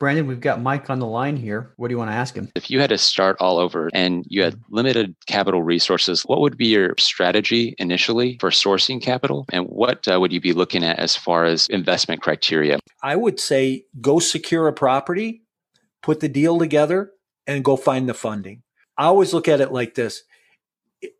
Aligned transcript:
Brandon, 0.00 0.26
we've 0.26 0.40
got 0.40 0.62
Mike 0.62 0.88
on 0.88 0.98
the 0.98 1.06
line 1.06 1.36
here. 1.36 1.74
What 1.76 1.88
do 1.88 1.92
you 1.92 1.98
want 1.98 2.10
to 2.10 2.14
ask 2.14 2.34
him? 2.34 2.50
If 2.56 2.70
you 2.70 2.80
had 2.80 2.88
to 2.88 2.96
start 2.96 3.36
all 3.38 3.58
over 3.58 3.90
and 3.92 4.24
you 4.28 4.42
had 4.42 4.58
limited 4.70 5.14
capital 5.26 5.62
resources, 5.62 6.22
what 6.22 6.40
would 6.40 6.56
be 6.56 6.68
your 6.68 6.94
strategy 6.98 7.74
initially 7.78 8.38
for 8.40 8.48
sourcing 8.48 9.00
capital? 9.00 9.44
And 9.52 9.66
what 9.66 10.08
uh, 10.08 10.18
would 10.18 10.32
you 10.32 10.40
be 10.40 10.54
looking 10.54 10.82
at 10.84 10.98
as 10.98 11.16
far 11.16 11.44
as 11.44 11.68
investment 11.68 12.22
criteria? 12.22 12.78
I 13.02 13.14
would 13.14 13.38
say 13.38 13.84
go 14.00 14.20
secure 14.20 14.68
a 14.68 14.72
property, 14.72 15.42
put 16.02 16.20
the 16.20 16.30
deal 16.30 16.58
together, 16.58 17.12
and 17.46 17.62
go 17.62 17.76
find 17.76 18.08
the 18.08 18.14
funding. 18.14 18.62
I 18.96 19.04
always 19.04 19.34
look 19.34 19.48
at 19.48 19.60
it 19.60 19.70
like 19.70 19.96
this 19.96 20.22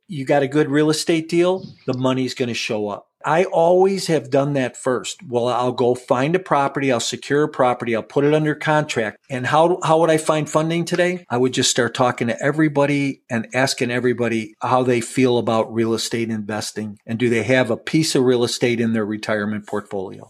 you 0.09 0.25
got 0.25 0.43
a 0.43 0.49
good 0.49 0.69
real 0.71 0.91
estate 0.91 1.29
deal, 1.29 1.65
the 1.87 1.97
money's 1.97 2.35
going 2.35 2.49
to 2.49 2.55
show 2.55 2.89
up. 2.89 3.10
I 3.25 3.45
always 3.45 4.07
have 4.07 4.31
done 4.31 4.55
that 4.55 4.77
first. 4.77 5.23
Well, 5.27 5.49
I'll 5.49 5.73
go 5.73 5.95
find 5.95 6.35
a 6.35 6.39
property, 6.39 6.91
I'll 6.91 7.01
secure 7.01 7.45
a 7.45 7.49
property, 7.49 7.95
I'll 7.95 8.03
put 8.03 8.25
it 8.25 8.35
under 8.35 8.55
contract. 8.55 9.19
And 9.29 9.47
how, 9.47 9.79
how 9.83 10.01
would 10.01 10.11
I 10.11 10.17
find 10.17 10.49
funding 10.49 10.85
today? 10.85 11.27
I 11.29 11.37
would 11.37 11.53
just 11.53 11.71
start 11.71 11.95
talking 11.95 12.29
to 12.29 12.43
everybody 12.43 13.23
and 13.29 13.47
asking 13.55 13.91
everybody 13.91 14.55
how 14.63 14.83
they 14.83 15.01
feel 15.01 15.39
about 15.39 15.73
real 15.73 15.95
estate 15.95 16.31
investing 16.31 16.99
and 17.07 17.19
do 17.19 17.29
they 17.29 17.43
have 17.43 17.71
a 17.71 17.77
piece 17.77 18.15
of 18.15 18.25
real 18.25 18.45
estate 18.45 18.81
in 18.81 18.93
their 18.93 19.05
retirement 19.05 19.67
portfolio. 19.67 20.27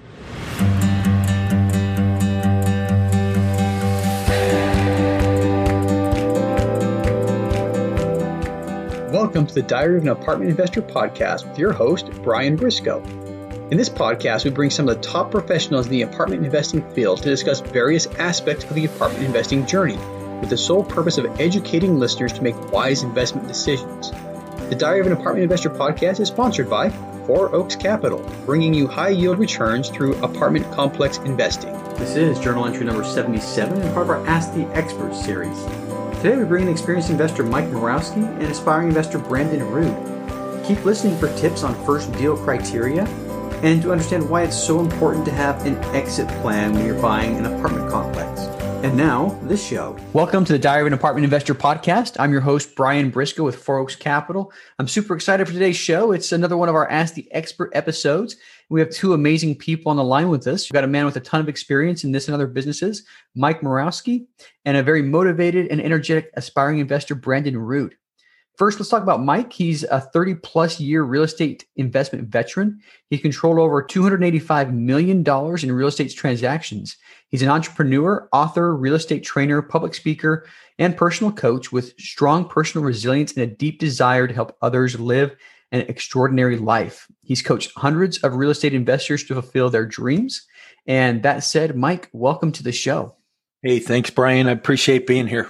Welcome 9.10 9.44
to 9.44 9.54
the 9.54 9.62
Diary 9.62 9.96
of 9.96 10.04
an 10.04 10.08
Apartment 10.10 10.52
Investor 10.52 10.80
podcast 10.80 11.44
with 11.48 11.58
your 11.58 11.72
host, 11.72 12.12
Brian 12.22 12.54
Briscoe. 12.54 13.02
In 13.72 13.76
this 13.76 13.88
podcast, 13.88 14.44
we 14.44 14.52
bring 14.52 14.70
some 14.70 14.88
of 14.88 14.94
the 14.94 15.02
top 15.02 15.32
professionals 15.32 15.86
in 15.86 15.92
the 15.92 16.02
apartment 16.02 16.44
investing 16.44 16.88
field 16.92 17.20
to 17.22 17.28
discuss 17.28 17.58
various 17.58 18.06
aspects 18.20 18.62
of 18.62 18.74
the 18.74 18.84
apartment 18.84 19.24
investing 19.24 19.66
journey 19.66 19.96
with 20.38 20.48
the 20.48 20.56
sole 20.56 20.84
purpose 20.84 21.18
of 21.18 21.26
educating 21.40 21.98
listeners 21.98 22.32
to 22.34 22.42
make 22.42 22.54
wise 22.70 23.02
investment 23.02 23.48
decisions. 23.48 24.12
The 24.68 24.76
Diary 24.76 25.00
of 25.00 25.06
an 25.06 25.12
Apartment 25.14 25.42
Investor 25.42 25.70
podcast 25.70 26.20
is 26.20 26.28
sponsored 26.28 26.70
by 26.70 26.90
Four 27.26 27.52
Oaks 27.52 27.74
Capital, 27.74 28.20
bringing 28.46 28.72
you 28.72 28.86
high 28.86 29.08
yield 29.08 29.40
returns 29.40 29.88
through 29.88 30.22
apartment 30.22 30.70
complex 30.70 31.18
investing. 31.18 31.72
This 31.96 32.14
is 32.14 32.38
journal 32.38 32.64
entry 32.64 32.86
number 32.86 33.02
77 33.02 33.82
and 33.82 33.92
part 33.92 34.04
of 34.04 34.10
our 34.10 34.24
Ask 34.28 34.54
the 34.54 34.66
Experts 34.68 35.20
series. 35.24 35.89
Today 36.20 36.36
we 36.36 36.44
bring 36.44 36.64
in 36.64 36.68
experienced 36.68 37.08
investor 37.08 37.42
Mike 37.42 37.64
Morawski 37.68 38.22
and 38.22 38.42
aspiring 38.42 38.88
investor 38.88 39.18
Brandon 39.18 39.64
Rude. 39.64 40.66
Keep 40.66 40.84
listening 40.84 41.16
for 41.16 41.34
tips 41.38 41.62
on 41.62 41.74
first 41.86 42.12
deal 42.12 42.36
criteria 42.36 43.04
and 43.62 43.80
to 43.80 43.90
understand 43.90 44.28
why 44.28 44.42
it's 44.42 44.54
so 44.54 44.80
important 44.80 45.24
to 45.24 45.30
have 45.30 45.64
an 45.64 45.78
exit 45.94 46.28
plan 46.42 46.74
when 46.74 46.84
you're 46.84 47.00
buying 47.00 47.38
an 47.38 47.46
apartment 47.46 47.90
complex. 47.90 48.59
And 48.82 48.96
now, 48.96 49.38
this 49.42 49.62
show. 49.62 49.94
Welcome 50.14 50.42
to 50.46 50.54
the 50.54 50.58
Diary 50.58 50.80
of 50.80 50.86
an 50.86 50.94
Apartment 50.94 51.24
Investor 51.24 51.54
podcast. 51.54 52.16
I'm 52.18 52.32
your 52.32 52.40
host, 52.40 52.74
Brian 52.74 53.10
Briscoe 53.10 53.44
with 53.44 53.56
Four 53.56 53.76
Oaks 53.76 53.94
Capital. 53.94 54.50
I'm 54.78 54.88
super 54.88 55.14
excited 55.14 55.46
for 55.46 55.52
today's 55.52 55.76
show. 55.76 56.12
It's 56.12 56.32
another 56.32 56.56
one 56.56 56.70
of 56.70 56.74
our 56.74 56.90
Ask 56.90 57.12
the 57.12 57.30
Expert 57.30 57.70
episodes. 57.74 58.36
We 58.70 58.80
have 58.80 58.88
two 58.88 59.12
amazing 59.12 59.56
people 59.56 59.90
on 59.90 59.98
the 59.98 60.02
line 60.02 60.30
with 60.30 60.46
us. 60.46 60.64
We've 60.64 60.72
got 60.72 60.84
a 60.84 60.86
man 60.86 61.04
with 61.04 61.16
a 61.16 61.20
ton 61.20 61.42
of 61.42 61.48
experience 61.50 62.04
in 62.04 62.12
this 62.12 62.26
and 62.26 62.34
other 62.34 62.46
businesses, 62.46 63.04
Mike 63.34 63.60
Morawski, 63.60 64.24
and 64.64 64.78
a 64.78 64.82
very 64.82 65.02
motivated 65.02 65.66
and 65.66 65.82
energetic 65.82 66.30
aspiring 66.32 66.78
investor, 66.78 67.14
Brandon 67.14 67.58
Root. 67.58 67.94
First, 68.60 68.78
let's 68.78 68.90
talk 68.90 69.02
about 69.02 69.22
Mike. 69.22 69.54
He's 69.54 69.84
a 69.84 70.02
30 70.02 70.34
plus 70.34 70.78
year 70.80 71.02
real 71.02 71.22
estate 71.22 71.64
investment 71.76 72.28
veteran. 72.28 72.80
He 73.08 73.16
controlled 73.16 73.58
over 73.58 73.82
$285 73.82 74.72
million 74.74 75.24
in 75.26 75.72
real 75.72 75.88
estate 75.88 76.14
transactions. 76.14 76.98
He's 77.30 77.42
an 77.42 77.48
entrepreneur, 77.48 78.28
author, 78.32 78.76
real 78.76 78.94
estate 78.94 79.22
trainer, 79.22 79.62
public 79.62 79.94
speaker, 79.94 80.46
and 80.78 80.96
personal 80.96 81.32
coach 81.32 81.70
with 81.70 81.98
strong 81.98 82.48
personal 82.48 82.84
resilience 82.84 83.32
and 83.32 83.42
a 83.42 83.46
deep 83.46 83.78
desire 83.78 84.26
to 84.26 84.34
help 84.34 84.56
others 84.60 84.98
live 84.98 85.36
an 85.70 85.82
extraordinary 85.82 86.56
life. 86.56 87.06
He's 87.22 87.40
coached 87.40 87.70
hundreds 87.76 88.18
of 88.18 88.34
real 88.34 88.50
estate 88.50 88.74
investors 88.74 89.22
to 89.24 89.34
fulfill 89.34 89.70
their 89.70 89.86
dreams. 89.86 90.44
And 90.86 91.22
that 91.22 91.44
said, 91.44 91.76
Mike, 91.76 92.08
welcome 92.12 92.50
to 92.52 92.64
the 92.64 92.72
show. 92.72 93.14
Hey, 93.62 93.78
thanks, 93.78 94.10
Brian. 94.10 94.48
I 94.48 94.52
appreciate 94.52 95.06
being 95.06 95.28
here. 95.28 95.48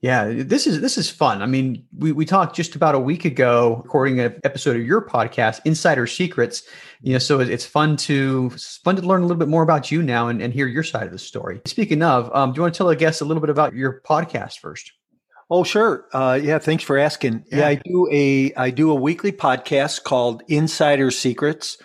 Yeah, 0.00 0.32
this 0.32 0.68
is 0.68 0.80
this 0.80 0.96
is 0.96 1.10
fun. 1.10 1.42
I 1.42 1.46
mean, 1.46 1.84
we, 1.96 2.12
we 2.12 2.24
talked 2.24 2.54
just 2.54 2.76
about 2.76 2.94
a 2.94 3.00
week 3.00 3.24
ago, 3.24 3.80
recording 3.82 4.20
an 4.20 4.38
episode 4.44 4.76
of 4.76 4.86
your 4.86 5.04
podcast, 5.04 5.60
Insider 5.64 6.06
Secrets. 6.06 6.62
You 7.02 7.14
know, 7.14 7.18
so 7.18 7.40
it's 7.40 7.66
fun 7.66 7.96
to 7.98 8.50
fun 8.50 8.94
to 8.96 9.02
learn 9.02 9.22
a 9.22 9.24
little 9.24 9.38
bit 9.38 9.48
more 9.48 9.64
about 9.64 9.90
you 9.90 10.02
now 10.02 10.28
and, 10.28 10.40
and 10.40 10.52
hear 10.52 10.68
your 10.68 10.84
side 10.84 11.06
of 11.06 11.12
the 11.12 11.18
story. 11.18 11.60
Speaking 11.66 12.02
of, 12.02 12.32
um, 12.32 12.52
do 12.52 12.58
you 12.58 12.62
want 12.62 12.74
to 12.74 12.78
tell 12.78 12.86
the 12.86 12.94
guests 12.94 13.20
a 13.20 13.24
little 13.24 13.40
bit 13.40 13.50
about 13.50 13.74
your 13.74 14.00
podcast 14.08 14.60
first? 14.60 14.92
Oh, 15.50 15.64
sure. 15.64 16.06
Uh, 16.12 16.38
yeah, 16.40 16.58
thanks 16.58 16.84
for 16.84 16.96
asking. 16.96 17.44
Yeah. 17.50 17.58
yeah, 17.58 17.68
I 17.68 17.74
do 17.76 18.08
a 18.12 18.54
I 18.54 18.70
do 18.70 18.92
a 18.92 18.94
weekly 18.94 19.32
podcast 19.32 20.04
called 20.04 20.44
Insider 20.46 21.10
Secrets. 21.10 21.76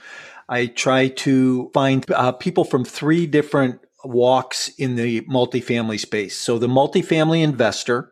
I 0.49 0.67
try 0.67 1.07
to 1.07 1.71
find 1.73 2.05
uh, 2.11 2.33
people 2.33 2.63
from 2.63 2.85
three 2.85 3.25
different 3.25 3.79
walks 4.03 4.69
in 4.77 4.95
the 4.95 5.21
multifamily 5.21 5.99
space. 5.99 6.37
So 6.37 6.57
the 6.57 6.67
multifamily 6.67 7.43
investor, 7.43 8.11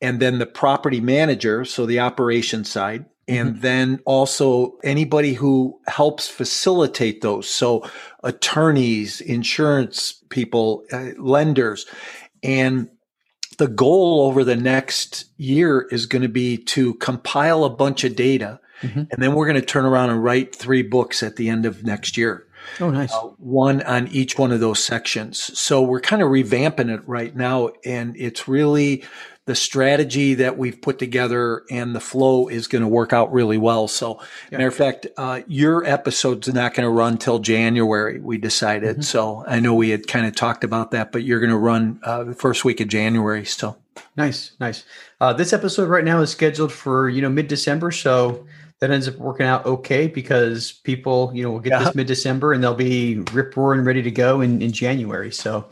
and 0.00 0.20
then 0.20 0.38
the 0.38 0.46
property 0.46 1.00
manager, 1.00 1.64
so 1.64 1.86
the 1.86 2.00
operation 2.00 2.64
side, 2.64 3.04
and 3.28 3.50
mm-hmm. 3.50 3.60
then 3.60 4.00
also 4.04 4.78
anybody 4.82 5.34
who 5.34 5.78
helps 5.86 6.28
facilitate 6.28 7.20
those. 7.20 7.48
So 7.48 7.88
attorneys, 8.24 9.20
insurance 9.20 10.14
people, 10.28 10.84
uh, 10.92 11.10
lenders, 11.18 11.86
and 12.42 12.88
the 13.58 13.68
goal 13.68 14.22
over 14.22 14.42
the 14.44 14.56
next 14.56 15.26
year 15.36 15.82
is 15.92 16.06
going 16.06 16.22
to 16.22 16.28
be 16.28 16.56
to 16.56 16.94
compile 16.94 17.64
a 17.64 17.70
bunch 17.70 18.02
of 18.02 18.16
data. 18.16 18.58
Mm-hmm. 18.80 19.02
And 19.10 19.22
then 19.22 19.34
we're 19.34 19.46
going 19.46 19.60
to 19.60 19.66
turn 19.66 19.84
around 19.84 20.10
and 20.10 20.24
write 20.24 20.54
three 20.54 20.82
books 20.82 21.22
at 21.22 21.36
the 21.36 21.48
end 21.48 21.66
of 21.66 21.84
next 21.84 22.16
year. 22.16 22.48
Oh, 22.80 22.90
nice. 22.90 23.12
Uh, 23.12 23.28
one 23.38 23.82
on 23.82 24.08
each 24.08 24.38
one 24.38 24.52
of 24.52 24.60
those 24.60 24.82
sections. 24.82 25.58
So 25.58 25.82
we're 25.82 26.00
kind 26.00 26.22
of 26.22 26.28
revamping 26.28 26.92
it 26.92 27.06
right 27.06 27.34
now. 27.34 27.70
And 27.84 28.16
it's 28.16 28.48
really 28.48 29.04
the 29.44 29.54
strategy 29.56 30.34
that 30.34 30.56
we've 30.56 30.80
put 30.80 30.98
together 31.00 31.64
and 31.68 31.96
the 31.96 32.00
flow 32.00 32.46
is 32.46 32.68
going 32.68 32.82
to 32.82 32.88
work 32.88 33.12
out 33.12 33.32
really 33.32 33.58
well. 33.58 33.88
So, 33.88 34.20
yeah. 34.50 34.58
matter 34.58 34.68
of 34.68 34.74
fact, 34.74 35.06
uh, 35.16 35.40
your 35.48 35.84
episode's 35.84 36.52
not 36.52 36.74
going 36.74 36.86
to 36.86 36.90
run 36.90 37.18
till 37.18 37.40
January. 37.40 38.20
We 38.20 38.38
decided. 38.38 38.92
Mm-hmm. 38.92 39.02
So 39.02 39.44
I 39.46 39.58
know 39.58 39.74
we 39.74 39.90
had 39.90 40.06
kind 40.06 40.26
of 40.26 40.36
talked 40.36 40.62
about 40.62 40.92
that, 40.92 41.10
but 41.10 41.24
you're 41.24 41.40
going 41.40 41.50
to 41.50 41.58
run 41.58 41.98
uh, 42.04 42.22
the 42.22 42.34
first 42.34 42.64
week 42.64 42.80
of 42.80 42.86
January. 42.88 43.44
So 43.44 43.76
nice, 44.16 44.52
nice. 44.60 44.84
Uh, 45.20 45.32
this 45.32 45.52
episode 45.52 45.88
right 45.88 46.04
now 46.04 46.20
is 46.20 46.30
scheduled 46.30 46.72
for 46.72 47.08
you 47.08 47.20
know 47.20 47.28
mid 47.28 47.48
December. 47.48 47.90
So 47.90 48.46
that 48.82 48.90
ends 48.90 49.06
up 49.06 49.16
working 49.18 49.46
out 49.46 49.64
okay 49.64 50.08
because 50.08 50.72
people 50.72 51.30
you 51.32 51.44
know 51.44 51.52
will 51.52 51.60
get 51.60 51.70
yeah. 51.70 51.84
this 51.84 51.94
mid 51.94 52.08
December 52.08 52.52
and 52.52 52.64
they'll 52.64 52.74
be 52.74 53.20
rip 53.32 53.56
roaring 53.56 53.84
ready 53.84 54.02
to 54.02 54.10
go 54.10 54.42
in 54.42 54.60
in 54.60 54.72
January. 54.72 55.32
So. 55.32 55.64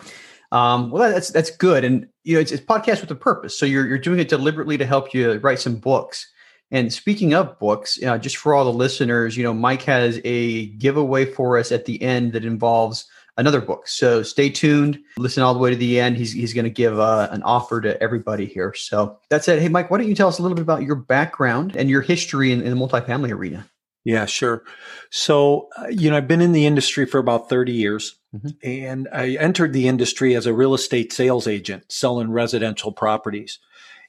Um, 0.53 0.91
well, 0.91 1.09
that's 1.12 1.31
that's 1.31 1.53
good, 1.53 1.84
and 1.84 2.09
you 2.25 2.34
know, 2.34 2.41
it's, 2.41 2.50
it's 2.50 2.60
podcast 2.60 3.00
with 3.03 3.10
a 3.12 3.15
purpose. 3.15 3.56
So 3.56 3.66
you're 3.66 3.87
you're 3.87 3.99
doing 3.99 4.19
it 4.19 4.28
deliberately 4.28 4.76
to 4.78 4.84
help 4.84 5.15
you 5.15 5.34
write 5.34 5.60
some 5.60 5.76
books. 5.76 6.28
And 6.72 6.93
speaking 6.93 7.34
of 7.34 7.56
books, 7.60 8.03
uh, 8.03 8.19
just 8.19 8.37
for 8.37 8.53
all 8.53 8.65
the 8.65 8.72
listeners, 8.72 9.37
you 9.37 9.44
know, 9.44 9.54
Mike 9.54 9.82
has 9.82 10.20
a 10.25 10.66
giveaway 10.70 11.25
for 11.25 11.56
us 11.56 11.70
at 11.70 11.84
the 11.84 12.03
end 12.03 12.32
that 12.32 12.44
involves 12.44 13.06
another 13.37 13.61
book. 13.61 13.89
So 13.89 14.23
stay 14.23 14.51
tuned, 14.51 14.99
listen 15.17 15.43
all 15.43 15.55
the 15.55 15.61
way 15.61 15.71
to 15.71 15.77
the 15.77 16.01
end. 16.01 16.17
He's 16.17 16.33
he's 16.33 16.53
going 16.53 16.65
to 16.65 16.71
give 16.71 16.99
uh, 16.99 17.29
an 17.31 17.43
offer 17.43 17.81
to 17.81 18.01
everybody 18.03 18.47
here. 18.47 18.75
So 18.75 19.19
that 19.31 19.45
said, 19.45 19.61
hey 19.61 19.69
Mike, 19.69 19.91
why 19.91 19.99
don't 19.99 20.09
you 20.09 20.15
tell 20.15 20.29
us 20.29 20.39
a 20.39 20.43
little 20.43 20.57
bit 20.57 20.63
about 20.63 20.83
your 20.83 20.97
background 20.97 21.77
and 21.77 21.89
your 21.89 22.03
history 22.03 22.53
in, 22.53 22.63
in 22.63 22.71
the 22.71 22.87
multifamily 22.87 23.31
arena? 23.31 23.69
Yeah, 24.05 24.25
sure. 24.25 24.65
So, 25.11 25.69
uh, 25.77 25.89
you 25.89 26.11
know, 26.11 26.17
I've 26.17 26.29
been 26.29 26.41
in 26.41 26.53
the 26.53 26.67
industry 26.67 27.05
for 27.05 27.19
about 27.19 27.51
30 27.51 27.73
years 27.73 28.17
mm-hmm. 28.35 28.49
and 28.63 29.09
I 29.13 29.31
entered 29.33 29.73
the 29.73 29.89
industry 29.89 30.35
as 30.35 30.47
a 30.47 30.55
real 30.55 30.73
estate 30.73 31.12
sales 31.12 31.47
agent 31.47 31.93
selling 31.93 32.31
residential 32.31 32.93
properties. 32.93 33.59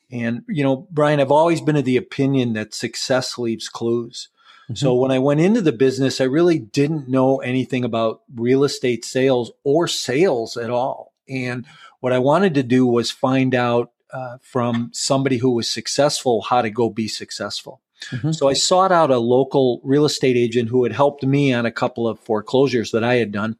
And, 0.09 0.43
you 0.47 0.63
know, 0.63 0.87
Brian, 0.91 1.19
I've 1.19 1.31
always 1.31 1.61
been 1.61 1.75
of 1.75 1.85
the 1.85 1.97
opinion 1.97 2.53
that 2.53 2.73
success 2.73 3.37
leaves 3.37 3.69
clues. 3.69 4.29
Mm-hmm. 4.71 4.85
So 4.85 4.93
when 4.95 5.11
I 5.11 5.19
went 5.19 5.41
into 5.41 5.61
the 5.61 5.71
business, 5.71 6.21
I 6.21 6.25
really 6.25 6.59
didn't 6.59 7.09
know 7.09 7.37
anything 7.37 7.83
about 7.83 8.21
real 8.33 8.63
estate 8.63 9.03
sales 9.03 9.51
or 9.63 9.87
sales 9.87 10.55
at 10.55 10.69
all. 10.69 11.13
And 11.27 11.65
what 11.99 12.13
I 12.13 12.19
wanted 12.19 12.53
to 12.55 12.63
do 12.63 12.85
was 12.85 13.11
find 13.11 13.53
out 13.53 13.91
uh, 14.13 14.37
from 14.41 14.89
somebody 14.93 15.37
who 15.37 15.51
was 15.51 15.69
successful 15.69 16.41
how 16.41 16.61
to 16.61 16.69
go 16.69 16.89
be 16.89 17.07
successful. 17.07 17.81
Mm-hmm. 18.09 18.31
So 18.31 18.49
I 18.49 18.53
sought 18.53 18.91
out 18.91 19.11
a 19.11 19.19
local 19.19 19.81
real 19.83 20.05
estate 20.05 20.37
agent 20.37 20.69
who 20.69 20.83
had 20.83 20.93
helped 20.93 21.23
me 21.23 21.53
on 21.53 21.65
a 21.65 21.71
couple 21.71 22.07
of 22.07 22.19
foreclosures 22.19 22.91
that 22.91 23.03
I 23.03 23.15
had 23.15 23.31
done 23.31 23.57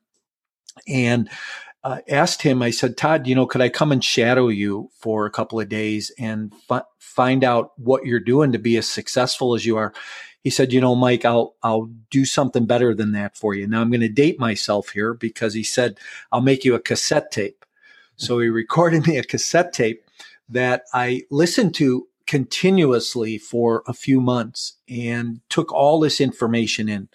and 0.87 1.29
uh, 1.83 1.99
asked 2.09 2.41
him, 2.41 2.61
I 2.61 2.71
said, 2.71 2.97
Todd, 2.97 3.27
you 3.27 3.35
know, 3.35 3.45
could 3.45 3.61
I 3.61 3.69
come 3.69 3.91
and 3.91 4.03
shadow 4.03 4.47
you 4.47 4.89
for 4.93 5.25
a 5.25 5.31
couple 5.31 5.59
of 5.59 5.69
days 5.69 6.11
and 6.17 6.53
f- 6.69 6.85
find 6.99 7.43
out 7.43 7.71
what 7.77 8.05
you're 8.05 8.19
doing 8.19 8.51
to 8.51 8.59
be 8.59 8.77
as 8.77 8.89
successful 8.89 9.55
as 9.55 9.65
you 9.65 9.77
are? 9.77 9.93
He 10.43 10.49
said, 10.49 10.73
you 10.73 10.81
know, 10.81 10.95
Mike, 10.95 11.23
I'll, 11.23 11.55
I'll 11.61 11.89
do 12.09 12.25
something 12.25 12.65
better 12.65 12.95
than 12.95 13.11
that 13.11 13.37
for 13.37 13.53
you. 13.53 13.67
Now 13.67 13.81
I'm 13.81 13.91
going 13.91 14.01
to 14.01 14.09
date 14.09 14.39
myself 14.39 14.89
here 14.89 15.13
because 15.13 15.53
he 15.53 15.63
said, 15.63 15.99
I'll 16.31 16.41
make 16.41 16.65
you 16.65 16.73
a 16.73 16.79
cassette 16.79 17.31
tape. 17.31 17.65
So 18.15 18.39
he 18.39 18.49
recorded 18.49 19.07
me 19.07 19.17
a 19.17 19.23
cassette 19.23 19.73
tape 19.73 20.03
that 20.49 20.83
I 20.93 21.23
listened 21.29 21.75
to 21.75 22.07
continuously 22.27 23.37
for 23.37 23.83
a 23.87 23.93
few 23.93 24.21
months 24.21 24.77
and 24.87 25.41
took 25.49 25.71
all 25.71 25.99
this 25.99 26.21
information 26.21 26.87
in. 26.87 27.09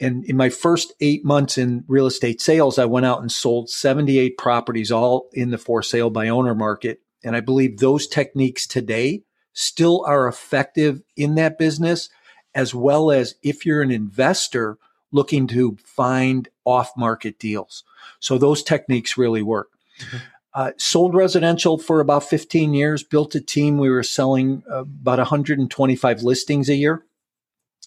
And 0.00 0.24
in 0.24 0.36
my 0.36 0.48
first 0.48 0.92
eight 1.00 1.24
months 1.24 1.56
in 1.56 1.84
real 1.86 2.06
estate 2.06 2.40
sales, 2.40 2.78
I 2.78 2.84
went 2.84 3.06
out 3.06 3.20
and 3.20 3.30
sold 3.30 3.70
78 3.70 4.36
properties, 4.36 4.90
all 4.90 5.30
in 5.32 5.50
the 5.50 5.58
for 5.58 5.82
sale 5.82 6.10
by 6.10 6.28
owner 6.28 6.54
market. 6.54 7.00
And 7.24 7.34
I 7.34 7.40
believe 7.40 7.78
those 7.78 8.06
techniques 8.06 8.66
today 8.66 9.22
still 9.54 10.04
are 10.06 10.28
effective 10.28 11.00
in 11.16 11.36
that 11.36 11.58
business, 11.58 12.10
as 12.54 12.74
well 12.74 13.10
as 13.10 13.34
if 13.42 13.66
you're 13.66 13.82
an 13.82 13.90
investor 13.90 14.78
looking 15.12 15.46
to 15.46 15.76
find 15.84 16.48
off 16.64 16.90
market 16.96 17.38
deals. 17.38 17.84
So 18.20 18.38
those 18.38 18.62
techniques 18.62 19.16
really 19.16 19.42
work. 19.42 19.70
Mm-hmm. 20.00 20.16
Uh, 20.54 20.70
sold 20.76 21.14
residential 21.14 21.78
for 21.78 22.00
about 22.00 22.22
15 22.22 22.74
years, 22.74 23.02
built 23.02 23.34
a 23.34 23.40
team. 23.40 23.76
We 23.76 23.90
were 23.90 24.04
selling 24.04 24.62
uh, 24.70 24.82
about 24.82 25.18
125 25.18 26.22
listings 26.22 26.68
a 26.68 26.76
year. 26.76 27.04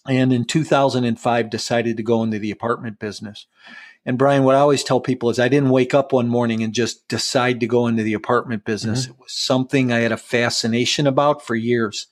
And 0.06 0.32
in 0.32 0.44
2005, 0.44 1.50
decided 1.50 1.96
to 1.96 2.02
go 2.02 2.22
into 2.22 2.38
the 2.38 2.50
apartment 2.50 2.98
business. 2.98 3.46
And 4.06 4.16
Brian, 4.16 4.44
what 4.44 4.54
I 4.54 4.60
always 4.60 4.84
tell 4.84 5.00
people 5.00 5.28
is 5.28 5.38
I 5.38 5.48
didn't 5.48 5.70
wake 5.70 5.92
up 5.92 6.12
one 6.12 6.28
morning 6.28 6.62
and 6.62 6.72
just 6.72 7.08
decide 7.08 7.60
to 7.60 7.66
go 7.66 7.86
into 7.86 8.02
the 8.02 8.14
apartment 8.14 8.64
business. 8.64 9.02
Mm-hmm. 9.02 9.12
It 9.12 9.18
was 9.20 9.32
something 9.32 9.92
I 9.92 9.98
had 9.98 10.12
a 10.12 10.16
fascination 10.16 11.06
about 11.06 11.44
for 11.44 11.54
years. 11.54 12.06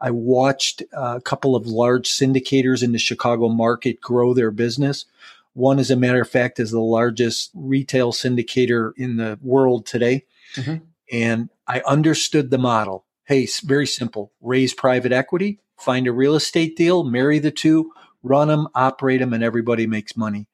I 0.00 0.10
watched 0.10 0.82
a 0.92 1.20
couple 1.20 1.56
of 1.56 1.66
large 1.66 2.08
syndicators 2.08 2.82
in 2.82 2.92
the 2.92 2.98
Chicago 2.98 3.48
market 3.48 4.00
grow 4.00 4.34
their 4.34 4.50
business. 4.50 5.04
One, 5.54 5.78
as 5.78 5.90
a 5.90 5.96
matter 5.96 6.20
of 6.20 6.30
fact, 6.30 6.60
is 6.60 6.70
the 6.70 6.80
largest 6.80 7.50
retail 7.54 8.12
syndicator 8.12 8.92
in 8.96 9.16
the 9.16 9.38
world 9.42 9.86
today. 9.86 10.24
Mm-hmm. 10.54 10.84
And 11.10 11.48
I 11.66 11.80
understood 11.80 12.50
the 12.50 12.58
model. 12.58 13.04
Hey, 13.24 13.42
it's 13.42 13.60
very 13.60 13.86
simple. 13.86 14.32
Raise 14.40 14.72
private 14.72 15.12
equity, 15.12 15.58
find 15.76 16.06
a 16.06 16.12
real 16.12 16.34
estate 16.34 16.76
deal, 16.76 17.02
marry 17.02 17.38
the 17.38 17.50
two, 17.50 17.92
run 18.22 18.48
them, 18.48 18.68
operate 18.74 19.20
them, 19.20 19.32
and 19.32 19.42
everybody 19.42 19.86
makes 19.86 20.16
money. 20.16 20.46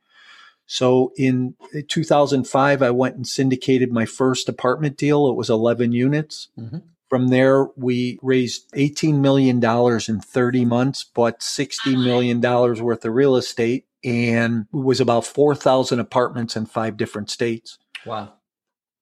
So 0.67 1.13
in 1.17 1.55
2005, 1.89 2.83
I 2.83 2.91
went 2.91 3.17
and 3.17 3.27
syndicated 3.27 3.93
my 3.93 4.07
first 4.07 4.49
apartment 4.49 4.97
deal. 4.97 5.29
It 5.29 5.37
was 5.37 5.51
11 5.51 5.93
units. 5.93 6.49
Mm-hmm. 6.59 6.79
From 7.15 7.29
there, 7.29 7.67
we 7.77 8.19
raised 8.23 8.73
$18 8.73 9.21
million 9.21 9.63
in 9.63 10.21
30 10.21 10.65
months, 10.65 11.05
bought 11.05 11.39
$60 11.39 11.95
million 12.05 12.41
worth 12.41 13.05
of 13.05 13.15
real 13.15 13.37
estate, 13.37 13.87
and 14.03 14.67
it 14.75 14.77
was 14.77 14.99
about 14.99 15.25
4,000 15.25 16.01
apartments 16.01 16.57
in 16.57 16.67
five 16.67 16.97
different 16.97 17.31
states. 17.31 17.79
Wow. 18.05 18.33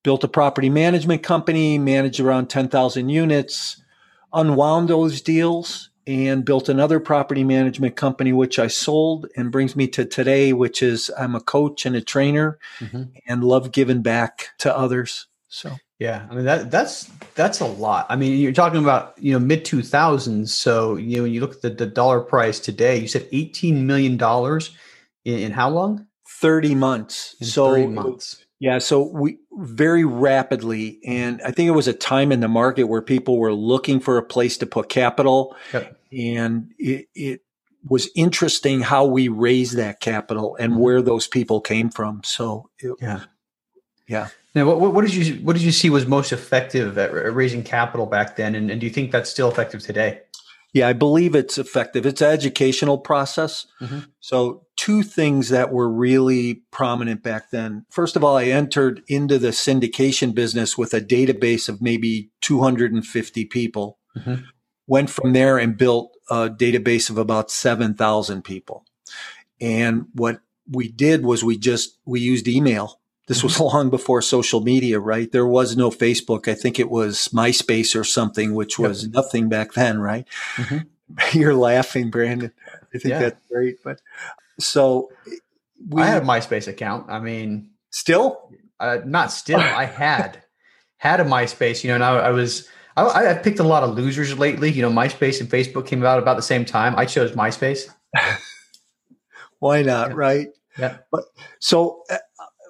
Built 0.03 0.25
a 0.25 0.29
property 0.29 0.69
management 0.69 1.23
company, 1.23 1.79
managed 1.79 2.21
around 2.21 2.49
10,000 2.49 3.09
units, 3.09 3.83
unwound 4.31 4.89
those 4.91 5.23
deals, 5.23 5.89
and 6.07 6.45
built 6.45 6.69
another 6.69 7.01
property 7.01 7.45
management 7.45 7.97
company, 7.97 8.35
which 8.35 8.59
I 8.59 8.67
sold 8.67 9.27
and 9.39 9.51
brings 9.51 9.75
me 9.75 9.89
to 9.89 10.05
today, 10.05 10.53
which 10.53 10.83
is 10.83 11.11
I'm 11.19 11.35
a 11.35 11.41
coach 11.41 11.87
and 11.87 11.97
a 11.97 12.03
trainer 12.03 12.59
mm-hmm. 12.79 13.05
and 13.27 13.43
love 13.43 13.73
giving 13.73 14.03
back 14.03 14.49
to 14.59 14.77
others. 14.77 15.29
So 15.49 15.77
yeah, 16.03 16.27
I 16.29 16.35
mean 16.35 16.45
that 16.47 16.69
that's 16.73 17.05
that's 17.37 17.61
a 17.61 17.65
lot. 17.67 18.07
I 18.09 18.17
mean, 18.17 18.37
you're 18.41 18.51
talking 18.51 18.83
about 18.83 19.15
you 19.19 19.33
know 19.33 19.39
mid 19.39 19.65
two 19.65 19.83
thousands. 19.83 20.53
So 20.53 20.97
you 20.97 21.17
know 21.17 21.23
when 21.23 21.33
you 21.33 21.41
look 21.41 21.55
at 21.55 21.63
the, 21.63 21.71
the 21.71 21.87
dollar 21.87 22.21
price 22.21 22.59
today, 22.59 22.99
you 22.99 23.07
said 23.07 23.29
eighteen 23.31 23.87
million 23.87 24.17
dollars 24.17 24.77
in, 25.25 25.39
in, 25.39 25.53
how 25.53 25.71
long? 25.71 26.09
Thirty 26.27 26.75
months. 26.75 27.37
In 27.41 27.47
so 27.47 27.71
30 27.71 27.87
months. 27.87 28.45
Yeah, 28.59 28.79
so 28.79 29.03
we 29.03 29.39
very 29.53 30.05
rapidly, 30.05 30.99
and 31.07 31.41
I 31.43 31.53
think 31.53 31.69
it 31.69 31.73
was 31.73 31.87
a 31.87 31.93
time 31.93 32.33
in 32.33 32.41
the 32.41 32.49
market 32.49 32.85
where 32.85 33.03
people 33.03 33.39
were 33.39 33.53
looking 33.53 34.01
for 34.01 34.19
a 34.19 34.25
place 34.25 34.59
to 34.59 34.67
put 34.67 34.89
capital, 34.89 35.55
yep. 35.73 35.97
and 36.13 36.73
it, 36.79 37.07
it 37.15 37.41
was 37.89 38.09
interesting 38.17 38.81
how 38.81 39.05
we 39.05 39.29
raised 39.29 39.77
that 39.77 40.01
capital 40.01 40.57
and 40.59 40.73
mm-hmm. 40.73 40.81
where 40.81 41.03
those 41.03 41.29
people 41.29 41.61
came 41.61 41.91
from. 41.91 42.23
So 42.25 42.71
it, 42.79 42.97
yeah, 43.01 43.21
yeah. 44.09 44.29
Now, 44.55 44.67
what, 44.67 44.93
what, 44.93 45.05
did 45.05 45.15
you 45.15 45.37
what 45.37 45.55
did 45.55 45.63
you 45.63 45.73
see 45.73 45.89
was 45.89 46.07
most 46.07 46.33
effective 46.33 46.99
at 46.99 47.13
raising 47.35 47.63
capital 47.63 48.07
back 48.07 48.37
then, 48.37 48.55
and, 48.55 48.71
and 48.71 48.81
do 48.81 48.87
you 48.87 48.93
think 48.93 49.11
that's 49.11 49.31
still 49.31 49.51
effective 49.51 49.83
today? 49.83 50.21
Yeah, 50.75 50.89
I 50.89 50.95
believe 50.95 51.35
it's 51.35 51.59
effective. 51.59 52.07
It's 52.07 52.23
an 52.23 52.31
educational 52.31 52.97
process. 52.97 53.67
Mm-hmm. 53.81 54.01
So, 54.21 54.67
two 54.77 55.03
things 55.03 55.51
that 55.51 55.71
were 55.71 55.89
really 55.89 56.63
prominent 56.71 57.23
back 57.23 57.51
then. 57.51 57.85
First 57.91 58.17
of 58.17 58.25
all, 58.25 58.37
I 58.37 58.45
entered 58.45 59.03
into 59.07 59.39
the 59.39 59.49
syndication 59.49 60.35
business 60.35 60.79
with 60.79 60.95
a 60.95 61.01
database 61.01 61.69
of 61.69 61.83
maybe 61.83 62.31
250 62.41 63.45
people. 63.47 63.99
Mm-hmm. 64.17 64.45
Went 64.87 65.11
from 65.11 65.33
there 65.33 65.59
and 65.59 65.79
built 65.79 66.17
a 66.31 66.51
database 66.51 67.09
of 67.09 67.17
about 67.17 67.51
7,000 67.51 68.43
people. 68.43 68.85
And 69.61 70.07
what 70.15 70.41
we 70.69 70.89
did 70.89 71.25
was 71.25 71.45
we 71.45 71.57
just 71.57 71.99
we 72.05 72.21
used 72.21 72.49
email 72.49 73.01
this 73.29 73.43
was 73.43 73.61
long 73.61 73.91
before 73.91 74.23
social 74.23 74.61
media, 74.61 74.99
right? 74.99 75.31
There 75.31 75.47
was 75.47 75.77
no 75.77 75.91
Facebook. 75.91 76.49
I 76.49 76.55
think 76.55 76.79
it 76.79 76.91
was 76.91 77.29
MySpace 77.29 77.99
or 77.99 78.05
something, 78.05 78.55
which 78.55 78.79
was 78.79 79.05
yep. 79.05 79.13
nothing 79.13 79.49
back 79.49 79.73
then, 79.75 80.01
right? 80.01 80.27
Mm-hmm. 80.57 80.79
You're 81.39 81.55
laughing, 81.55 82.11
Brandon. 82.11 82.53
I 82.95 82.99
think 82.99 83.13
yeah. 83.13 83.19
that's 83.19 83.47
great. 83.49 83.83
But 83.85 84.01
so 84.59 85.11
we, 85.89 86.03
I 86.03 86.07
had 86.07 86.23
a 86.23 86.27
MySpace 86.27 86.69
account. 86.69 87.11
I 87.11 87.21
mean, 87.21 87.71
still, 87.91 88.51
uh, 88.81 88.99
not 89.05 89.33
still. 89.33 89.61
I 89.61 89.85
had 89.85 90.43
had 90.97 91.21
a 91.21 91.25
MySpace. 91.25 91.85
You 91.85 91.89
know, 91.89 91.95
and 91.97 92.05
I, 92.05 92.17
I 92.17 92.31
was 92.31 92.69
I, 92.97 93.31
I 93.31 93.35
picked 93.35 93.59
a 93.59 93.65
lot 93.65 93.83
of 93.83 93.95
losers 93.95 94.39
lately. 94.39 94.71
You 94.71 94.83
know, 94.83 94.91
MySpace 94.91 95.41
and 95.41 95.49
Facebook 95.49 95.87
came 95.87 96.05
out 96.05 96.19
about 96.19 96.37
the 96.37 96.43
same 96.43 96.65
time. 96.65 96.95
I 96.97 97.07
chose 97.07 97.33
MySpace. 97.33 97.89
Why 99.59 99.83
not, 99.83 100.11
yeah. 100.11 100.17
right? 100.17 100.49
Yeah. 100.79 100.99
But 101.11 101.25
so 101.59 102.03
uh, 102.11 102.19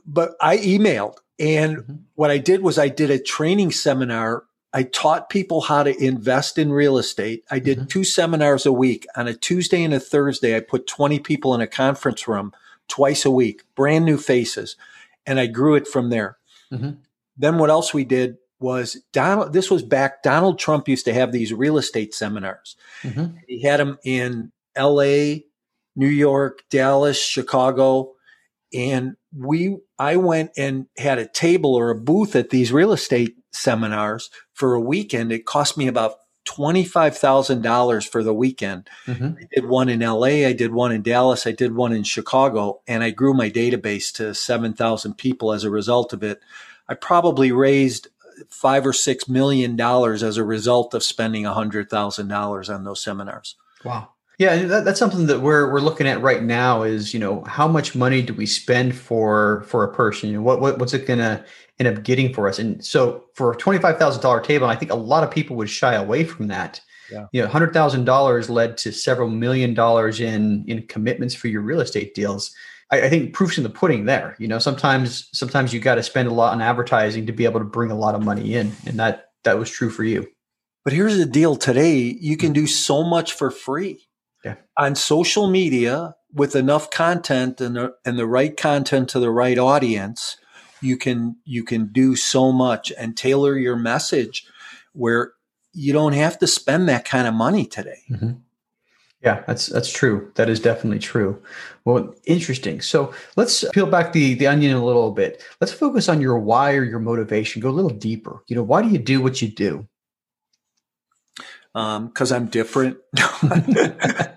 but 0.06 0.34
I 0.40 0.58
emailed 0.58 1.16
and 1.38 1.78
mm-hmm. 1.78 1.94
what 2.14 2.31
I 2.31 2.38
did 2.38 2.62
was 2.62 2.78
I 2.78 2.88
did 2.88 3.10
a 3.10 3.19
training 3.19 3.72
seminar. 3.72 4.44
I 4.72 4.84
taught 4.84 5.28
people 5.28 5.60
how 5.60 5.82
to 5.82 6.02
invest 6.02 6.56
in 6.56 6.72
real 6.72 6.99
estate. 6.99 7.44
I 7.50 7.58
did 7.58 7.78
mm-hmm. 7.78 7.87
two 7.88 8.04
seminars 8.04 8.64
a 8.64 8.72
week. 8.72 9.06
On 9.16 9.28
a 9.28 9.34
Tuesday 9.34 9.82
and 9.82 9.93
a 9.93 10.00
Thursday, 10.00 10.56
I 10.56 10.60
put 10.60 10.87
20 10.87 11.19
people 11.19 11.54
in 11.54 11.60
a 11.60 11.66
conference 11.66 12.28
room 12.28 12.52
twice 12.88 13.25
a 13.25 13.31
week, 13.31 13.64
brand 13.75 14.04
new 14.04 14.19
faces. 14.19 14.76
And 15.26 15.40
I 15.40 15.46
grew 15.46 15.75
it 15.75 15.88
from 15.88 16.10
there. 16.10 16.38
Mm-hmm. 16.72 16.90
Then 17.37 17.58
what 17.58 17.70
else 17.70 17.93
we 17.93 18.04
did 18.04 18.37
was 18.60 18.96
Donald, 19.12 19.52
this 19.52 19.71
was 19.71 19.82
back, 19.82 20.23
Donald 20.23 20.59
Trump 20.59 20.88
used 20.88 21.04
to 21.06 21.14
have 21.14 21.32
these 21.32 21.52
real 21.52 21.76
estate 21.76 22.14
seminars. 22.14 22.76
Mm-hmm. 23.02 23.37
He 23.49 23.62
had 23.62 23.80
them 23.80 23.99
in 24.04 24.52
LA, 24.78 25.40
New 25.97 26.09
York, 26.09 26.62
Dallas, 26.71 27.21
Chicago. 27.21 28.12
And 28.73 29.16
we 29.37 29.78
I 30.02 30.16
went 30.16 30.50
and 30.56 30.87
had 30.99 31.21
a 31.21 31.28
table 31.28 31.76
or 31.76 31.90
a 31.90 31.94
booth 31.94 32.35
at 32.35 32.50
these 32.50 32.73
real 32.73 32.92
estate 32.92 33.37
seminars 33.52 34.30
for 34.52 34.75
a 34.75 34.80
weekend. 34.80 35.30
It 35.30 35.47
cost 35.47 35.78
me 35.78 35.87
about 35.87 36.16
$25,000 36.44 38.09
for 38.09 38.25
the 38.25 38.35
weekend. 38.35 38.90
Mm-hmm. 39.06 39.38
I 39.38 39.47
did 39.54 39.68
one 39.68 39.88
in 39.88 40.00
LA, 40.00 40.44
I 40.44 40.54
did 40.54 40.73
one 40.73 40.90
in 40.90 41.02
Dallas, 41.02 41.47
I 41.47 41.52
did 41.52 41.76
one 41.76 41.92
in 41.92 42.02
Chicago, 42.02 42.80
and 42.88 43.04
I 43.04 43.11
grew 43.11 43.32
my 43.32 43.49
database 43.49 44.12
to 44.14 44.35
7,000 44.35 45.14
people 45.18 45.52
as 45.52 45.62
a 45.62 45.71
result 45.71 46.12
of 46.12 46.25
it. 46.25 46.40
I 46.88 46.94
probably 46.94 47.52
raised 47.52 48.09
five 48.50 48.85
or 48.85 48.92
six 48.92 49.28
million 49.28 49.76
dollars 49.76 50.25
as 50.25 50.37
a 50.37 50.42
result 50.42 50.94
of 50.94 51.04
spending 51.04 51.47
a 51.47 51.54
hundred 51.54 51.88
thousand 51.88 52.26
dollars 52.26 52.68
on 52.68 52.82
those 52.82 53.00
seminars. 53.00 53.54
Wow. 53.85 54.09
Yeah, 54.42 54.56
that, 54.64 54.84
that's 54.84 54.99
something 54.99 55.26
that 55.26 55.40
we're 55.40 55.70
we're 55.72 55.78
looking 55.78 56.08
at 56.08 56.20
right 56.20 56.42
now. 56.42 56.82
Is 56.82 57.14
you 57.14 57.20
know 57.20 57.44
how 57.44 57.68
much 57.68 57.94
money 57.94 58.22
do 58.22 58.34
we 58.34 58.44
spend 58.44 58.92
for 58.96 59.62
for 59.68 59.84
a 59.84 59.94
person? 59.94 60.30
You 60.30 60.38
know 60.38 60.42
what, 60.42 60.61
what 60.61 60.80
what's 60.80 60.94
it 60.94 61.06
going 61.06 61.20
to 61.20 61.44
end 61.78 61.96
up 61.96 62.02
getting 62.02 62.34
for 62.34 62.49
us? 62.49 62.58
And 62.58 62.84
so 62.84 63.25
for 63.34 63.52
a 63.52 63.56
twenty 63.56 63.78
five 63.78 63.99
thousand 63.99 64.20
dollar 64.20 64.40
table, 64.40 64.66
I 64.66 64.75
think 64.75 64.90
a 64.90 64.96
lot 64.96 65.22
of 65.22 65.30
people 65.30 65.54
would 65.58 65.70
shy 65.70 65.94
away 65.94 66.25
from 66.25 66.49
that. 66.49 66.80
Yeah. 67.08 67.26
You 67.30 67.42
know, 67.42 67.46
hundred 67.46 67.72
thousand 67.72 68.04
dollars 68.04 68.50
led 68.50 68.76
to 68.78 68.90
several 68.90 69.28
million 69.30 69.75
dollars 69.75 70.18
in 70.18 70.64
in 70.66 70.88
commitments 70.88 71.37
for 71.37 71.46
your 71.46 71.62
real 71.62 71.80
estate 71.80 72.16
deals. 72.16 72.52
I, 72.90 73.02
I 73.02 73.08
think 73.08 73.34
proof's 73.34 73.58
in 73.58 73.62
the 73.62 73.70
pudding 73.70 74.06
there. 74.06 74.34
You 74.40 74.49
know, 74.49 74.58
sometimes 74.58 75.28
sometimes 75.32 75.72
you 75.72 75.78
got 75.78 75.94
to 75.94 76.02
spend 76.02 76.26
a 76.26 76.34
lot 76.34 76.52
on 76.52 76.61
advertising 76.61 77.26
to 77.26 77.32
be 77.32 77.44
able 77.44 77.61
to 77.61 77.64
bring 77.64 77.92
a 77.92 77.96
lot 77.96 78.16
of 78.16 78.25
money 78.25 78.56
in, 78.56 78.72
and 78.87 78.99
that 78.99 79.26
that 79.44 79.56
was 79.56 79.70
true 79.70 79.90
for 79.90 80.02
you. 80.02 80.26
But 80.82 80.94
here's 80.94 81.16
the 81.16 81.26
deal: 81.26 81.54
today 81.54 81.96
you 81.96 82.37
can 82.37 82.49
hmm. 82.49 82.54
do 82.54 82.66
so 82.66 83.04
much 83.04 83.34
for 83.34 83.52
free 83.52 84.08
yeah. 84.44 84.54
on 84.78 84.94
social 84.94 85.49
media 85.49 86.14
with 86.34 86.56
enough 86.56 86.90
content 86.90 87.61
and 87.61 87.76
the, 87.76 87.94
and 88.04 88.18
the 88.18 88.26
right 88.26 88.56
content 88.56 89.08
to 89.11 89.20
the 89.20 89.30
right 89.30 89.58
audience 89.58 90.37
you 90.80 90.96
can 90.96 91.37
you 91.44 91.64
can 91.64 91.87
do 91.92 92.16
so 92.16 92.52
much 92.52 92.92
and 92.99 93.16
tailor 93.16 93.56
your 93.56 93.76
message 93.76 94.46
where 94.92 95.32
you 95.72 95.92
don't 95.92 96.12
have 96.12 96.38
to 96.38 96.46
spend 96.46 96.88
that 96.88 97.04
kind 97.04 97.26
of 97.26 97.34
money 97.34 97.66
today 97.66 98.02
mm-hmm. 98.11 98.32
Yeah, 99.22 99.44
that's 99.46 99.66
that's 99.66 99.92
true. 99.92 100.32
That 100.34 100.49
is 100.49 100.58
definitely 100.58 100.99
true. 100.99 101.40
Well, 101.84 102.12
interesting. 102.25 102.80
So 102.80 103.14
let's 103.37 103.64
peel 103.70 103.87
back 103.87 104.12
the 104.12 104.34
the 104.34 104.49
onion 104.49 104.76
a 104.76 104.84
little 104.84 105.12
bit. 105.12 105.40
Let's 105.61 105.72
focus 105.72 106.08
on 106.08 106.20
your 106.20 106.38
why 106.38 106.75
or 106.75 106.82
your 106.82 106.99
motivation. 106.99 107.62
Go 107.62 107.68
a 107.68 107.70
little 107.70 107.90
deeper. 107.90 108.42
You 108.49 108.56
know, 108.56 108.64
why 108.64 108.82
do 108.82 108.88
you 108.88 108.99
do 108.99 109.22
what 109.22 109.40
you 109.40 109.46
do? 109.46 109.87
Um, 111.75 112.09
because 112.09 112.33
I'm 112.33 112.47
different. 112.47 112.99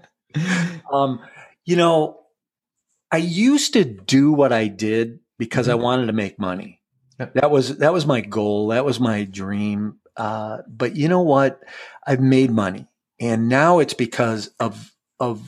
um, 0.91 1.19
you 1.65 1.75
know, 1.75 2.19
I 3.11 3.17
used 3.17 3.73
to 3.73 3.83
do 3.83 4.31
what 4.31 4.53
I 4.53 4.67
did 4.67 5.19
because 5.37 5.67
mm-hmm. 5.67 5.79
I 5.79 5.83
wanted 5.83 6.05
to 6.07 6.13
make 6.13 6.39
money. 6.39 6.81
That 7.17 7.49
was 7.49 7.77
that 7.77 7.93
was 7.93 8.05
my 8.05 8.21
goal. 8.21 8.69
That 8.69 8.85
was 8.85 8.99
my 8.99 9.23
dream. 9.23 9.99
Uh, 10.17 10.59
but 10.67 10.95
you 10.95 11.07
know 11.07 11.21
what? 11.21 11.61
I've 12.05 12.21
made 12.21 12.51
money. 12.51 12.87
And 13.19 13.47
now 13.47 13.79
it's 13.79 13.93
because 13.93 14.47
of, 14.59 14.91
of 15.19 15.47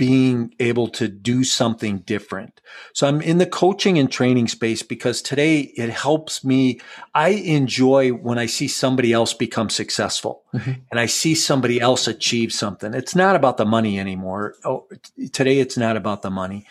being 0.00 0.54
able 0.58 0.88
to 0.88 1.08
do 1.08 1.44
something 1.44 1.98
different. 1.98 2.62
So 2.94 3.06
I'm 3.06 3.20
in 3.20 3.36
the 3.36 3.44
coaching 3.44 3.98
and 3.98 4.10
training 4.10 4.48
space 4.48 4.82
because 4.82 5.20
today 5.20 5.60
it 5.60 5.90
helps 5.90 6.42
me. 6.42 6.80
I 7.14 7.28
enjoy 7.28 8.12
when 8.12 8.38
I 8.38 8.46
see 8.46 8.66
somebody 8.66 9.12
else 9.12 9.34
become 9.34 9.68
successful 9.68 10.42
mm-hmm. 10.54 10.72
and 10.90 10.98
I 10.98 11.04
see 11.04 11.34
somebody 11.34 11.82
else 11.82 12.08
achieve 12.08 12.50
something. 12.50 12.94
It's 12.94 13.14
not 13.14 13.36
about 13.36 13.58
the 13.58 13.66
money 13.66 14.00
anymore. 14.00 14.54
Oh, 14.64 14.86
today 15.32 15.58
it's 15.58 15.76
not 15.76 15.98
about 15.98 16.22
the 16.22 16.30
money. 16.30 16.64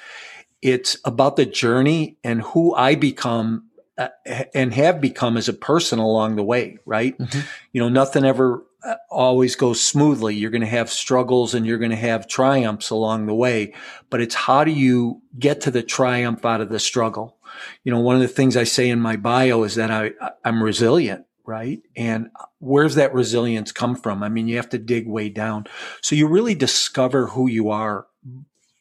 It's 0.63 0.97
about 1.05 1.35
the 1.35 1.45
journey 1.45 2.17
and 2.23 2.41
who 2.41 2.73
I 2.73 2.95
become 2.95 3.65
uh, 3.99 4.07
and 4.55 4.73
have 4.73 4.99
become 4.99 5.37
as 5.37 5.47
a 5.47 5.53
person 5.53 5.99
along 5.99 6.35
the 6.35 6.43
way, 6.43 6.79
right? 6.83 7.15
Mm-hmm. 7.15 7.39
You 7.73 7.81
know, 7.81 7.89
nothing 7.89 8.25
ever 8.25 8.63
always 9.09 9.55
goes 9.55 9.81
smoothly. 9.81 10.35
You're 10.35 10.51
going 10.51 10.61
to 10.61 10.67
have 10.67 10.89
struggles 10.89 11.53
and 11.53 11.65
you're 11.65 11.77
going 11.77 11.91
to 11.91 11.97
have 11.97 12.27
triumphs 12.27 12.89
along 12.89 13.25
the 13.25 13.35
way, 13.35 13.73
but 14.09 14.21
it's 14.21 14.35
how 14.35 14.63
do 14.63 14.71
you 14.71 15.21
get 15.37 15.61
to 15.61 15.71
the 15.71 15.83
triumph 15.83 16.45
out 16.45 16.61
of 16.61 16.69
the 16.69 16.79
struggle? 16.79 17.37
You 17.83 17.91
know, 17.91 17.99
one 17.99 18.15
of 18.15 18.21
the 18.21 18.27
things 18.27 18.55
I 18.55 18.63
say 18.63 18.89
in 18.89 19.01
my 19.01 19.17
bio 19.17 19.63
is 19.63 19.75
that 19.75 19.91
I, 19.91 20.11
I'm 20.45 20.63
resilient, 20.63 21.25
right? 21.45 21.81
And 21.95 22.29
where's 22.59 22.95
that 22.95 23.13
resilience 23.13 23.71
come 23.71 23.95
from? 23.95 24.23
I 24.23 24.29
mean, 24.29 24.47
you 24.47 24.55
have 24.55 24.69
to 24.69 24.77
dig 24.77 25.07
way 25.07 25.29
down. 25.29 25.65
So 26.01 26.15
you 26.15 26.27
really 26.27 26.55
discover 26.55 27.27
who 27.27 27.47
you 27.49 27.69
are. 27.69 28.07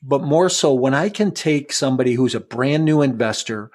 But 0.00 0.22
more 0.22 0.48
so 0.48 0.72
when 0.72 0.94
I 0.94 1.08
can 1.08 1.32
take 1.32 1.72
somebody 1.72 2.14
who's 2.14 2.36
a 2.36 2.40
brand 2.40 2.84
new 2.84 3.02
investor 3.02 3.72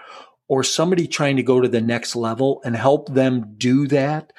or 0.48 0.64
somebody 0.64 1.08
trying 1.08 1.36
to 1.36 1.44
go 1.44 1.60
to 1.60 1.68
the 1.68 1.82
next 1.82 2.16
level 2.16 2.62
and 2.64 2.76
help 2.76 3.14
them 3.14 3.56
do 3.58 3.88
that 3.88 4.32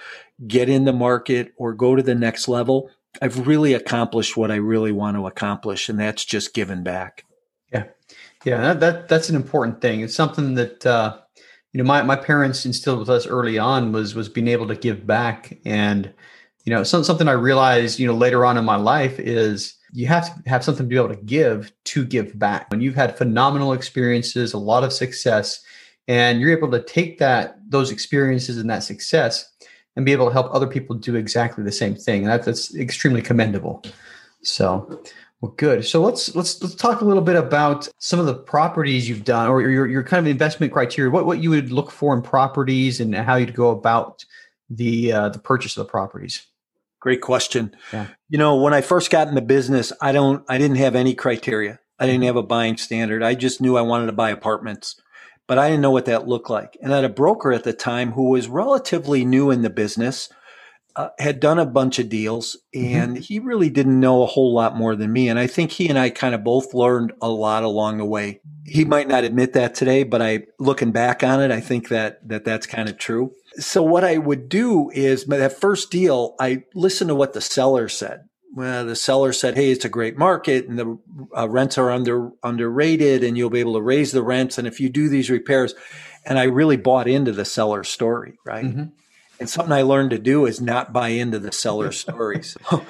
get 0.46 0.68
in 0.68 0.84
the 0.84 0.92
market 0.92 1.52
or 1.56 1.74
go 1.74 1.94
to 1.94 2.02
the 2.02 2.14
next 2.14 2.48
level, 2.48 2.90
I've 3.22 3.46
really 3.46 3.74
accomplished 3.74 4.36
what 4.36 4.50
I 4.50 4.56
really 4.56 4.92
want 4.92 5.16
to 5.16 5.26
accomplish, 5.26 5.88
and 5.88 5.98
that's 5.98 6.24
just 6.24 6.54
giving 6.54 6.82
back. 6.82 7.24
Yeah, 7.72 7.84
yeah, 8.44 8.60
that, 8.60 8.80
that 8.80 9.08
that's 9.08 9.28
an 9.28 9.36
important 9.36 9.80
thing. 9.80 10.00
It's 10.00 10.14
something 10.14 10.54
that 10.54 10.84
uh, 10.84 11.18
you 11.72 11.78
know 11.78 11.84
my 11.84 12.02
my 12.02 12.16
parents 12.16 12.66
instilled 12.66 12.98
with 12.98 13.10
us 13.10 13.26
early 13.26 13.58
on 13.58 13.92
was 13.92 14.14
was 14.14 14.28
being 14.28 14.48
able 14.48 14.66
to 14.68 14.76
give 14.76 15.06
back, 15.06 15.58
and 15.64 16.12
you 16.64 16.74
know 16.74 16.82
some, 16.82 17.04
something 17.04 17.28
I 17.28 17.32
realized 17.32 17.98
you 17.98 18.06
know 18.06 18.14
later 18.14 18.44
on 18.44 18.58
in 18.58 18.64
my 18.64 18.76
life 18.76 19.18
is 19.20 19.76
you 19.92 20.08
have 20.08 20.42
to 20.42 20.50
have 20.50 20.64
something 20.64 20.86
to 20.86 20.88
be 20.88 20.96
able 20.96 21.14
to 21.14 21.22
give 21.22 21.72
to 21.84 22.04
give 22.04 22.36
back. 22.36 22.70
When 22.70 22.80
you've 22.80 22.96
had 22.96 23.16
phenomenal 23.16 23.72
experiences, 23.72 24.52
a 24.52 24.58
lot 24.58 24.82
of 24.82 24.92
success, 24.92 25.62
and 26.08 26.40
you're 26.40 26.56
able 26.56 26.70
to 26.72 26.82
take 26.82 27.18
that 27.18 27.58
those 27.68 27.92
experiences 27.92 28.58
and 28.58 28.68
that 28.70 28.82
success 28.82 29.52
and 29.96 30.04
be 30.04 30.12
able 30.12 30.26
to 30.26 30.32
help 30.32 30.52
other 30.52 30.66
people 30.66 30.96
do 30.96 31.14
exactly 31.14 31.64
the 31.64 31.72
same 31.72 31.94
thing. 31.94 32.22
And 32.22 32.30
that, 32.30 32.44
that's 32.44 32.74
extremely 32.74 33.22
commendable. 33.22 33.82
So, 34.42 35.02
well, 35.40 35.52
good. 35.56 35.84
So 35.84 36.00
let's 36.00 36.34
let's 36.34 36.62
let's 36.62 36.74
talk 36.74 37.00
a 37.00 37.04
little 37.04 37.22
bit 37.22 37.36
about 37.36 37.88
some 37.98 38.18
of 38.18 38.26
the 38.26 38.34
properties 38.34 39.08
you've 39.08 39.24
done, 39.24 39.48
or 39.48 39.60
your 39.62 39.86
your 39.86 40.02
kind 40.02 40.26
of 40.26 40.30
investment 40.30 40.72
criteria. 40.72 41.10
What 41.10 41.26
what 41.26 41.42
you 41.42 41.50
would 41.50 41.70
look 41.70 41.90
for 41.90 42.14
in 42.14 42.22
properties, 42.22 43.00
and 43.00 43.14
how 43.14 43.36
you'd 43.36 43.54
go 43.54 43.70
about 43.70 44.24
the 44.70 45.12
uh, 45.12 45.28
the 45.30 45.38
purchase 45.38 45.76
of 45.76 45.86
the 45.86 45.90
properties. 45.90 46.46
Great 47.00 47.20
question. 47.20 47.76
Yeah. 47.92 48.06
You 48.30 48.38
know, 48.38 48.56
when 48.56 48.72
I 48.72 48.80
first 48.80 49.10
got 49.10 49.28
in 49.28 49.34
the 49.34 49.42
business, 49.42 49.92
I 50.00 50.12
don't 50.12 50.44
I 50.48 50.58
didn't 50.58 50.78
have 50.78 50.94
any 50.94 51.14
criteria. 51.14 51.78
I 51.98 52.06
didn't 52.06 52.22
mm-hmm. 52.22 52.26
have 52.28 52.36
a 52.36 52.42
buying 52.42 52.76
standard. 52.76 53.22
I 53.22 53.34
just 53.34 53.60
knew 53.60 53.76
I 53.76 53.82
wanted 53.82 54.06
to 54.06 54.12
buy 54.12 54.30
apartments 54.30 55.00
but 55.46 55.58
I 55.58 55.68
didn't 55.68 55.82
know 55.82 55.90
what 55.90 56.06
that 56.06 56.28
looked 56.28 56.50
like. 56.50 56.76
And 56.82 56.92
I 56.92 56.96
had 56.96 57.04
a 57.04 57.10
broker 57.10 57.52
at 57.52 57.64
the 57.64 57.72
time 57.72 58.12
who 58.12 58.30
was 58.30 58.48
relatively 58.48 59.24
new 59.24 59.50
in 59.50 59.62
the 59.62 59.70
business, 59.70 60.28
uh, 60.96 61.08
had 61.18 61.40
done 61.40 61.58
a 61.58 61.66
bunch 61.66 61.98
of 61.98 62.08
deals, 62.08 62.56
mm-hmm. 62.74 62.96
and 62.96 63.12
mm-hmm. 63.14 63.22
he 63.22 63.38
really 63.38 63.68
didn't 63.68 63.98
know 63.98 64.22
a 64.22 64.26
whole 64.26 64.54
lot 64.54 64.76
more 64.76 64.94
than 64.96 65.12
me. 65.12 65.28
And 65.28 65.38
I 65.38 65.46
think 65.46 65.72
he 65.72 65.88
and 65.88 65.98
I 65.98 66.10
kind 66.10 66.34
of 66.34 66.44
both 66.44 66.72
learned 66.72 67.12
a 67.20 67.28
lot 67.28 67.62
along 67.62 67.98
the 67.98 68.04
way. 68.04 68.40
He 68.66 68.84
might 68.84 69.08
not 69.08 69.24
admit 69.24 69.52
that 69.52 69.74
today, 69.74 70.04
but 70.04 70.22
I, 70.22 70.44
looking 70.58 70.92
back 70.92 71.22
on 71.22 71.42
it, 71.42 71.50
I 71.50 71.60
think 71.60 71.88
that, 71.88 72.26
that 72.28 72.44
that's 72.44 72.66
kind 72.66 72.88
of 72.88 72.96
true. 72.96 73.32
So 73.56 73.82
what 73.82 74.04
I 74.04 74.16
would 74.16 74.48
do 74.48 74.90
is 74.90 75.26
that 75.26 75.60
first 75.60 75.90
deal, 75.90 76.34
I 76.40 76.62
listened 76.74 77.08
to 77.08 77.14
what 77.14 77.34
the 77.34 77.42
seller 77.42 77.88
said 77.88 78.24
well, 78.54 78.86
the 78.86 78.96
seller 78.96 79.32
said, 79.32 79.56
"Hey, 79.56 79.70
it's 79.70 79.84
a 79.84 79.88
great 79.90 80.16
market, 80.16 80.68
and 80.68 80.78
the 80.78 80.98
uh, 81.36 81.48
rents 81.48 81.76
are 81.76 81.90
under 81.90 82.30
underrated, 82.42 83.24
and 83.24 83.36
you'll 83.36 83.50
be 83.50 83.60
able 83.60 83.74
to 83.74 83.82
raise 83.82 84.12
the 84.12 84.22
rents, 84.22 84.58
and 84.58 84.66
if 84.66 84.80
you 84.80 84.88
do 84.88 85.08
these 85.08 85.30
repairs." 85.30 85.74
And 86.26 86.38
I 86.38 86.44
really 86.44 86.78
bought 86.78 87.06
into 87.06 87.32
the 87.32 87.44
seller 87.44 87.84
story, 87.84 88.38
right? 88.46 88.64
Mm-hmm. 88.64 88.84
And 89.40 89.50
something 89.50 89.72
I 89.72 89.82
learned 89.82 90.10
to 90.10 90.18
do 90.18 90.46
is 90.46 90.60
not 90.60 90.92
buy 90.92 91.08
into 91.08 91.38
the 91.38 91.52
seller 91.52 91.92
stories. 91.92 92.56
So 92.70 92.82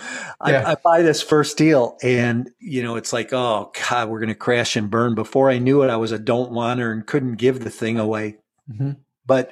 yeah. 0.47 0.62
I, 0.66 0.73
I, 0.73 0.75
buy 0.76 1.02
this 1.02 1.23
first 1.23 1.56
deal, 1.56 1.97
and 2.02 2.50
you 2.61 2.83
know, 2.83 2.97
it's 2.97 3.12
like, 3.12 3.33
oh 3.33 3.73
God, 3.88 4.09
we're 4.09 4.21
going 4.21 4.28
to 4.28 4.35
crash 4.35 4.76
and 4.76 4.90
burn. 4.90 5.14
Before 5.14 5.50
I 5.50 5.59
knew 5.59 5.83
it, 5.83 5.90
I 5.90 5.97
was 5.97 6.12
a 6.12 6.18
don't 6.18 6.52
wanter 6.52 6.92
and 6.92 7.06
couldn't 7.06 7.37
give 7.37 7.61
the 7.61 7.71
thing 7.71 7.99
away. 7.99 8.37
Mm-hmm. 8.71 8.92
But 9.26 9.50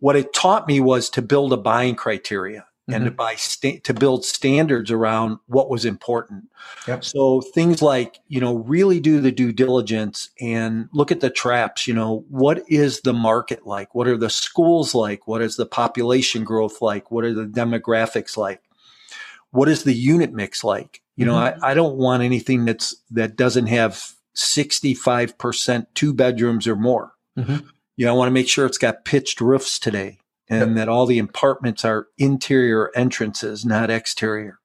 what 0.00 0.16
it 0.16 0.34
taught 0.34 0.68
me 0.68 0.80
was 0.80 1.08
to 1.10 1.22
build 1.22 1.52
a 1.54 1.56
buying 1.56 1.96
criteria 1.96 2.66
and 2.86 2.96
mm-hmm. 2.96 3.04
to 3.04 3.10
buy 3.12 3.34
sta- 3.34 3.80
to 3.80 3.94
build 3.94 4.24
standards 4.24 4.90
around 4.90 5.38
what 5.46 5.70
was 5.70 5.84
important. 5.84 6.44
Yep. 6.86 7.04
So 7.04 7.40
things 7.40 7.80
like 7.80 8.18
you 8.28 8.40
know 8.40 8.56
really 8.56 9.00
do 9.00 9.20
the 9.20 9.32
due 9.32 9.52
diligence 9.52 10.30
and 10.40 10.88
look 10.92 11.10
at 11.10 11.20
the 11.20 11.30
traps. 11.30 11.86
You 11.86 11.94
know 11.94 12.24
what 12.28 12.62
is 12.68 13.00
the 13.00 13.14
market 13.14 13.66
like? 13.66 13.94
What 13.94 14.06
are 14.06 14.16
the 14.16 14.30
schools 14.30 14.94
like? 14.94 15.26
What 15.26 15.42
is 15.42 15.56
the 15.56 15.66
population 15.66 16.44
growth 16.44 16.82
like? 16.82 17.10
What 17.10 17.24
are 17.24 17.32
the 17.32 17.46
demographics 17.46 18.36
like? 18.36 18.60
What 19.50 19.68
is 19.68 19.84
the 19.84 19.94
unit 19.94 20.32
mix 20.32 20.62
like? 20.62 21.00
You 21.16 21.24
know 21.24 21.34
mm-hmm. 21.34 21.64
I, 21.64 21.70
I 21.70 21.74
don't 21.74 21.96
want 21.96 22.22
anything 22.22 22.64
that's 22.64 22.96
that 23.12 23.36
doesn't 23.36 23.66
have 23.66 24.12
sixty 24.34 24.94
five 24.94 25.38
percent 25.38 25.88
two 25.94 26.12
bedrooms 26.12 26.66
or 26.66 26.76
more. 26.76 27.12
Mm-hmm. 27.38 27.66
You 27.96 28.06
know 28.06 28.12
I 28.12 28.16
want 28.16 28.28
to 28.28 28.34
make 28.34 28.48
sure 28.48 28.66
it's 28.66 28.78
got 28.78 29.06
pitched 29.06 29.40
roofs 29.40 29.78
today 29.78 30.18
and 30.48 30.70
yep. 30.70 30.76
that 30.76 30.88
all 30.88 31.06
the 31.06 31.18
apartments 31.18 31.84
are 31.84 32.08
interior 32.18 32.90
entrances, 32.94 33.64
not 33.64 33.90
exterior. 33.90 34.58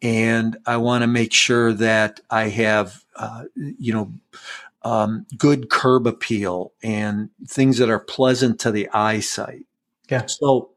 And 0.00 0.56
I 0.66 0.76
want 0.76 1.02
to 1.02 1.06
make 1.06 1.32
sure 1.32 1.72
that 1.72 2.20
I 2.30 2.48
have, 2.48 3.04
uh, 3.16 3.44
you 3.56 3.92
know, 3.92 4.12
um, 4.82 5.26
good 5.36 5.70
curb 5.70 6.06
appeal 6.06 6.72
and 6.82 7.30
things 7.46 7.78
that 7.78 7.90
are 7.90 7.98
pleasant 7.98 8.60
to 8.60 8.70
the 8.70 8.88
eyesight. 8.90 9.64
Yeah. 10.08 10.26
So 10.26 10.70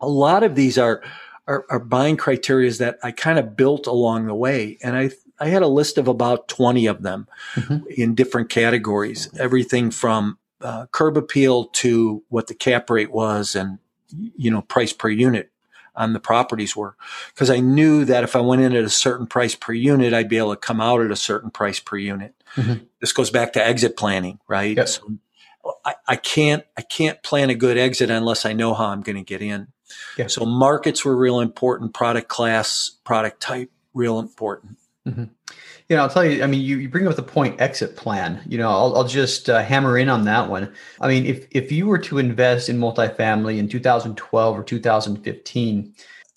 a 0.00 0.08
lot 0.08 0.42
of 0.42 0.54
these 0.54 0.76
are, 0.76 1.02
are, 1.46 1.64
are 1.70 1.78
buying 1.78 2.16
criterias 2.16 2.78
that 2.78 2.98
I 3.02 3.10
kind 3.10 3.38
of 3.38 3.56
built 3.56 3.86
along 3.86 4.26
the 4.26 4.34
way. 4.34 4.76
And 4.82 4.96
I, 4.96 5.10
I 5.40 5.48
had 5.48 5.62
a 5.62 5.68
list 5.68 5.96
of 5.96 6.08
about 6.08 6.48
20 6.48 6.86
of 6.86 7.02
them 7.02 7.26
mm-hmm. 7.54 7.78
in 7.88 8.14
different 8.14 8.50
categories, 8.50 9.30
everything 9.38 9.90
from 9.90 10.38
uh, 10.62 10.86
curb 10.86 11.16
appeal 11.16 11.66
to 11.66 12.22
what 12.28 12.46
the 12.46 12.54
cap 12.54 12.88
rate 12.90 13.10
was 13.10 13.54
and 13.54 13.78
you 14.36 14.50
know 14.50 14.62
price 14.62 14.92
per 14.92 15.08
unit 15.08 15.50
on 15.94 16.12
the 16.12 16.20
properties 16.20 16.74
were 16.74 16.96
because 17.34 17.50
I 17.50 17.60
knew 17.60 18.04
that 18.04 18.24
if 18.24 18.34
I 18.34 18.40
went 18.40 18.62
in 18.62 18.74
at 18.74 18.84
a 18.84 18.90
certain 18.90 19.26
price 19.26 19.54
per 19.54 19.72
unit, 19.72 20.14
I'd 20.14 20.28
be 20.28 20.38
able 20.38 20.54
to 20.54 20.60
come 20.60 20.80
out 20.80 21.02
at 21.02 21.10
a 21.10 21.16
certain 21.16 21.50
price 21.50 21.80
per 21.80 21.96
unit. 21.96 22.34
Mm-hmm. 22.56 22.84
This 23.00 23.12
goes 23.12 23.30
back 23.30 23.52
to 23.54 23.64
exit 23.64 23.96
planning, 23.96 24.38
right? 24.48 24.76
Yep. 24.76 24.88
So 24.88 25.14
I, 25.84 25.94
I, 26.08 26.16
can't 26.16 26.64
I 26.76 26.82
can't 26.82 27.22
plan 27.22 27.50
a 27.50 27.54
good 27.54 27.76
exit 27.76 28.10
unless 28.10 28.46
I 28.46 28.52
know 28.52 28.74
how 28.74 28.86
I'm 28.86 29.02
going 29.02 29.16
to 29.16 29.22
get 29.22 29.42
in. 29.42 29.68
Yeah. 30.16 30.28
So 30.28 30.46
markets 30.46 31.04
were 31.04 31.16
real 31.16 31.40
important, 31.40 31.92
product 31.92 32.28
class, 32.28 32.90
product 33.04 33.40
type, 33.40 33.70
real 33.92 34.18
important. 34.18 34.78
Mm-hmm. 35.06 35.24
You 35.88 35.96
know, 35.96 36.02
I'll 36.02 36.08
tell 36.08 36.24
you. 36.24 36.44
I 36.44 36.46
mean, 36.46 36.60
you, 36.60 36.78
you 36.78 36.88
bring 36.88 37.08
up 37.08 37.16
the 37.16 37.22
point 37.22 37.60
exit 37.60 37.96
plan. 37.96 38.40
You 38.46 38.58
know, 38.58 38.70
I'll, 38.70 38.96
I'll 38.96 39.08
just 39.08 39.50
uh, 39.50 39.62
hammer 39.62 39.98
in 39.98 40.08
on 40.08 40.24
that 40.26 40.48
one. 40.48 40.72
I 41.00 41.08
mean, 41.08 41.26
if 41.26 41.46
if 41.50 41.72
you 41.72 41.86
were 41.86 41.98
to 41.98 42.18
invest 42.18 42.68
in 42.68 42.78
multifamily 42.78 43.58
in 43.58 43.68
2012 43.68 44.58
or 44.58 44.62
2015, 44.62 45.94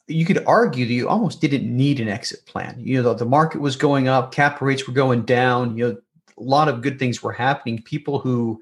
you 0.08 0.26
could 0.26 0.44
argue 0.46 0.86
that 0.86 0.94
you 0.94 1.08
almost 1.08 1.42
didn't 1.42 1.66
need 1.66 2.00
an 2.00 2.10
exit 2.10 2.46
plan. 2.48 2.76
You 2.80 2.98
know, 2.98 3.14
the, 3.14 3.20
the 3.20 3.30
market 3.30 3.62
was 3.62 3.76
going 3.76 4.08
up, 4.08 4.32
cap 4.32 4.62
rates 4.62 4.88
were 4.88 4.94
going 4.94 5.24
down. 5.24 5.78
You 5.78 5.88
know, 5.88 5.98
a 6.38 6.44
lot 6.44 6.68
of 6.68 6.82
good 6.82 6.98
things 6.98 7.22
were 7.22 7.32
happening. 7.32 7.84
People 7.84 8.20
who 8.20 8.60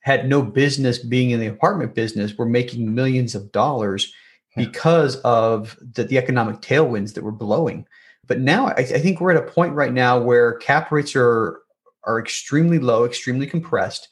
had 0.00 0.28
no 0.28 0.42
business 0.42 0.98
being 0.98 1.30
in 1.30 1.40
the 1.40 1.46
apartment 1.46 1.94
business 1.94 2.36
were 2.36 2.46
making 2.46 2.94
millions 2.94 3.34
of 3.36 3.50
dollars 3.52 4.12
because 4.56 5.16
of 5.16 5.76
the, 5.94 6.04
the 6.04 6.18
economic 6.18 6.60
tailwinds 6.60 7.14
that 7.14 7.24
were 7.24 7.32
blowing 7.32 7.86
But 8.26 8.40
now 8.40 8.68
I, 8.68 8.78
I 8.78 8.98
think 8.98 9.20
we're 9.20 9.32
at 9.32 9.42
a 9.42 9.50
point 9.50 9.74
right 9.74 9.92
now 9.92 10.18
where 10.18 10.54
cap 10.54 10.90
rates 10.90 11.14
are 11.16 11.60
are 12.04 12.20
extremely 12.20 12.78
low, 12.78 13.04
extremely 13.04 13.46
compressed. 13.46 14.08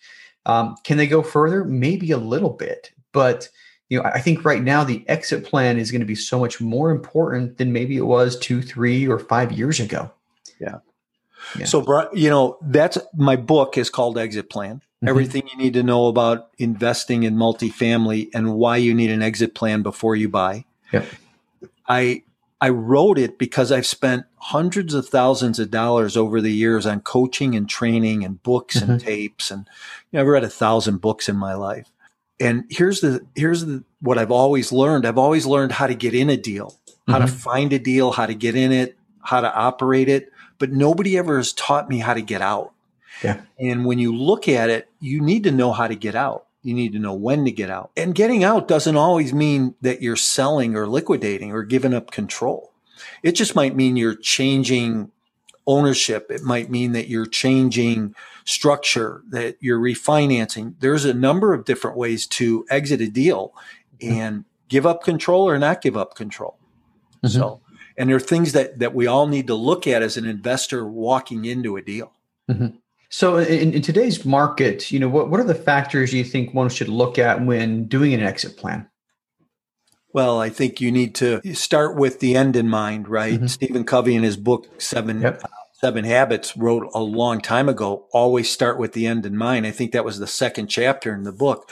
Um, 0.46 0.76
can 0.84 0.98
they 0.98 1.06
go 1.06 1.22
further? 1.22 1.64
Maybe 1.64 2.10
a 2.10 2.18
little 2.18 2.50
bit, 2.50 2.92
but 3.12 3.48
you 3.88 3.98
know, 3.98 4.04
I 4.04 4.20
think 4.20 4.44
right 4.44 4.62
now 4.62 4.82
the 4.84 5.04
exit 5.08 5.44
plan 5.44 5.78
is 5.78 5.90
going 5.90 6.00
to 6.00 6.06
be 6.06 6.14
so 6.14 6.38
much 6.38 6.60
more 6.60 6.90
important 6.90 7.58
than 7.58 7.72
maybe 7.72 7.96
it 7.96 8.06
was 8.06 8.38
two, 8.38 8.62
three, 8.62 9.06
or 9.06 9.18
five 9.18 9.52
years 9.52 9.78
ago. 9.78 10.10
Yeah. 10.58 10.78
yeah. 11.58 11.66
So, 11.66 12.08
you 12.14 12.30
know, 12.30 12.58
that's 12.62 12.98
my 13.14 13.36
book 13.36 13.76
is 13.76 13.90
called 13.90 14.18
Exit 14.18 14.48
Plan. 14.48 14.76
Mm-hmm. 14.76 15.08
Everything 15.08 15.48
you 15.52 15.58
need 15.58 15.74
to 15.74 15.82
know 15.82 16.06
about 16.06 16.48
investing 16.58 17.24
in 17.24 17.36
multifamily 17.36 18.30
and 18.34 18.54
why 18.54 18.78
you 18.78 18.94
need 18.94 19.10
an 19.10 19.22
exit 19.22 19.54
plan 19.54 19.82
before 19.82 20.16
you 20.16 20.28
buy. 20.28 20.64
Yeah. 20.92 21.04
I 21.86 22.22
I 22.64 22.70
wrote 22.70 23.18
it 23.18 23.36
because 23.36 23.70
I've 23.70 23.84
spent 23.84 24.24
hundreds 24.36 24.94
of 24.94 25.06
thousands 25.06 25.58
of 25.58 25.70
dollars 25.70 26.16
over 26.16 26.40
the 26.40 26.50
years 26.50 26.86
on 26.86 27.02
coaching 27.02 27.54
and 27.54 27.68
training 27.68 28.24
and 28.24 28.42
books 28.42 28.80
mm-hmm. 28.80 28.92
and 28.92 29.00
tapes 29.02 29.50
and 29.50 29.68
you 30.10 30.16
know, 30.16 30.22
I've 30.22 30.28
read 30.28 30.44
a 30.44 30.48
thousand 30.48 31.02
books 31.02 31.28
in 31.28 31.36
my 31.36 31.52
life. 31.52 31.92
And 32.40 32.64
here's 32.70 33.02
the 33.02 33.20
here's 33.34 33.66
the 33.66 33.84
what 34.00 34.16
I've 34.16 34.30
always 34.30 34.72
learned. 34.72 35.04
I've 35.04 35.18
always 35.18 35.44
learned 35.44 35.72
how 35.72 35.86
to 35.86 35.94
get 35.94 36.14
in 36.14 36.30
a 36.30 36.38
deal, 36.38 36.74
how 37.06 37.18
mm-hmm. 37.18 37.26
to 37.26 37.32
find 37.32 37.72
a 37.74 37.78
deal, 37.78 38.12
how 38.12 38.24
to 38.24 38.34
get 38.34 38.56
in 38.56 38.72
it, 38.72 38.96
how 39.20 39.42
to 39.42 39.54
operate 39.54 40.08
it, 40.08 40.32
but 40.58 40.72
nobody 40.72 41.18
ever 41.18 41.36
has 41.36 41.52
taught 41.52 41.90
me 41.90 41.98
how 41.98 42.14
to 42.14 42.22
get 42.22 42.40
out. 42.40 42.72
Yeah. 43.22 43.42
And 43.60 43.84
when 43.84 43.98
you 43.98 44.16
look 44.16 44.48
at 44.48 44.70
it, 44.70 44.88
you 45.00 45.20
need 45.20 45.44
to 45.44 45.50
know 45.50 45.72
how 45.72 45.86
to 45.86 45.96
get 45.96 46.14
out. 46.14 46.46
You 46.64 46.74
need 46.74 46.92
to 46.94 46.98
know 46.98 47.14
when 47.14 47.44
to 47.44 47.52
get 47.52 47.70
out. 47.70 47.92
And 47.96 48.14
getting 48.14 48.42
out 48.42 48.66
doesn't 48.66 48.96
always 48.96 49.32
mean 49.32 49.74
that 49.82 50.02
you're 50.02 50.16
selling 50.16 50.74
or 50.74 50.88
liquidating 50.88 51.52
or 51.52 51.62
giving 51.62 51.94
up 51.94 52.10
control. 52.10 52.72
It 53.22 53.32
just 53.32 53.54
might 53.54 53.76
mean 53.76 53.96
you're 53.96 54.16
changing 54.16 55.10
ownership. 55.66 56.30
It 56.30 56.42
might 56.42 56.70
mean 56.70 56.92
that 56.92 57.08
you're 57.08 57.26
changing 57.26 58.14
structure, 58.44 59.22
that 59.28 59.56
you're 59.60 59.78
refinancing. 59.78 60.74
There's 60.80 61.04
a 61.04 61.14
number 61.14 61.52
of 61.52 61.64
different 61.64 61.96
ways 61.96 62.26
to 62.28 62.66
exit 62.70 63.00
a 63.00 63.08
deal 63.08 63.54
and 64.00 64.44
give 64.68 64.86
up 64.86 65.04
control 65.04 65.48
or 65.48 65.58
not 65.58 65.82
give 65.82 65.96
up 65.96 66.14
control. 66.14 66.58
Mm-hmm. 67.22 67.38
So, 67.38 67.60
and 67.96 68.08
there 68.08 68.16
are 68.16 68.20
things 68.20 68.52
that, 68.52 68.78
that 68.78 68.94
we 68.94 69.06
all 69.06 69.26
need 69.26 69.46
to 69.46 69.54
look 69.54 69.86
at 69.86 70.02
as 70.02 70.16
an 70.16 70.26
investor 70.26 70.86
walking 70.86 71.44
into 71.44 71.76
a 71.76 71.82
deal. 71.82 72.12
Mm-hmm. 72.50 72.76
So 73.14 73.36
in, 73.36 73.74
in, 73.74 73.80
today's 73.80 74.24
market, 74.24 74.90
you 74.90 74.98
know, 74.98 75.08
what, 75.08 75.30
what 75.30 75.38
are 75.38 75.44
the 75.44 75.54
factors 75.54 76.12
you 76.12 76.24
think 76.24 76.52
one 76.52 76.68
should 76.68 76.88
look 76.88 77.16
at 77.16 77.46
when 77.46 77.84
doing 77.84 78.12
an 78.12 78.20
exit 78.20 78.56
plan? 78.56 78.88
Well, 80.12 80.40
I 80.40 80.48
think 80.48 80.80
you 80.80 80.90
need 80.90 81.14
to 81.16 81.40
start 81.54 81.94
with 81.94 82.18
the 82.18 82.34
end 82.34 82.56
in 82.56 82.68
mind, 82.68 83.06
right? 83.06 83.34
Mm-hmm. 83.34 83.46
Stephen 83.46 83.84
Covey 83.84 84.16
in 84.16 84.24
his 84.24 84.36
book 84.36 84.66
Seven 84.78 85.20
yep. 85.20 85.44
Seven 85.74 86.04
Habits 86.04 86.56
wrote 86.56 86.90
a 86.92 86.98
long 86.98 87.40
time 87.40 87.68
ago, 87.68 88.08
always 88.12 88.50
start 88.50 88.80
with 88.80 88.94
the 88.94 89.06
end 89.06 89.24
in 89.24 89.36
mind. 89.36 89.64
I 89.64 89.70
think 89.70 89.92
that 89.92 90.04
was 90.04 90.18
the 90.18 90.26
second 90.26 90.66
chapter 90.66 91.14
in 91.14 91.22
the 91.22 91.30
book. 91.30 91.70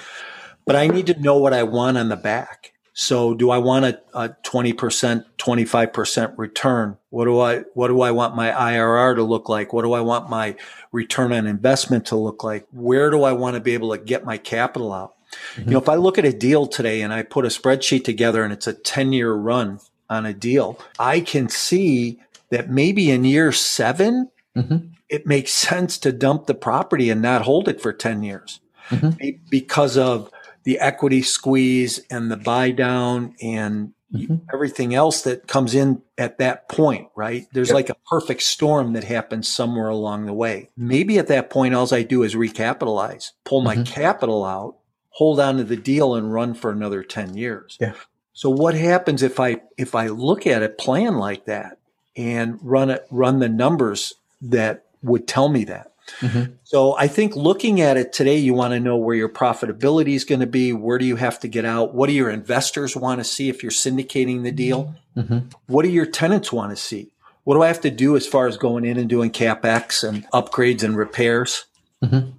But 0.64 0.76
I 0.76 0.86
need 0.86 1.08
to 1.08 1.20
know 1.20 1.38
what 1.38 1.52
I 1.52 1.64
want 1.64 1.98
on 1.98 2.08
the 2.08 2.16
back. 2.16 2.71
So 2.94 3.34
do 3.34 3.50
I 3.50 3.58
want 3.58 3.86
a, 3.86 4.00
a 4.12 4.28
20%, 4.44 5.24
25% 5.38 6.34
return? 6.36 6.98
What 7.08 7.24
do 7.24 7.40
I, 7.40 7.60
what 7.74 7.88
do 7.88 8.02
I 8.02 8.10
want 8.10 8.36
my 8.36 8.50
IRR 8.50 9.16
to 9.16 9.22
look 9.22 9.48
like? 9.48 9.72
What 9.72 9.82
do 9.82 9.94
I 9.94 10.00
want 10.00 10.28
my 10.28 10.56
return 10.92 11.32
on 11.32 11.46
investment 11.46 12.06
to 12.06 12.16
look 12.16 12.44
like? 12.44 12.66
Where 12.70 13.10
do 13.10 13.22
I 13.22 13.32
want 13.32 13.54
to 13.54 13.60
be 13.60 13.72
able 13.74 13.92
to 13.92 13.98
get 13.98 14.24
my 14.24 14.36
capital 14.36 14.92
out? 14.92 15.14
Mm-hmm. 15.54 15.62
You 15.62 15.70
know, 15.72 15.78
if 15.78 15.88
I 15.88 15.94
look 15.94 16.18
at 16.18 16.26
a 16.26 16.32
deal 16.32 16.66
today 16.66 17.00
and 17.00 17.12
I 17.12 17.22
put 17.22 17.46
a 17.46 17.48
spreadsheet 17.48 18.04
together 18.04 18.44
and 18.44 18.52
it's 18.52 18.66
a 18.66 18.74
10 18.74 19.12
year 19.12 19.32
run 19.32 19.80
on 20.10 20.26
a 20.26 20.34
deal, 20.34 20.78
I 20.98 21.20
can 21.20 21.48
see 21.48 22.20
that 22.50 22.68
maybe 22.68 23.10
in 23.10 23.24
year 23.24 23.52
7 23.52 24.30
mm-hmm. 24.54 24.76
it 25.08 25.26
makes 25.26 25.52
sense 25.52 25.96
to 25.98 26.12
dump 26.12 26.46
the 26.46 26.54
property 26.54 27.08
and 27.08 27.22
not 27.22 27.42
hold 27.42 27.68
it 27.68 27.80
for 27.80 27.94
10 27.94 28.22
years 28.22 28.60
mm-hmm. 28.90 29.30
because 29.48 29.96
of 29.96 30.30
the 30.64 30.78
equity 30.78 31.22
squeeze 31.22 32.00
and 32.10 32.30
the 32.30 32.36
buy 32.36 32.70
down 32.70 33.34
and 33.42 33.92
mm-hmm. 34.12 34.36
everything 34.52 34.94
else 34.94 35.22
that 35.22 35.46
comes 35.46 35.74
in 35.74 36.02
at 36.18 36.38
that 36.38 36.68
point, 36.68 37.08
right? 37.16 37.46
There's 37.52 37.68
yep. 37.68 37.74
like 37.74 37.90
a 37.90 37.96
perfect 38.08 38.42
storm 38.42 38.92
that 38.92 39.04
happens 39.04 39.48
somewhere 39.48 39.88
along 39.88 40.26
the 40.26 40.32
way. 40.32 40.70
Maybe 40.76 41.18
at 41.18 41.28
that 41.28 41.50
point, 41.50 41.74
all 41.74 41.92
I 41.92 42.02
do 42.02 42.22
is 42.22 42.34
recapitalize, 42.34 43.30
pull 43.44 43.60
my 43.60 43.76
mm-hmm. 43.76 43.84
capital 43.84 44.44
out, 44.44 44.76
hold 45.10 45.40
on 45.40 45.56
to 45.58 45.64
the 45.64 45.76
deal 45.76 46.14
and 46.14 46.32
run 46.32 46.54
for 46.54 46.70
another 46.70 47.02
10 47.02 47.36
years. 47.36 47.76
Yeah. 47.80 47.94
So 48.32 48.48
what 48.48 48.74
happens 48.74 49.22
if 49.22 49.38
I, 49.38 49.60
if 49.76 49.94
I 49.94 50.06
look 50.08 50.46
at 50.46 50.62
a 50.62 50.68
plan 50.68 51.16
like 51.16 51.44
that? 51.46 51.78
and 52.16 52.58
run 52.62 52.90
it, 52.90 53.06
run 53.10 53.38
the 53.38 53.48
numbers 53.48 54.14
that 54.40 54.86
would 55.02 55.26
tell 55.26 55.48
me 55.48 55.64
that. 55.64 55.91
Mm-hmm. 56.20 56.52
So 56.64 56.96
I 56.96 57.08
think 57.08 57.36
looking 57.36 57.80
at 57.80 57.96
it 57.96 58.12
today, 58.12 58.36
you 58.36 58.54
want 58.54 58.72
to 58.72 58.80
know 58.80 58.96
where 58.96 59.16
your 59.16 59.28
profitability 59.28 60.14
is 60.14 60.24
going 60.24 60.40
to 60.40 60.46
be. 60.46 60.72
Where 60.72 60.98
do 60.98 61.04
you 61.04 61.16
have 61.16 61.40
to 61.40 61.48
get 61.48 61.64
out? 61.64 61.94
What 61.94 62.08
do 62.08 62.12
your 62.12 62.30
investors 62.30 62.96
want 62.96 63.20
to 63.20 63.24
see 63.24 63.48
if 63.48 63.62
you're 63.62 63.72
syndicating 63.72 64.42
the 64.42 64.52
deal? 64.52 64.94
Mm-hmm. 65.16 65.48
What 65.66 65.82
do 65.82 65.88
your 65.88 66.06
tenants 66.06 66.52
want 66.52 66.70
to 66.70 66.76
see? 66.76 67.12
What 67.44 67.54
do 67.54 67.62
I 67.62 67.68
have 67.68 67.80
to 67.80 67.90
do 67.90 68.16
as 68.16 68.26
far 68.26 68.46
as 68.46 68.56
going 68.56 68.84
in 68.84 68.98
and 68.98 69.08
doing 69.08 69.30
capex 69.30 70.06
and 70.08 70.24
upgrades 70.30 70.84
and 70.84 70.96
repairs? 70.96 71.64
Mm-hmm. 72.02 72.30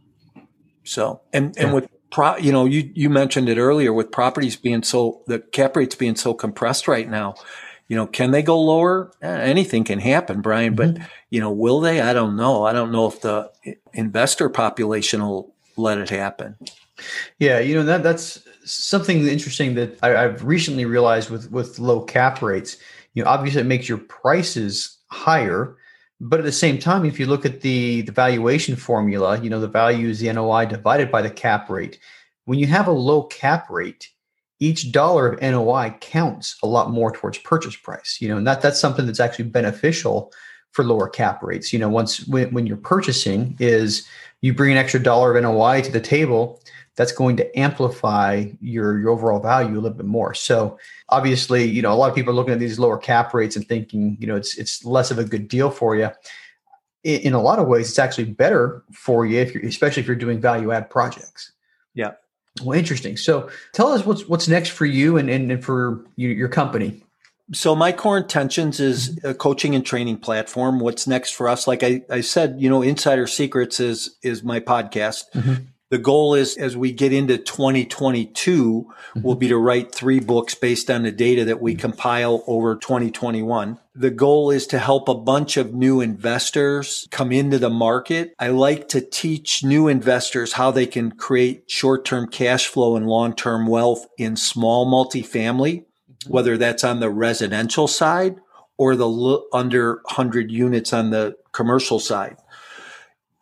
So, 0.85 1.21
and, 1.31 1.57
and 1.57 1.73
with 1.73 1.87
pro, 2.09 2.37
you 2.37 2.51
know, 2.51 2.65
you, 2.65 2.89
you 2.93 3.09
mentioned 3.09 3.49
it 3.49 3.57
earlier 3.57 3.91
with 3.91 4.11
properties 4.11 4.55
being 4.55 4.83
so, 4.83 5.21
the 5.27 5.39
cap 5.39 5.75
rates 5.75 5.95
being 5.95 6.15
so 6.15 6.33
compressed 6.33 6.87
right 6.87 7.09
now 7.09 7.35
you 7.87 7.95
know, 7.95 8.07
can 8.07 8.31
they 8.31 8.41
go 8.41 8.59
lower? 8.59 9.11
Eh, 9.21 9.27
anything 9.27 9.83
can 9.83 9.99
happen, 9.99 10.41
Brian, 10.41 10.75
but 10.75 10.95
mm-hmm. 10.95 11.03
you 11.29 11.39
know, 11.39 11.51
will 11.51 11.79
they? 11.79 12.01
I 12.01 12.13
don't 12.13 12.35
know. 12.35 12.65
I 12.65 12.73
don't 12.73 12.91
know 12.91 13.07
if 13.07 13.21
the 13.21 13.51
investor 13.93 14.49
population 14.49 15.21
will 15.21 15.53
let 15.77 15.97
it 15.97 16.09
happen. 16.09 16.55
Yeah, 17.39 17.59
you 17.59 17.75
know 17.75 17.83
that 17.83 18.03
that's 18.03 18.47
something 18.65 19.27
interesting 19.27 19.75
that 19.75 19.97
I, 20.03 20.09
have 20.21 20.43
recently 20.43 20.85
realized 20.85 21.29
with 21.29 21.51
with 21.51 21.79
low 21.79 22.01
cap 22.01 22.41
rates. 22.41 22.77
You 23.13 23.23
know, 23.23 23.29
obviously 23.29 23.61
it 23.61 23.65
makes 23.65 23.89
your 23.89 23.97
prices 23.97 24.97
higher, 25.07 25.75
but 26.19 26.39
at 26.39 26.45
the 26.45 26.51
same 26.51 26.79
time, 26.79 27.05
if 27.05 27.19
you 27.19 27.25
look 27.25 27.45
at 27.45 27.61
the 27.61 28.01
the 28.01 28.11
valuation 28.11 28.75
formula, 28.75 29.39
you 29.41 29.49
know 29.49 29.59
the 29.59 29.67
value 29.67 30.07
is 30.07 30.19
the 30.19 30.31
NOI 30.31 30.65
divided 30.65 31.11
by 31.11 31.21
the 31.21 31.29
cap 31.29 31.69
rate. 31.69 31.99
When 32.45 32.59
you 32.59 32.67
have 32.67 32.87
a 32.87 32.91
low 32.91 33.23
cap 33.23 33.69
rate, 33.69 34.09
each 34.63 34.91
dollar 34.91 35.29
of 35.29 35.41
NOI 35.41 35.95
counts 35.99 36.57
a 36.63 36.67
lot 36.67 36.89
more 36.89 37.11
towards 37.11 37.37
purchase 37.39 37.75
price. 37.75 38.17
You 38.21 38.29
know, 38.29 38.37
and 38.37 38.47
that 38.47 38.61
that's 38.61 38.79
something 38.79 39.05
that's 39.05 39.19
actually 39.19 39.45
beneficial 39.45 40.31
for 40.71 40.83
lower 40.85 41.09
cap 41.09 41.43
rates. 41.43 41.73
You 41.73 41.79
know, 41.79 41.89
once 41.89 42.25
when, 42.27 42.51
when 42.53 42.65
you're 42.65 42.77
purchasing 42.77 43.55
is 43.59 44.07
you 44.41 44.53
bring 44.53 44.71
an 44.71 44.77
extra 44.77 45.01
dollar 45.01 45.35
of 45.35 45.43
NOI 45.43 45.81
to 45.81 45.91
the 45.91 45.99
table, 45.99 46.61
that's 46.95 47.11
going 47.11 47.35
to 47.37 47.59
amplify 47.59 48.45
your 48.61 48.99
your 48.99 49.09
overall 49.09 49.39
value 49.39 49.73
a 49.73 49.81
little 49.81 49.97
bit 49.97 50.05
more. 50.05 50.33
So 50.33 50.77
obviously, 51.09 51.65
you 51.65 51.81
know, 51.81 51.91
a 51.91 51.95
lot 51.95 52.09
of 52.09 52.15
people 52.15 52.31
are 52.31 52.35
looking 52.35 52.53
at 52.53 52.59
these 52.59 52.79
lower 52.79 52.97
cap 52.97 53.33
rates 53.33 53.55
and 53.55 53.67
thinking, 53.67 54.17
you 54.19 54.27
know, 54.27 54.35
it's 54.35 54.57
it's 54.57 54.85
less 54.85 55.11
of 55.11 55.19
a 55.19 55.23
good 55.23 55.47
deal 55.47 55.71
for 55.71 55.95
you. 55.95 56.09
In, 57.03 57.19
in 57.21 57.33
a 57.33 57.41
lot 57.41 57.59
of 57.59 57.67
ways, 57.67 57.89
it's 57.89 57.99
actually 57.99 58.25
better 58.25 58.83
for 58.93 59.25
you 59.25 59.39
if 59.39 59.53
you're 59.53 59.65
especially 59.65 60.01
if 60.01 60.07
you're 60.07 60.15
doing 60.15 60.39
value 60.39 60.71
add 60.71 60.89
projects. 60.89 61.51
Yeah. 61.93 62.11
Well, 62.61 62.77
interesting. 62.77 63.17
So 63.17 63.49
tell 63.71 63.87
us 63.87 64.05
what's 64.05 64.27
what's 64.27 64.47
next 64.47 64.69
for 64.69 64.85
you 64.85 65.17
and, 65.17 65.29
and, 65.29 65.51
and 65.51 65.63
for 65.63 66.05
you, 66.15 66.29
your 66.29 66.49
company. 66.49 67.03
So 67.51 67.75
my 67.75 67.91
core 67.91 68.17
intentions 68.17 68.79
is 68.79 69.19
a 69.23 69.33
coaching 69.33 69.75
and 69.75 69.85
training 69.85 70.17
platform. 70.17 70.79
What's 70.79 71.07
next 71.07 71.31
for 71.31 71.49
us? 71.49 71.67
Like 71.67 71.83
I, 71.83 72.03
I 72.09 72.21
said, 72.21 72.55
you 72.59 72.69
know, 72.69 72.81
Insider 72.81 73.27
Secrets 73.27 73.79
is 73.79 74.17
is 74.21 74.43
my 74.43 74.59
podcast. 74.59 75.23
Mm-hmm 75.33 75.65
the 75.93 75.99
goal 75.99 76.33
is 76.33 76.57
as 76.57 76.75
we 76.75 76.91
get 76.91 77.13
into 77.13 77.37
2022 77.37 78.83
mm-hmm. 78.83 79.21
will 79.21 79.35
be 79.35 79.47
to 79.47 79.57
write 79.57 79.93
three 79.93 80.19
books 80.19 80.55
based 80.55 80.89
on 80.89 81.03
the 81.03 81.11
data 81.11 81.45
that 81.45 81.61
we 81.61 81.75
compile 81.75 82.43
over 82.47 82.75
2021 82.75 83.77
the 83.95 84.09
goal 84.09 84.49
is 84.49 84.65
to 84.65 84.79
help 84.79 85.07
a 85.07 85.13
bunch 85.13 85.55
of 85.55 85.75
new 85.75 86.01
investors 86.01 87.07
come 87.11 87.31
into 87.31 87.59
the 87.59 87.69
market. 87.69 88.33
I 88.39 88.47
like 88.47 88.87
to 88.87 89.01
teach 89.01 89.63
new 89.63 89.87
investors 89.87 90.53
how 90.53 90.71
they 90.71 90.87
can 90.87 91.11
create 91.11 91.69
short-term 91.69 92.29
cash 92.29 92.65
flow 92.65 92.95
and 92.95 93.05
long-term 93.05 93.67
wealth 93.67 94.07
in 94.17 94.35
small 94.35 94.87
multifamily 94.87 95.85
whether 96.27 96.57
that's 96.57 96.83
on 96.83 97.01
the 97.01 97.09
residential 97.09 97.87
side 97.87 98.37
or 98.77 98.95
the 98.95 99.43
under 99.53 99.95
100 100.05 100.51
units 100.51 100.93
on 100.93 101.11
the 101.11 101.35
commercial 101.51 101.99
side 101.99 102.37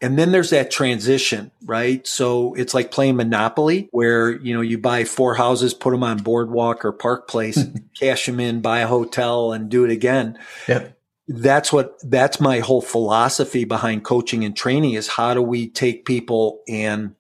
and 0.02 0.18
then 0.18 0.32
there's 0.32 0.50
that 0.50 0.72
transition, 0.72 1.52
right? 1.64 2.06
So 2.08 2.56
it's 2.56 2.74
like 2.74 2.92
playing 2.92 3.18
Monopoly 3.18 3.88
where, 3.92 4.32
you 4.32 4.54
know, 4.54 4.62
you 4.62 4.80
buy 4.80 5.04
four 5.04 5.36
houses, 5.36 5.76
put 5.76 5.92
them 5.92 6.04
on 6.04 6.18
Boardwalk 6.18 6.84
or 6.84 6.92
Park 6.92 7.28
Place, 7.28 7.64
cash 8.00 8.26
them 8.26 8.40
in, 8.40 8.62
buy 8.62 8.80
a 8.80 8.88
hotel 8.88 9.54
and 9.54 9.70
do 9.70 9.86
it 9.86 9.92
again. 9.92 10.40
Yeah. 10.68 10.88
That's 11.28 11.72
what, 11.72 12.00
that's 12.02 12.40
my 12.40 12.60
whole 12.60 12.82
philosophy 12.82 13.64
behind 13.64 14.04
coaching 14.04 14.44
and 14.44 14.58
training 14.58 14.94
is 14.94 15.08
how 15.08 15.36
do 15.36 15.42
we 15.42 15.70
take 15.70 16.04
people 16.04 16.62
and 16.68 17.16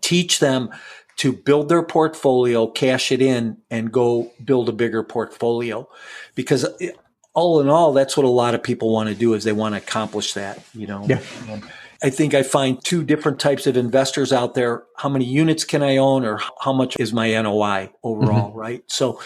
teach 0.00 0.38
them 0.38 0.70
to 1.16 1.32
build 1.32 1.68
their 1.68 1.82
portfolio, 1.82 2.68
cash 2.68 3.10
it 3.10 3.20
in 3.20 3.58
and 3.70 3.90
go 3.90 4.30
build 4.44 4.68
a 4.68 4.72
bigger 4.72 5.02
portfolio 5.02 5.88
because 6.36 6.64
all 7.34 7.60
in 7.60 7.68
all, 7.68 7.92
that's 7.92 8.16
what 8.16 8.24
a 8.24 8.30
lot 8.30 8.54
of 8.54 8.62
people 8.62 8.92
want 8.92 9.08
to 9.08 9.14
do 9.14 9.34
is 9.34 9.44
they 9.44 9.52
want 9.52 9.74
to 9.74 9.80
accomplish 9.80 10.34
that, 10.34 10.62
you 10.74 10.86
know. 10.86 11.04
Yeah. 11.08 11.20
And 11.48 11.62
I 12.02 12.10
think 12.10 12.32
I 12.34 12.42
find 12.42 12.82
two 12.84 13.02
different 13.02 13.40
types 13.40 13.66
of 13.66 13.76
investors 13.76 14.32
out 14.32 14.54
there. 14.54 14.84
How 14.96 15.08
many 15.08 15.24
units 15.24 15.64
can 15.64 15.82
I 15.82 15.96
own 15.96 16.24
or 16.24 16.40
how 16.60 16.72
much 16.72 16.96
is 16.98 17.12
my 17.12 17.30
NOI 17.30 17.90
overall, 18.02 18.50
mm-hmm. 18.50 18.58
right? 18.58 18.84
So 18.86 19.20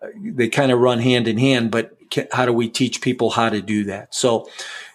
uh, 0.00 0.08
they 0.22 0.48
kind 0.48 0.72
of 0.72 0.78
run 0.78 1.00
hand 1.00 1.28
in 1.28 1.36
hand, 1.36 1.70
but 1.70 1.96
can, 2.10 2.26
how 2.32 2.46
do 2.46 2.52
we 2.52 2.68
teach 2.68 3.02
people 3.02 3.30
how 3.30 3.50
to 3.50 3.60
do 3.60 3.84
that? 3.84 4.14
So, 4.14 4.48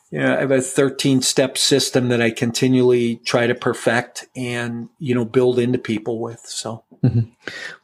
you 0.09 0.19
know, 0.19 0.35
I 0.35 0.39
have 0.39 0.51
a 0.51 0.61
13 0.61 1.21
step 1.21 1.55
system 1.55 2.09
that 2.09 2.19
I 2.19 2.31
continually 2.31 3.17
try 3.17 3.45
to 3.45 3.53
perfect 3.53 4.27
and, 4.35 4.89
you 4.97 5.13
know, 5.13 5.25
build 5.25 5.59
into 5.59 5.77
people 5.77 6.19
with. 6.19 6.41
So, 6.45 6.83
mm-hmm. 7.03 7.29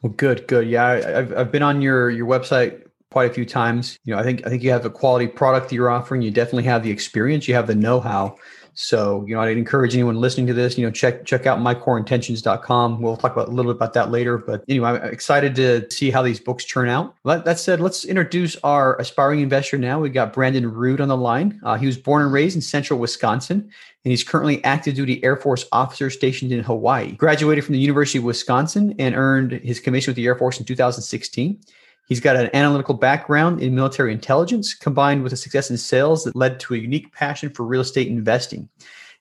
well, 0.01 0.13
good, 0.13 0.47
good. 0.47 0.67
Yeah. 0.67 0.85
I, 0.85 1.19
I've, 1.19 1.37
I've 1.37 1.51
been 1.51 1.61
on 1.63 1.83
your, 1.83 2.09
your 2.09 2.25
website 2.25 2.81
quite 3.11 3.29
a 3.29 3.33
few 3.33 3.45
times. 3.45 3.99
You 4.05 4.15
know, 4.15 4.19
I 4.19 4.23
think, 4.23 4.45
I 4.45 4.49
think 4.49 4.63
you 4.63 4.71
have 4.71 4.85
a 4.85 4.89
quality 4.89 5.27
product 5.27 5.69
that 5.69 5.75
you're 5.75 5.91
offering. 5.91 6.23
You 6.23 6.31
definitely 6.31 6.63
have 6.63 6.81
the 6.81 6.89
experience, 6.89 7.47
you 7.47 7.53
have 7.53 7.67
the 7.67 7.75
know-how. 7.75 8.37
So, 8.77 9.23
you 9.25 9.33
know, 9.33 9.41
I'd 9.41 9.57
encourage 9.57 9.93
anyone 9.93 10.19
listening 10.19 10.47
to 10.47 10.53
this, 10.53 10.77
you 10.77 10.85
know, 10.85 10.91
check 10.91 11.25
check 11.25 11.45
out 11.45 11.59
mycoreintentions.com. 11.59 13.01
We'll 13.01 13.15
talk 13.15 13.31
about 13.31 13.47
a 13.47 13.51
little 13.51 13.71
bit 13.71 13.77
about 13.77 13.93
that 13.93 14.11
later. 14.11 14.37
But 14.37 14.65
anyway, 14.67 14.89
I'm 14.89 15.03
excited 15.13 15.55
to 15.55 15.89
see 15.89 16.11
how 16.11 16.21
these 16.21 16.41
books 16.41 16.65
turn 16.65 16.89
out. 16.89 17.15
That, 17.23 17.45
that 17.45 17.57
said, 17.57 17.79
let's 17.79 18.03
introduce 18.03 18.57
our 18.57 18.99
aspiring 18.99 19.39
investor 19.39 19.77
now. 19.77 20.01
We 20.01 20.09
got 20.09 20.33
Brandon 20.33 20.69
Rood 20.71 20.99
on 20.99 21.07
the 21.07 21.15
line. 21.15 21.59
Uh, 21.63 21.77
he 21.77 21.85
was 21.85 21.97
born 21.97 22.23
and 22.23 22.33
raised 22.33 22.57
in 22.57 22.61
central 22.61 22.99
Wisconsin, 22.99 23.59
and 23.61 24.11
he's 24.11 24.25
currently 24.25 24.61
active 24.65 24.95
duty 24.95 25.23
Air 25.23 25.37
Force 25.37 25.65
officer 25.71 26.09
stationed 26.09 26.51
in 26.51 26.61
Hawaii. 26.61 27.13
Graduated 27.13 27.63
from 27.63 27.73
the 27.73 27.79
University 27.79 28.17
of 28.17 28.25
Wisconsin 28.25 28.93
and 28.99 29.15
earned 29.15 29.53
his 29.53 29.79
commission 29.79 30.11
with 30.11 30.17
the 30.17 30.25
Air 30.25 30.35
Force 30.35 30.59
in 30.59 30.65
2016. 30.65 31.61
He's 32.07 32.19
got 32.19 32.35
an 32.35 32.49
analytical 32.53 32.93
background 32.93 33.61
in 33.61 33.73
military 33.73 34.11
intelligence 34.11 34.73
combined 34.73 35.23
with 35.23 35.33
a 35.33 35.37
success 35.37 35.71
in 35.71 35.77
sales 35.77 36.23
that 36.23 36.35
led 36.35 36.59
to 36.61 36.75
a 36.75 36.77
unique 36.77 37.11
passion 37.13 37.49
for 37.49 37.63
real 37.63 37.81
estate 37.81 38.07
investing. 38.07 38.69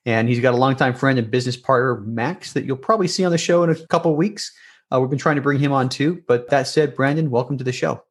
And 0.05 0.29
he's 0.29 0.39
got 0.39 0.53
a 0.53 0.57
longtime 0.57 0.93
friend 0.93 1.17
and 1.17 1.31
business 1.31 1.57
partner, 1.57 1.99
Max, 2.01 2.53
that 2.53 2.65
you'll 2.65 2.77
probably 2.77 3.07
see 3.07 3.25
on 3.25 3.31
the 3.31 3.39
show 3.39 3.63
in 3.63 3.71
a 3.71 3.87
couple 3.87 4.11
of 4.11 4.17
weeks. 4.17 4.51
Uh, 4.93 5.01
we've 5.01 5.09
been 5.09 5.17
trying 5.17 5.35
to 5.35 5.41
bring 5.41 5.59
him 5.59 5.71
on 5.71 5.89
too. 5.89 6.23
But 6.27 6.49
that 6.51 6.67
said, 6.67 6.95
Brandon, 6.95 7.31
welcome 7.31 7.57
to 7.57 7.63
the 7.63 7.71
show. 7.71 8.04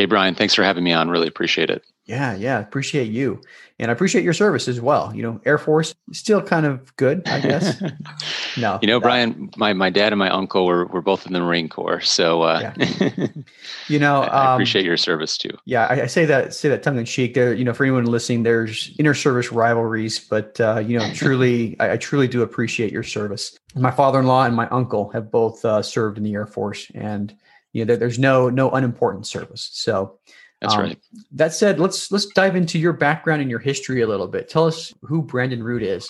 Hey, 0.00 0.06
Brian, 0.06 0.34
thanks 0.34 0.54
for 0.54 0.62
having 0.62 0.82
me 0.82 0.94
on. 0.94 1.10
Really 1.10 1.28
appreciate 1.28 1.68
it. 1.68 1.84
Yeah, 2.06 2.34
yeah, 2.34 2.58
appreciate 2.58 3.10
you. 3.10 3.42
And 3.78 3.90
I 3.90 3.92
appreciate 3.92 4.24
your 4.24 4.32
service 4.32 4.66
as 4.66 4.80
well. 4.80 5.14
You 5.14 5.22
know, 5.22 5.42
Air 5.44 5.58
Force 5.58 5.94
still 6.10 6.40
kind 6.40 6.64
of 6.64 6.96
good, 6.96 7.28
I 7.28 7.40
guess. 7.40 7.82
no. 8.56 8.78
You 8.80 8.88
know, 8.88 8.98
Brian, 8.98 9.50
my, 9.58 9.74
my 9.74 9.90
dad 9.90 10.14
and 10.14 10.18
my 10.18 10.30
uncle 10.30 10.64
were, 10.64 10.86
were 10.86 11.02
both 11.02 11.26
in 11.26 11.34
the 11.34 11.40
Marine 11.40 11.68
Corps. 11.68 12.00
So 12.00 12.40
uh, 12.40 12.72
yeah. 12.78 13.26
you 13.88 13.98
know, 13.98 14.22
I, 14.22 14.26
I 14.28 14.46
um, 14.46 14.54
appreciate 14.54 14.86
your 14.86 14.96
service 14.96 15.36
too. 15.36 15.50
Yeah, 15.66 15.86
I, 15.90 16.04
I, 16.04 16.06
say 16.06 16.24
that 16.24 16.54
say 16.54 16.70
that 16.70 16.82
tongue 16.82 16.96
in 16.96 17.04
cheek. 17.04 17.34
There, 17.34 17.52
you 17.52 17.64
know, 17.64 17.74
for 17.74 17.84
anyone 17.84 18.06
listening, 18.06 18.44
there's 18.44 18.94
inter 18.98 19.12
service 19.12 19.52
rivalries, 19.52 20.18
but 20.18 20.58
uh, 20.62 20.78
you 20.78 20.98
know, 20.98 21.12
truly 21.12 21.78
I, 21.78 21.92
I, 21.92 21.96
truly 21.98 22.26
do 22.26 22.40
appreciate 22.40 22.90
your 22.90 23.02
service. 23.02 23.58
My 23.74 23.90
father 23.90 24.18
in 24.18 24.26
law 24.26 24.46
and 24.46 24.56
my 24.56 24.66
uncle 24.68 25.10
have 25.10 25.30
both 25.30 25.62
uh, 25.62 25.82
served 25.82 26.16
in 26.16 26.24
the 26.24 26.32
Air 26.32 26.46
Force 26.46 26.90
and 26.94 27.36
you 27.72 27.84
know, 27.84 27.88
there, 27.88 27.96
there's 27.96 28.18
no 28.18 28.50
no 28.50 28.70
unimportant 28.70 29.26
service. 29.26 29.70
So 29.72 30.18
that's 30.60 30.74
um, 30.74 30.80
right. 30.80 30.98
That 31.32 31.52
said, 31.52 31.80
let's 31.80 32.10
let's 32.10 32.26
dive 32.26 32.56
into 32.56 32.78
your 32.78 32.92
background 32.92 33.40
and 33.40 33.50
your 33.50 33.60
history 33.60 34.02
a 34.02 34.06
little 34.06 34.28
bit. 34.28 34.48
Tell 34.48 34.66
us 34.66 34.92
who 35.02 35.22
Brandon 35.22 35.62
root 35.62 35.82
is. 35.82 36.08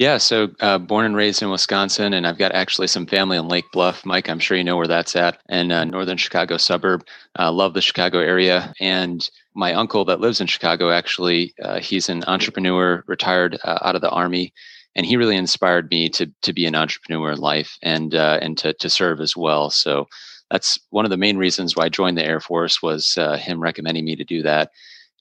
Yeah, 0.00 0.16
so 0.16 0.48
uh, 0.60 0.78
born 0.78 1.04
and 1.04 1.14
raised 1.14 1.42
in 1.42 1.50
Wisconsin, 1.50 2.14
and 2.14 2.26
I've 2.26 2.38
got 2.38 2.52
actually 2.52 2.86
some 2.86 3.04
family 3.04 3.36
in 3.36 3.48
Lake 3.48 3.66
Bluff. 3.70 4.06
Mike, 4.06 4.30
I'm 4.30 4.38
sure 4.38 4.56
you 4.56 4.64
know 4.64 4.78
where 4.78 4.86
that's 4.86 5.14
at, 5.14 5.38
and 5.50 5.70
uh, 5.70 5.84
northern 5.84 6.16
Chicago 6.16 6.56
suburb. 6.56 7.04
Uh, 7.38 7.52
love 7.52 7.74
the 7.74 7.82
Chicago 7.82 8.18
area, 8.18 8.72
and 8.80 9.28
my 9.54 9.74
uncle 9.74 10.06
that 10.06 10.20
lives 10.20 10.40
in 10.40 10.46
Chicago 10.46 10.90
actually, 10.90 11.52
uh, 11.62 11.80
he's 11.80 12.08
an 12.08 12.24
entrepreneur, 12.26 13.04
retired 13.08 13.58
uh, 13.62 13.78
out 13.82 13.94
of 13.94 14.00
the 14.00 14.08
army, 14.08 14.54
and 14.96 15.04
he 15.04 15.18
really 15.18 15.36
inspired 15.36 15.90
me 15.90 16.08
to 16.08 16.32
to 16.40 16.54
be 16.54 16.64
an 16.64 16.74
entrepreneur 16.74 17.32
in 17.32 17.38
life 17.38 17.76
and 17.82 18.14
uh, 18.14 18.38
and 18.40 18.56
to 18.56 18.72
to 18.72 18.88
serve 18.88 19.20
as 19.20 19.36
well. 19.36 19.68
So 19.68 20.08
that's 20.50 20.78
one 20.90 21.04
of 21.04 21.10
the 21.10 21.16
main 21.16 21.36
reasons 21.36 21.76
why 21.76 21.84
I 21.84 21.88
joined 21.88 22.18
the 22.18 22.24
Air 22.24 22.40
Force 22.40 22.82
was 22.82 23.16
uh, 23.16 23.36
him 23.36 23.60
recommending 23.60 24.04
me 24.04 24.16
to 24.16 24.24
do 24.24 24.42
that. 24.42 24.70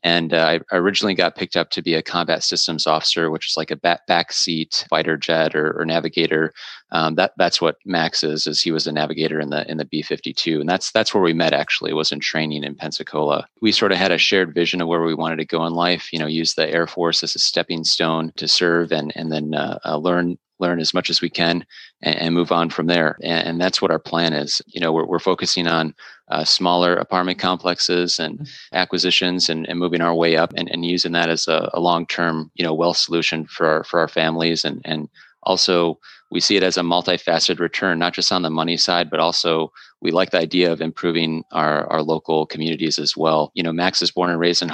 And 0.03 0.33
uh, 0.33 0.59
I 0.71 0.77
originally 0.77 1.13
got 1.13 1.35
picked 1.35 1.57
up 1.57 1.71
to 1.71 1.81
be 1.81 1.93
a 1.93 2.01
combat 2.01 2.41
systems 2.43 2.87
officer, 2.87 3.29
which 3.29 3.49
is 3.49 3.57
like 3.57 3.69
a 3.69 3.75
back, 3.75 4.07
back 4.07 4.31
seat 4.31 4.85
fighter 4.89 5.17
jet 5.17 5.53
or, 5.53 5.77
or 5.77 5.85
navigator. 5.85 6.53
Um, 6.91 7.15
that 7.15 7.33
that's 7.37 7.59
what 7.59 7.75
Max 7.85 8.23
is. 8.23 8.47
Is 8.47 8.61
he 8.61 8.71
was 8.71 8.87
a 8.87 8.93
navigator 8.93 9.41
in 9.41 9.49
the 9.49 9.69
in 9.69 9.77
the 9.77 9.83
B 9.85 10.01
fifty 10.01 10.31
two, 10.33 10.61
and 10.61 10.69
that's 10.69 10.91
that's 10.93 11.13
where 11.13 11.21
we 11.21 11.33
met. 11.33 11.53
Actually, 11.53 11.91
was 11.91 12.13
in 12.13 12.21
training 12.21 12.63
in 12.63 12.75
Pensacola. 12.75 13.45
We 13.61 13.73
sort 13.73 13.91
of 13.91 13.97
had 13.97 14.11
a 14.11 14.17
shared 14.17 14.53
vision 14.53 14.79
of 14.79 14.87
where 14.87 15.03
we 15.03 15.13
wanted 15.13 15.37
to 15.37 15.45
go 15.45 15.65
in 15.65 15.73
life. 15.73 16.13
You 16.13 16.19
know, 16.19 16.27
use 16.27 16.53
the 16.53 16.69
Air 16.69 16.87
Force 16.87 17.21
as 17.21 17.35
a 17.35 17.39
stepping 17.39 17.83
stone 17.83 18.31
to 18.37 18.47
serve 18.47 18.93
and 18.93 19.11
and 19.17 19.33
then 19.33 19.53
uh, 19.53 19.79
uh, 19.83 19.97
learn 19.97 20.37
learn 20.59 20.79
as 20.79 20.93
much 20.93 21.09
as 21.09 21.21
we 21.21 21.29
can 21.29 21.65
and, 22.01 22.15
and 22.15 22.35
move 22.35 22.51
on 22.51 22.69
from 22.69 22.87
there. 22.87 23.17
And, 23.21 23.47
and, 23.47 23.61
that's 23.61 23.81
what 23.81 23.91
our 23.91 23.99
plan 23.99 24.33
is. 24.33 24.61
You 24.67 24.79
know, 24.79 24.91
we're, 24.91 25.05
we're 25.05 25.19
focusing 25.19 25.67
on 25.67 25.93
uh, 26.29 26.43
smaller 26.43 26.95
apartment 26.95 27.39
complexes 27.39 28.19
and 28.19 28.39
mm-hmm. 28.39 28.75
acquisitions 28.75 29.49
and, 29.49 29.67
and 29.67 29.79
moving 29.79 30.01
our 30.01 30.13
way 30.13 30.37
up 30.37 30.53
and, 30.55 30.69
and 30.69 30.85
using 30.85 31.11
that 31.13 31.29
as 31.29 31.47
a, 31.47 31.69
a 31.73 31.79
long-term, 31.79 32.51
you 32.55 32.63
know, 32.63 32.73
wealth 32.73 32.97
solution 32.97 33.45
for 33.47 33.67
our, 33.67 33.83
for 33.83 33.99
our 33.99 34.07
families. 34.07 34.63
And, 34.63 34.81
and 34.85 35.09
also 35.43 35.99
we 36.31 36.39
see 36.39 36.55
it 36.55 36.63
as 36.63 36.77
a 36.77 36.81
multifaceted 36.81 37.59
return, 37.59 37.97
not 37.97 38.13
just 38.13 38.31
on 38.31 38.43
the 38.43 38.49
money 38.49 38.77
side, 38.77 39.09
but 39.09 39.19
also 39.19 39.71
we 40.01 40.11
like 40.11 40.31
the 40.31 40.39
idea 40.39 40.71
of 40.71 40.81
improving 40.81 41.43
our, 41.51 41.87
our 41.87 42.03
local 42.03 42.45
communities 42.45 42.99
as 42.99 43.17
well. 43.17 43.51
You 43.55 43.63
know, 43.63 43.73
Max 43.73 44.01
is 44.01 44.11
born 44.11 44.29
and 44.29 44.39
raised 44.39 44.61
in 44.61 44.71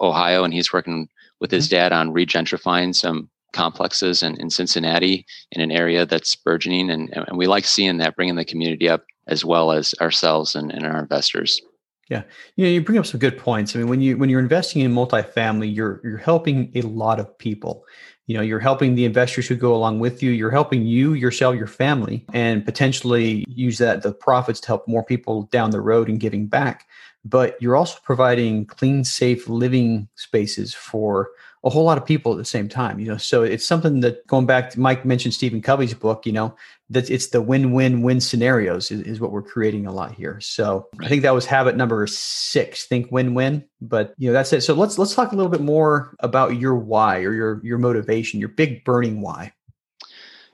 Ohio 0.00 0.44
and 0.44 0.54
he's 0.54 0.72
working 0.72 1.08
with 1.40 1.50
his 1.50 1.66
mm-hmm. 1.66 1.76
dad 1.76 1.92
on 1.92 2.14
regentrifying 2.14 2.94
some 2.94 3.28
complexes 3.52 4.22
in, 4.22 4.40
in 4.40 4.50
Cincinnati 4.50 5.26
in 5.50 5.60
an 5.60 5.70
area 5.70 6.06
that's 6.06 6.34
burgeoning. 6.36 6.90
And, 6.90 7.10
and 7.14 7.36
we 7.38 7.46
like 7.46 7.64
seeing 7.64 7.98
that, 7.98 8.16
bringing 8.16 8.36
the 8.36 8.44
community 8.44 8.88
up 8.88 9.04
as 9.26 9.44
well 9.44 9.72
as 9.72 9.94
ourselves 10.00 10.54
and, 10.54 10.72
and 10.72 10.84
our 10.84 11.00
investors. 11.00 11.60
Yeah, 12.08 12.24
you 12.56 12.64
know, 12.64 12.70
you 12.70 12.82
bring 12.82 12.98
up 12.98 13.06
some 13.06 13.20
good 13.20 13.38
points. 13.38 13.74
I 13.74 13.78
mean, 13.78 13.88
when 13.88 14.00
you 14.02 14.18
when 14.18 14.28
you're 14.28 14.40
investing 14.40 14.82
in 14.82 14.92
multifamily, 14.92 15.74
you're 15.74 16.00
you're 16.04 16.18
helping 16.18 16.70
a 16.74 16.82
lot 16.82 17.20
of 17.20 17.38
people. 17.38 17.84
You 18.26 18.36
know, 18.36 18.42
you're 18.42 18.60
helping 18.60 18.94
the 18.94 19.04
investors 19.04 19.46
who 19.46 19.54
go 19.54 19.74
along 19.74 20.00
with 20.00 20.22
you. 20.22 20.30
You're 20.30 20.50
helping 20.50 20.82
you 20.82 21.14
yourself, 21.14 21.56
your 21.56 21.66
family, 21.66 22.26
and 22.32 22.64
potentially 22.64 23.44
use 23.48 23.78
that 23.78 24.02
the 24.02 24.12
profits 24.12 24.60
to 24.60 24.66
help 24.66 24.86
more 24.86 25.04
people 25.04 25.44
down 25.44 25.70
the 25.70 25.80
road 25.80 26.08
and 26.08 26.20
giving 26.20 26.48
back. 26.48 26.86
But 27.24 27.56
you're 27.60 27.76
also 27.76 27.98
providing 28.02 28.66
clean, 28.66 29.04
safe 29.04 29.48
living 29.48 30.08
spaces 30.16 30.74
for 30.74 31.30
a 31.64 31.70
whole 31.70 31.84
lot 31.84 31.98
of 31.98 32.04
people 32.04 32.32
at 32.32 32.38
the 32.38 32.44
same 32.44 32.68
time 32.68 32.98
you 32.98 33.06
know? 33.06 33.16
So 33.16 33.42
it's 33.42 33.66
something 33.66 34.00
that 34.00 34.26
going 34.26 34.46
back 34.46 34.70
to 34.70 34.80
mike 34.80 35.04
mentioned 35.04 35.34
stephen 35.34 35.62
covey's 35.62 35.94
book 35.94 36.26
you 36.26 36.32
know 36.32 36.54
that 36.90 37.10
it's 37.10 37.28
the 37.28 37.40
win-win-win 37.40 38.20
scenarios 38.20 38.90
is, 38.90 39.00
is 39.02 39.18
what 39.18 39.32
we're 39.32 39.42
creating 39.42 39.86
a 39.86 39.92
lot 39.92 40.12
here. 40.12 40.38
So 40.40 40.88
i 41.00 41.08
think 41.08 41.22
that 41.22 41.34
was 41.34 41.46
habit 41.46 41.76
number 41.76 42.06
six 42.06 42.84
think 42.86 43.10
win-win 43.10 43.64
but 43.82 44.14
you 44.16 44.28
know 44.28 44.32
that's 44.32 44.52
it. 44.52 44.62
So 44.62 44.74
let's 44.74 44.98
let's 44.98 45.14
talk 45.14 45.32
a 45.32 45.36
little 45.36 45.50
bit 45.50 45.60
more 45.60 46.14
about 46.20 46.58
your 46.58 46.76
why 46.76 47.18
or 47.18 47.34
your 47.34 47.60
your 47.64 47.78
motivation 47.78 48.40
your 48.40 48.48
big 48.48 48.84
burning 48.84 49.20
why. 49.20 49.52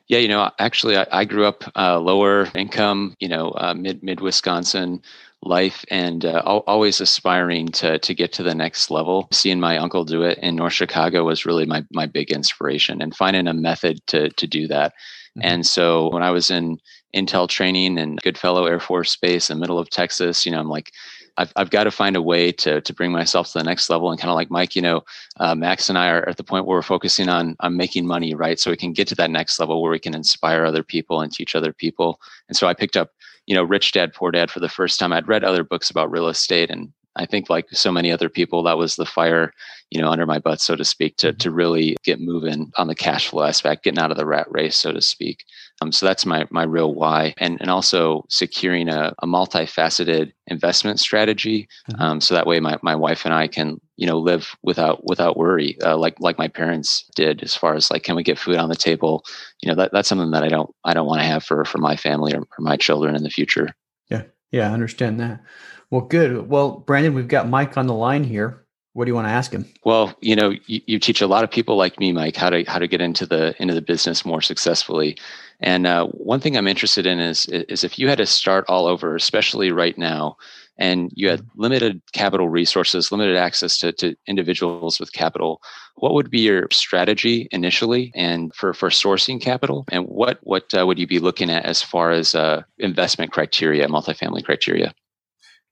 Yeah, 0.09 0.19
you 0.19 0.29
know, 0.29 0.51
actually, 0.59 0.97
I, 0.97 1.07
I 1.13 1.25
grew 1.27 1.45
up 1.45 1.65
uh, 1.77 1.99
lower 2.01 2.49
income, 2.55 3.15
you 3.21 3.29
know, 3.29 3.51
uh, 3.51 3.75
mid 3.75 4.03
mid 4.03 4.21
Wisconsin, 4.21 5.03
life 5.43 5.85
and 5.91 6.25
uh, 6.25 6.43
always 6.67 7.01
aspiring 7.01 7.69
to 7.69 7.99
to 7.99 8.15
get 8.15 8.33
to 8.33 8.43
the 8.43 8.55
next 8.55 8.91
level. 8.91 9.29
Seeing 9.33 9.61
my 9.61 9.79
uncle 9.79 10.05
do 10.05 10.23
it 10.23 10.39
in 10.39 10.57
North 10.57 10.73
Chicago 10.73 11.25
was 11.25 11.47
really 11.47 11.67
my 11.67 11.85
my 11.93 12.07
big 12.07 12.31
inspiration, 12.31 13.01
and 13.01 13.15
finding 13.15 13.47
a 13.47 13.55
method 13.55 14.01
to 14.09 14.31
to 14.31 14.47
do 14.47 14.67
that. 14.69 14.93
Mm-hmm. 14.93 15.41
And 15.43 15.67
so 15.67 16.11
when 16.11 16.23
I 16.23 16.31
was 16.31 16.51
in 16.51 16.79
intel 17.15 17.49
training 17.49 17.99
and 17.99 18.21
Goodfellow 18.23 18.67
Air 18.67 18.81
Force 18.81 19.17
Base 19.17 19.49
in 19.49 19.57
the 19.57 19.61
middle 19.61 19.79
of 19.79 19.91
Texas, 19.91 20.45
you 20.45 20.53
know, 20.53 20.61
I'm 20.61 20.69
like. 20.69 20.93
I've, 21.41 21.53
I've 21.55 21.71
got 21.71 21.85
to 21.85 21.93
find 21.93 22.17
a 22.17 22.21
way 22.21 22.51
to 22.51 22.81
to 22.81 22.93
bring 22.93 23.13
myself 23.13 23.53
to 23.53 23.59
the 23.59 23.63
next 23.65 23.89
level 23.89 24.11
and 24.11 24.21
kind 24.21 24.29
of 24.29 24.35
like 24.35 24.51
Mike, 24.51 24.75
you 24.75 24.83
know, 24.83 25.05
uh, 25.37 25.55
Max 25.55 25.89
and 25.89 25.97
I 25.97 26.09
are 26.09 26.29
at 26.29 26.37
the 26.37 26.43
point 26.43 26.67
where 26.67 26.77
we're 26.77 26.83
focusing 26.83 27.29
on 27.29 27.55
on 27.61 27.77
making 27.77 28.09
money, 28.09 28.35
right? 28.35 28.59
So 28.59 28.73
we 28.73 28.77
can 28.77 28.93
get 28.93 29.07
to 29.07 29.15
that 29.15 29.31
next 29.31 29.61
level 29.61 29.81
where 29.81 29.93
we 29.93 30.01
can 30.01 30.17
inspire 30.17 30.65
other 30.65 30.83
people 30.83 31.21
and 31.21 31.33
teach 31.33 31.55
other 31.55 31.73
people. 31.73 32.21
And 32.49 32.57
so 32.57 32.67
I 32.67 32.75
picked 32.75 32.97
up 32.97 33.13
you 33.49 33.55
know, 33.55 33.63
Rich 33.63 33.93
Dad 33.93 34.13
Poor 34.13 34.31
Dad 34.31 34.51
for 34.51 34.61
the 34.61 34.69
first 34.69 34.99
time. 34.99 35.11
I'd 35.11 35.27
read 35.27 35.43
other 35.43 35.65
books 35.65 35.89
about 35.89 36.11
real 36.11 36.29
estate 36.29 36.69
and 36.69 36.93
I 37.19 37.27
think 37.27 37.51
like 37.51 37.67
so 37.73 37.93
many 37.93 38.11
other 38.13 38.29
people, 38.29 38.63
that 38.63 38.79
was 38.79 38.97
the 38.97 39.05
fire, 39.05 39.53
you 39.91 40.01
know, 40.01 40.11
under 40.11 40.27
my 40.27 40.39
butt, 40.39 40.61
so 40.61 40.77
to 40.77 40.85
speak, 40.85 41.17
to, 41.19 41.33
to 41.33 41.51
really 41.51 41.97
get 42.05 42.21
moving 42.21 42.73
on 42.77 42.87
the 42.87 42.95
cash 42.95 43.29
flow 43.29 43.43
aspect, 43.43 43.85
getting 43.85 43.99
out 43.99 44.11
of 44.11 44.17
the 44.17 44.27
rat 44.27 44.47
race, 44.51 44.77
so 44.77 44.93
to 44.93 45.03
speak. 45.03 45.45
Um, 45.81 45.93
so 45.93 46.07
that's 46.07 46.27
my 46.27 46.47
my 46.51 46.65
real 46.65 46.93
why, 46.95 47.35
and 47.39 47.61
and 47.61 47.71
also 47.71 48.25
securing 48.29 48.89
a, 48.89 49.15
a 49.23 49.27
multifaceted 49.27 50.33
investment 50.49 50.99
strategy, 50.99 51.69
mm-hmm. 51.89 52.03
um, 52.03 52.21
so 52.21 52.35
that 52.35 52.47
way 52.47 52.59
my, 52.59 52.79
my 52.83 52.97
wife 52.97 53.25
and 53.25 53.33
I 53.33 53.47
can 53.47 53.81
you 53.97 54.07
know 54.07 54.19
live 54.19 54.57
without 54.63 55.05
without 55.07 55.37
worry, 55.37 55.81
uh, 55.83 55.97
like 55.97 56.17
like 56.19 56.37
my 56.37 56.49
parents 56.49 57.05
did, 57.15 57.43
as 57.45 57.55
far 57.55 57.75
as 57.75 57.93
like 57.93 58.03
can 58.03 58.17
we 58.17 58.25
get 58.25 58.41
food 58.41 58.57
on 58.57 58.69
the 58.69 58.75
table, 58.75 59.25
you 59.63 59.69
know 59.69 59.77
that 59.77 59.93
that's 59.93 60.09
something 60.09 60.33
that 60.33 60.43
I 60.43 60.49
don't 60.49 60.75
I 60.85 60.95
don't 60.95 61.07
want 61.07 61.21
to 61.21 61.27
have 61.27 61.45
for 61.45 61.65
for 61.65 61.79
my 61.79 61.95
family 61.95 62.35
or 62.35 62.43
for 62.57 62.63
my 62.63 62.77
children 62.77 63.15
in 63.15 63.23
the 63.23 63.31
future. 63.31 63.73
Yeah, 64.11 64.23
yeah, 64.51 64.71
I 64.71 64.73
understand 64.73 65.21
that. 65.21 65.43
Well, 65.91 66.03
good. 66.03 66.49
Well, 66.49 66.79
Brandon, 66.79 67.15
we've 67.15 67.29
got 67.29 67.49
Mike 67.49 67.77
on 67.77 67.87
the 67.87 67.95
line 67.95 68.25
here. 68.25 68.65
What 68.95 69.05
do 69.05 69.11
you 69.11 69.15
want 69.15 69.29
to 69.29 69.33
ask 69.33 69.53
him? 69.53 69.65
Well, 69.85 70.17
you 70.21 70.35
know, 70.35 70.55
you, 70.67 70.81
you 70.87 70.99
teach 70.99 71.21
a 71.21 71.27
lot 71.27 71.45
of 71.45 71.51
people 71.51 71.77
like 71.77 72.01
me, 72.01 72.13
Mike, 72.13 72.35
how 72.35 72.51
to 72.51 72.65
how 72.65 72.81
to 72.81 72.89
get 72.89 73.01
into 73.01 73.27
the 73.27 73.55
into 73.63 73.73
the 73.73 73.83
business 73.83 74.25
more 74.25 74.43
successfully. 74.43 75.17
And 75.61 75.87
uh, 75.87 76.07
one 76.07 76.41
thing 76.41 76.57
I'm 76.57 76.67
interested 76.67 77.07
in 77.07 77.21
is 77.21 77.47
is 77.47 77.85
if 77.85 77.99
you 77.99 78.09
had 78.09 78.19
to 78.19 78.27
start 78.27 78.65
all 78.69 78.87
over, 78.87 79.15
especially 79.15 79.71
right 79.71 79.97
now, 79.97 80.37
and 80.79 81.11
you 81.15 81.29
had 81.29 81.41
mm-hmm. 81.41 81.61
limited 81.61 82.03
capital 82.13 82.49
resources, 82.49 83.11
limited 83.13 83.37
access 83.37 83.79
to, 83.79 83.93
to 83.93 84.15
individuals 84.27 85.01
with 85.01 85.13
capital, 85.13 85.61
what 85.97 86.15
would 86.15 86.31
be 86.31 86.41
your 86.41 86.69
strategy 86.71 87.49
initially 87.51 88.13
and 88.15 88.55
for, 88.55 88.73
for 88.73 88.89
sourcing 88.89 89.41
capital? 89.41 89.85
And 89.91 90.05
what, 90.07 90.39
what 90.43 90.73
uh, 90.75 90.87
would 90.87 90.99
you 90.99 91.07
be 91.07 91.19
looking 91.19 91.51
at 91.51 91.65
as 91.65 91.83
far 91.83 92.13
as 92.13 92.35
uh, 92.35 92.63
investment 92.79 93.33
criteria, 93.33 93.89
multifamily 93.89 94.45
criteria? 94.45 94.95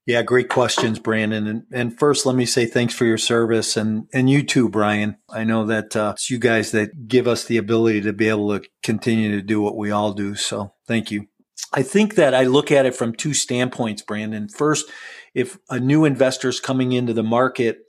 Yeah, 0.05 0.21
great 0.21 0.47
questions, 0.47 0.99
Brandon. 0.99 1.47
And, 1.47 1.63
and 1.69 1.99
first, 1.99 2.25
let 2.25 2.37
me 2.37 2.45
say 2.45 2.65
thanks 2.65 2.93
for 2.93 3.03
your 3.03 3.17
service 3.17 3.75
and, 3.75 4.07
and 4.13 4.29
you 4.29 4.41
too, 4.41 4.69
Brian. 4.69 5.17
I 5.29 5.43
know 5.43 5.65
that 5.65 5.97
uh, 5.97 6.13
it's 6.15 6.29
you 6.29 6.39
guys 6.39 6.71
that 6.71 7.09
give 7.09 7.27
us 7.27 7.43
the 7.43 7.57
ability 7.57 8.01
to 8.01 8.13
be 8.13 8.29
able 8.29 8.57
to 8.57 8.65
continue 8.83 9.31
to 9.31 9.41
do 9.41 9.61
what 9.61 9.75
we 9.75 9.91
all 9.91 10.13
do. 10.13 10.35
So 10.35 10.73
thank 10.87 11.11
you. 11.11 11.27
I 11.73 11.83
think 11.83 12.15
that 12.15 12.33
I 12.33 12.43
look 12.43 12.71
at 12.71 12.85
it 12.85 12.95
from 12.95 13.13
two 13.13 13.33
standpoints, 13.33 14.01
Brandon. 14.01 14.47
First, 14.47 14.89
if 15.33 15.57
a 15.69 15.79
new 15.79 16.05
investor 16.05 16.49
is 16.49 16.59
coming 16.59 16.93
into 16.93 17.13
the 17.13 17.23
market, 17.23 17.79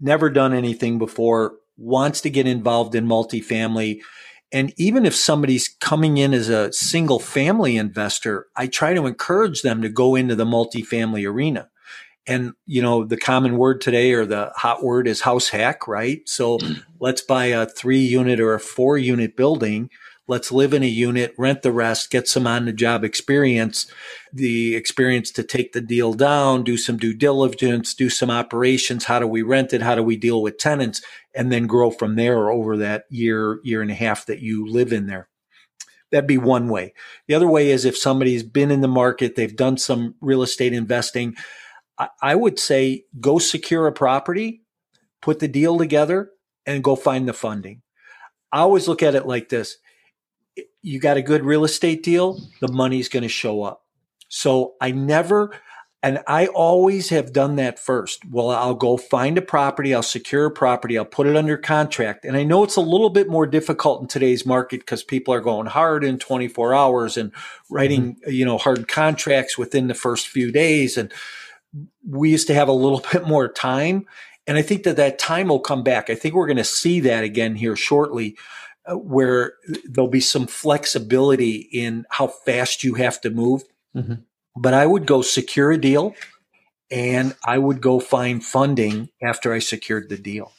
never 0.00 0.30
done 0.30 0.52
anything 0.52 0.98
before, 0.98 1.54
wants 1.76 2.20
to 2.22 2.30
get 2.30 2.46
involved 2.46 2.94
in 2.94 3.06
multifamily, 3.06 4.00
and 4.52 4.74
even 4.76 5.06
if 5.06 5.16
somebody's 5.16 5.68
coming 5.80 6.18
in 6.18 6.34
as 6.34 6.50
a 6.50 6.72
single 6.72 7.18
family 7.18 7.76
investor, 7.78 8.48
I 8.54 8.66
try 8.66 8.92
to 8.92 9.06
encourage 9.06 9.62
them 9.62 9.80
to 9.80 9.88
go 9.88 10.14
into 10.14 10.34
the 10.34 10.44
multifamily 10.44 11.26
arena. 11.26 11.70
And, 12.26 12.52
you 12.66 12.82
know, 12.82 13.04
the 13.04 13.16
common 13.16 13.56
word 13.56 13.80
today 13.80 14.12
or 14.12 14.26
the 14.26 14.52
hot 14.54 14.84
word 14.84 15.08
is 15.08 15.22
house 15.22 15.48
hack, 15.48 15.88
right? 15.88 16.20
So 16.26 16.58
mm. 16.58 16.82
let's 17.00 17.22
buy 17.22 17.46
a 17.46 17.66
three 17.66 17.98
unit 17.98 18.38
or 18.38 18.54
a 18.54 18.60
four 18.60 18.98
unit 18.98 19.36
building 19.36 19.90
Let's 20.28 20.52
live 20.52 20.72
in 20.72 20.84
a 20.84 20.86
unit, 20.86 21.34
rent 21.36 21.62
the 21.62 21.72
rest, 21.72 22.10
get 22.10 22.28
some 22.28 22.46
on 22.46 22.64
the 22.64 22.72
job 22.72 23.02
experience, 23.02 23.86
the 24.32 24.76
experience 24.76 25.32
to 25.32 25.42
take 25.42 25.72
the 25.72 25.80
deal 25.80 26.14
down, 26.14 26.62
do 26.62 26.76
some 26.76 26.96
due 26.96 27.12
diligence, 27.12 27.92
do 27.92 28.08
some 28.08 28.30
operations. 28.30 29.04
How 29.04 29.18
do 29.18 29.26
we 29.26 29.42
rent 29.42 29.72
it? 29.72 29.82
How 29.82 29.96
do 29.96 30.02
we 30.02 30.16
deal 30.16 30.40
with 30.40 30.58
tenants? 30.58 31.02
And 31.34 31.50
then 31.50 31.66
grow 31.66 31.90
from 31.90 32.14
there 32.14 32.50
over 32.50 32.76
that 32.76 33.04
year, 33.10 33.58
year 33.64 33.82
and 33.82 33.90
a 33.90 33.94
half 33.94 34.26
that 34.26 34.38
you 34.38 34.64
live 34.66 34.92
in 34.92 35.06
there. 35.06 35.28
That'd 36.12 36.28
be 36.28 36.38
one 36.38 36.68
way. 36.68 36.94
The 37.26 37.34
other 37.34 37.48
way 37.48 37.70
is 37.70 37.84
if 37.84 37.96
somebody's 37.96 38.42
been 38.44 38.70
in 38.70 38.82
the 38.82 38.88
market, 38.88 39.34
they've 39.34 39.56
done 39.56 39.76
some 39.76 40.14
real 40.20 40.42
estate 40.42 40.72
investing. 40.72 41.34
I, 42.20 42.34
would 42.34 42.58
say 42.58 43.04
go 43.20 43.38
secure 43.38 43.86
a 43.86 43.92
property, 43.92 44.62
put 45.20 45.38
the 45.38 45.48
deal 45.48 45.78
together, 45.78 46.30
and 46.66 46.84
go 46.84 46.96
find 46.96 47.28
the 47.28 47.32
funding. 47.32 47.82
I 48.50 48.58
always 48.58 48.88
look 48.88 49.02
at 49.02 49.14
it 49.14 49.26
like 49.26 49.48
this 49.48 49.78
you 50.82 50.98
got 50.98 51.16
a 51.16 51.22
good 51.22 51.44
real 51.44 51.64
estate 51.64 52.02
deal, 52.02 52.40
the 52.60 52.68
money's 52.68 53.08
going 53.08 53.22
to 53.22 53.28
show 53.28 53.62
up. 53.62 53.84
So 54.28 54.74
I 54.80 54.90
never, 54.90 55.52
and 56.02 56.20
I 56.26 56.46
always 56.46 57.10
have 57.10 57.32
done 57.32 57.56
that 57.56 57.78
first. 57.78 58.24
Well, 58.28 58.50
I'll 58.50 58.74
go 58.74 58.96
find 58.96 59.38
a 59.38 59.42
property, 59.42 59.94
I'll 59.94 60.02
secure 60.02 60.46
a 60.46 60.50
property, 60.50 60.98
I'll 60.98 61.04
put 61.04 61.26
it 61.26 61.36
under 61.36 61.56
contract. 61.56 62.24
And 62.24 62.36
I 62.36 62.42
know 62.42 62.64
it's 62.64 62.76
a 62.76 62.80
little 62.80 63.10
bit 63.10 63.28
more 63.28 63.46
difficult 63.46 64.02
in 64.02 64.08
today's 64.08 64.44
market 64.44 64.80
because 64.80 65.04
people 65.04 65.32
are 65.32 65.40
going 65.40 65.66
hard 65.66 66.02
in 66.02 66.18
24 66.18 66.74
hours 66.74 67.16
and 67.16 67.30
writing, 67.70 68.16
mm-hmm. 68.16 68.30
you 68.30 68.44
know, 68.44 68.58
hard 68.58 68.88
contracts 68.88 69.56
within 69.56 69.86
the 69.86 69.94
first 69.94 70.28
few 70.28 70.50
days. 70.50 70.96
And 70.96 71.12
we 72.06 72.30
used 72.30 72.48
to 72.48 72.54
have 72.54 72.68
a 72.68 72.72
little 72.72 73.04
bit 73.12 73.28
more 73.28 73.48
time. 73.48 74.06
And 74.48 74.58
I 74.58 74.62
think 74.62 74.82
that 74.82 74.96
that 74.96 75.20
time 75.20 75.48
will 75.48 75.60
come 75.60 75.84
back. 75.84 76.10
I 76.10 76.16
think 76.16 76.34
we're 76.34 76.48
going 76.48 76.56
to 76.56 76.64
see 76.64 76.98
that 77.00 77.22
again 77.22 77.54
here 77.54 77.76
shortly 77.76 78.36
uh, 78.86 78.96
where 78.96 79.54
there'll 79.84 80.10
be 80.10 80.20
some 80.20 80.46
flexibility 80.46 81.68
in 81.72 82.04
how 82.10 82.26
fast 82.26 82.84
you 82.84 82.94
have 82.94 83.20
to 83.20 83.30
move. 83.30 83.62
Mm-hmm. 83.94 84.14
But 84.56 84.74
I 84.74 84.86
would 84.86 85.06
go 85.06 85.22
secure 85.22 85.70
a 85.72 85.78
deal 85.78 86.14
and 86.90 87.34
I 87.44 87.58
would 87.58 87.80
go 87.80 88.00
find 88.00 88.44
funding 88.44 89.08
after 89.22 89.52
I 89.52 89.60
secured 89.60 90.08
the 90.08 90.18
deal. 90.18 90.52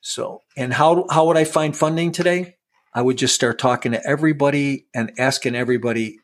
So, 0.00 0.42
and 0.56 0.72
how, 0.72 1.06
how 1.10 1.26
would 1.26 1.36
I 1.36 1.44
find 1.44 1.76
funding 1.76 2.12
today? 2.12 2.56
I 2.94 3.02
would 3.02 3.18
just 3.18 3.34
start 3.34 3.58
talking 3.58 3.92
to 3.92 4.06
everybody 4.06 4.86
and 4.94 5.12
asking 5.18 5.54
everybody 5.54 6.18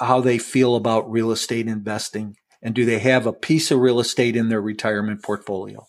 how 0.00 0.20
they 0.20 0.38
feel 0.38 0.74
about 0.74 1.10
real 1.10 1.30
estate 1.30 1.68
investing 1.68 2.36
and 2.62 2.74
do 2.74 2.84
they 2.84 3.00
have 3.00 3.26
a 3.26 3.32
piece 3.32 3.70
of 3.70 3.80
real 3.80 3.98
estate 3.98 4.36
in 4.36 4.48
their 4.48 4.62
retirement 4.62 5.22
portfolio? 5.22 5.84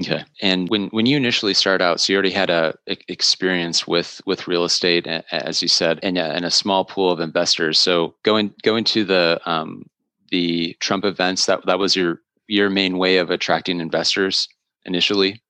Okay. 0.00 0.24
And 0.42 0.68
when 0.68 0.88
when 0.88 1.06
you 1.06 1.16
initially 1.16 1.54
started 1.54 1.82
out, 1.82 2.00
so 2.00 2.12
you 2.12 2.16
already 2.16 2.32
had 2.32 2.50
a 2.50 2.74
experience 2.86 3.86
with 3.86 4.20
with 4.26 4.46
real 4.46 4.64
estate, 4.64 5.06
as 5.06 5.62
you 5.62 5.68
said, 5.68 5.98
and 6.02 6.18
a, 6.18 6.24
and 6.24 6.44
a 6.44 6.50
small 6.50 6.84
pool 6.84 7.10
of 7.10 7.20
investors. 7.20 7.80
So 7.80 8.14
going 8.22 8.52
going 8.62 8.84
to 8.84 9.04
the 9.04 9.40
um, 9.46 9.88
the 10.30 10.76
Trump 10.80 11.04
events, 11.06 11.46
that 11.46 11.64
that 11.64 11.78
was 11.78 11.96
your 11.96 12.20
your 12.46 12.68
main 12.68 12.98
way 12.98 13.16
of 13.16 13.30
attracting 13.30 13.80
investors 13.80 14.48
initially. 14.84 15.42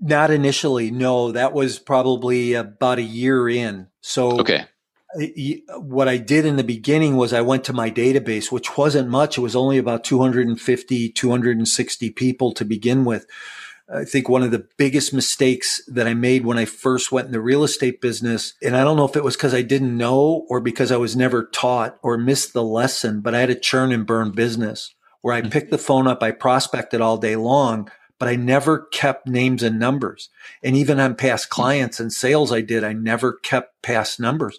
Not 0.00 0.32
initially, 0.32 0.90
no. 0.90 1.30
That 1.30 1.52
was 1.52 1.78
probably 1.78 2.54
about 2.54 2.98
a 2.98 3.02
year 3.02 3.48
in. 3.48 3.86
So 4.00 4.40
okay 4.40 4.66
what 5.76 6.08
I 6.08 6.16
did 6.16 6.44
in 6.44 6.56
the 6.56 6.64
beginning 6.64 7.16
was 7.16 7.32
I 7.32 7.40
went 7.40 7.64
to 7.64 7.72
my 7.72 7.90
database, 7.90 8.50
which 8.50 8.76
wasn't 8.76 9.08
much. 9.08 9.38
It 9.38 9.42
was 9.42 9.56
only 9.56 9.78
about 9.78 10.04
250, 10.04 11.10
260 11.10 12.10
people 12.10 12.52
to 12.52 12.64
begin 12.64 13.04
with. 13.04 13.26
I 13.92 14.04
think 14.04 14.28
one 14.28 14.42
of 14.42 14.50
the 14.50 14.66
biggest 14.78 15.12
mistakes 15.12 15.82
that 15.88 16.06
I 16.06 16.14
made 16.14 16.44
when 16.44 16.58
I 16.58 16.64
first 16.64 17.12
went 17.12 17.26
in 17.26 17.32
the 17.32 17.40
real 17.40 17.64
estate 17.64 18.00
business, 18.00 18.54
and 18.62 18.74
I 18.74 18.82
don't 18.82 18.96
know 18.96 19.04
if 19.04 19.14
it 19.14 19.24
was 19.24 19.36
because 19.36 19.52
I 19.54 19.62
didn't 19.62 19.96
know 19.96 20.46
or 20.48 20.60
because 20.60 20.90
I 20.90 20.96
was 20.96 21.14
never 21.14 21.44
taught 21.44 21.98
or 22.02 22.16
missed 22.16 22.54
the 22.54 22.62
lesson, 22.62 23.20
but 23.20 23.34
I 23.34 23.40
had 23.40 23.50
a 23.50 23.54
churn 23.54 23.92
and 23.92 24.06
burn 24.06 24.32
business 24.32 24.94
where 25.20 25.34
I 25.34 25.40
mm-hmm. 25.40 25.50
picked 25.50 25.70
the 25.70 25.78
phone 25.78 26.06
up, 26.06 26.22
I 26.22 26.30
prospected 26.30 27.00
all 27.00 27.18
day 27.18 27.36
long, 27.36 27.90
but 28.18 28.28
I 28.28 28.36
never 28.36 28.80
kept 28.86 29.26
names 29.26 29.62
and 29.62 29.78
numbers. 29.78 30.28
And 30.62 30.76
even 30.76 31.00
on 31.00 31.14
past 31.14 31.50
clients 31.50 32.00
and 32.00 32.12
sales 32.12 32.52
I 32.52 32.60
did, 32.60 32.84
I 32.84 32.92
never 32.92 33.34
kept 33.34 33.82
past 33.82 34.18
numbers. 34.18 34.58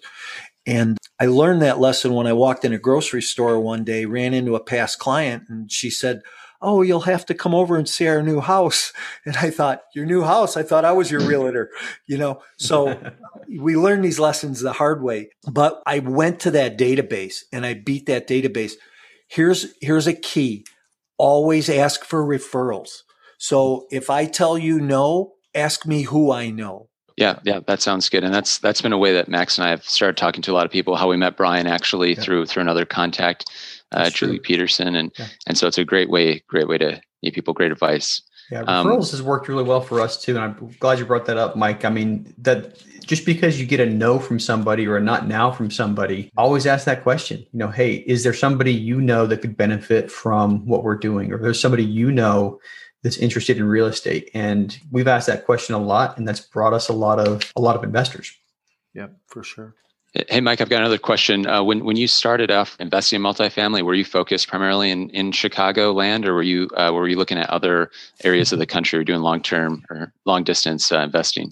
And 0.66 0.98
I 1.20 1.26
learned 1.26 1.62
that 1.62 1.78
lesson 1.78 2.12
when 2.14 2.26
I 2.26 2.32
walked 2.32 2.64
in 2.64 2.72
a 2.72 2.78
grocery 2.78 3.22
store 3.22 3.60
one 3.60 3.84
day, 3.84 4.04
ran 4.04 4.34
into 4.34 4.56
a 4.56 4.62
past 4.62 4.98
client, 4.98 5.44
and 5.48 5.70
she 5.70 5.90
said, 5.90 6.22
Oh, 6.62 6.80
you'll 6.82 7.02
have 7.02 7.26
to 7.26 7.34
come 7.34 7.54
over 7.54 7.76
and 7.76 7.88
see 7.88 8.08
our 8.08 8.22
new 8.22 8.40
house. 8.40 8.92
And 9.26 9.36
I 9.36 9.50
thought, 9.50 9.82
Your 9.94 10.06
new 10.06 10.22
house? 10.22 10.56
I 10.56 10.62
thought 10.62 10.84
I 10.84 10.92
was 10.92 11.10
your 11.10 11.20
realtor, 11.20 11.70
you 12.06 12.18
know? 12.18 12.42
So 12.56 12.98
we 13.48 13.76
learned 13.76 14.04
these 14.04 14.18
lessons 14.18 14.60
the 14.60 14.72
hard 14.72 15.02
way. 15.02 15.30
But 15.50 15.82
I 15.86 16.00
went 16.00 16.40
to 16.40 16.50
that 16.52 16.78
database 16.78 17.42
and 17.52 17.64
I 17.64 17.74
beat 17.74 18.06
that 18.06 18.26
database. 18.26 18.72
Here's, 19.28 19.74
here's 19.80 20.06
a 20.06 20.14
key 20.14 20.64
always 21.18 21.68
ask 21.68 22.04
for 22.04 22.24
referrals. 22.24 23.02
So 23.38 23.86
if 23.90 24.10
I 24.10 24.26
tell 24.26 24.56
you 24.56 24.80
no, 24.80 25.34
ask 25.54 25.86
me 25.86 26.02
who 26.02 26.30
I 26.30 26.50
know. 26.50 26.88
Yeah, 27.16 27.38
yeah, 27.44 27.60
that 27.66 27.80
sounds 27.80 28.10
good, 28.10 28.24
and 28.24 28.34
that's 28.34 28.58
that's 28.58 28.82
been 28.82 28.92
a 28.92 28.98
way 28.98 29.12
that 29.14 29.28
Max 29.28 29.56
and 29.56 29.66
I 29.66 29.70
have 29.70 29.84
started 29.84 30.18
talking 30.18 30.42
to 30.42 30.52
a 30.52 30.54
lot 30.54 30.66
of 30.66 30.70
people. 30.70 30.96
How 30.96 31.08
we 31.08 31.16
met 31.16 31.36
Brian 31.36 31.66
actually 31.66 32.14
yeah. 32.14 32.20
through 32.20 32.44
through 32.44 32.60
another 32.60 32.84
contact, 32.84 33.50
uh, 33.92 34.10
Julie 34.10 34.38
Peterson, 34.38 34.94
and 34.94 35.10
yeah. 35.18 35.28
and 35.46 35.56
so 35.56 35.66
it's 35.66 35.78
a 35.78 35.84
great 35.84 36.10
way 36.10 36.40
great 36.46 36.68
way 36.68 36.76
to 36.76 37.00
give 37.22 37.32
people 37.32 37.54
great 37.54 37.72
advice. 37.72 38.20
Yeah, 38.50 38.60
um, 38.66 38.86
referrals 38.86 38.92
um, 38.92 39.10
has 39.10 39.22
worked 39.22 39.48
really 39.48 39.64
well 39.64 39.80
for 39.80 40.00
us 40.00 40.22
too, 40.22 40.36
and 40.36 40.44
I'm 40.44 40.76
glad 40.78 40.98
you 40.98 41.06
brought 41.06 41.24
that 41.26 41.38
up, 41.38 41.56
Mike. 41.56 41.86
I 41.86 41.90
mean 41.90 42.34
that 42.38 42.82
just 43.06 43.24
because 43.24 43.58
you 43.58 43.66
get 43.66 43.80
a 43.80 43.86
no 43.86 44.18
from 44.18 44.38
somebody 44.38 44.86
or 44.86 44.98
a 44.98 45.00
not 45.00 45.26
now 45.26 45.50
from 45.50 45.70
somebody, 45.70 46.30
always 46.36 46.66
ask 46.66 46.84
that 46.84 47.02
question. 47.02 47.38
You 47.52 47.58
know, 47.60 47.68
hey, 47.68 47.94
is 47.94 48.24
there 48.24 48.34
somebody 48.34 48.72
you 48.72 49.00
know 49.00 49.26
that 49.26 49.40
could 49.40 49.56
benefit 49.56 50.12
from 50.12 50.66
what 50.66 50.84
we're 50.84 50.96
doing, 50.96 51.32
or 51.32 51.38
there's 51.38 51.60
somebody 51.60 51.84
you 51.84 52.12
know 52.12 52.60
that's 53.06 53.18
interested 53.18 53.56
in 53.56 53.62
real 53.62 53.86
estate 53.86 54.28
and 54.34 54.80
we've 54.90 55.06
asked 55.06 55.28
that 55.28 55.44
question 55.44 55.76
a 55.76 55.78
lot 55.78 56.18
and 56.18 56.26
that's 56.26 56.40
brought 56.40 56.72
us 56.72 56.88
a 56.88 56.92
lot 56.92 57.20
of 57.20 57.52
a 57.54 57.60
lot 57.60 57.76
of 57.76 57.84
investors 57.84 58.36
yeah 58.94 59.06
for 59.28 59.44
sure 59.44 59.76
Hey, 60.30 60.40
Mike, 60.40 60.62
I've 60.62 60.70
got 60.70 60.80
another 60.80 60.96
question. 60.96 61.46
Uh, 61.46 61.62
when 61.62 61.84
when 61.84 61.96
you 61.96 62.08
started 62.08 62.50
off 62.50 62.74
investing 62.80 63.16
in 63.18 63.22
multifamily, 63.22 63.82
were 63.82 63.92
you 63.92 64.04
focused 64.04 64.48
primarily 64.48 64.90
in, 64.90 65.10
in 65.10 65.30
Chicagoland, 65.30 66.24
or 66.24 66.32
were 66.32 66.42
you 66.42 66.70
uh, 66.74 66.90
were 66.94 67.06
you 67.06 67.16
looking 67.16 67.36
at 67.36 67.50
other 67.50 67.90
areas 68.24 68.50
of 68.50 68.58
the 68.58 68.64
country, 68.64 68.98
or 68.98 69.04
doing 69.04 69.20
long 69.20 69.42
term 69.42 69.84
or 69.90 70.14
long 70.24 70.42
distance 70.42 70.90
uh, 70.90 71.00
investing? 71.00 71.50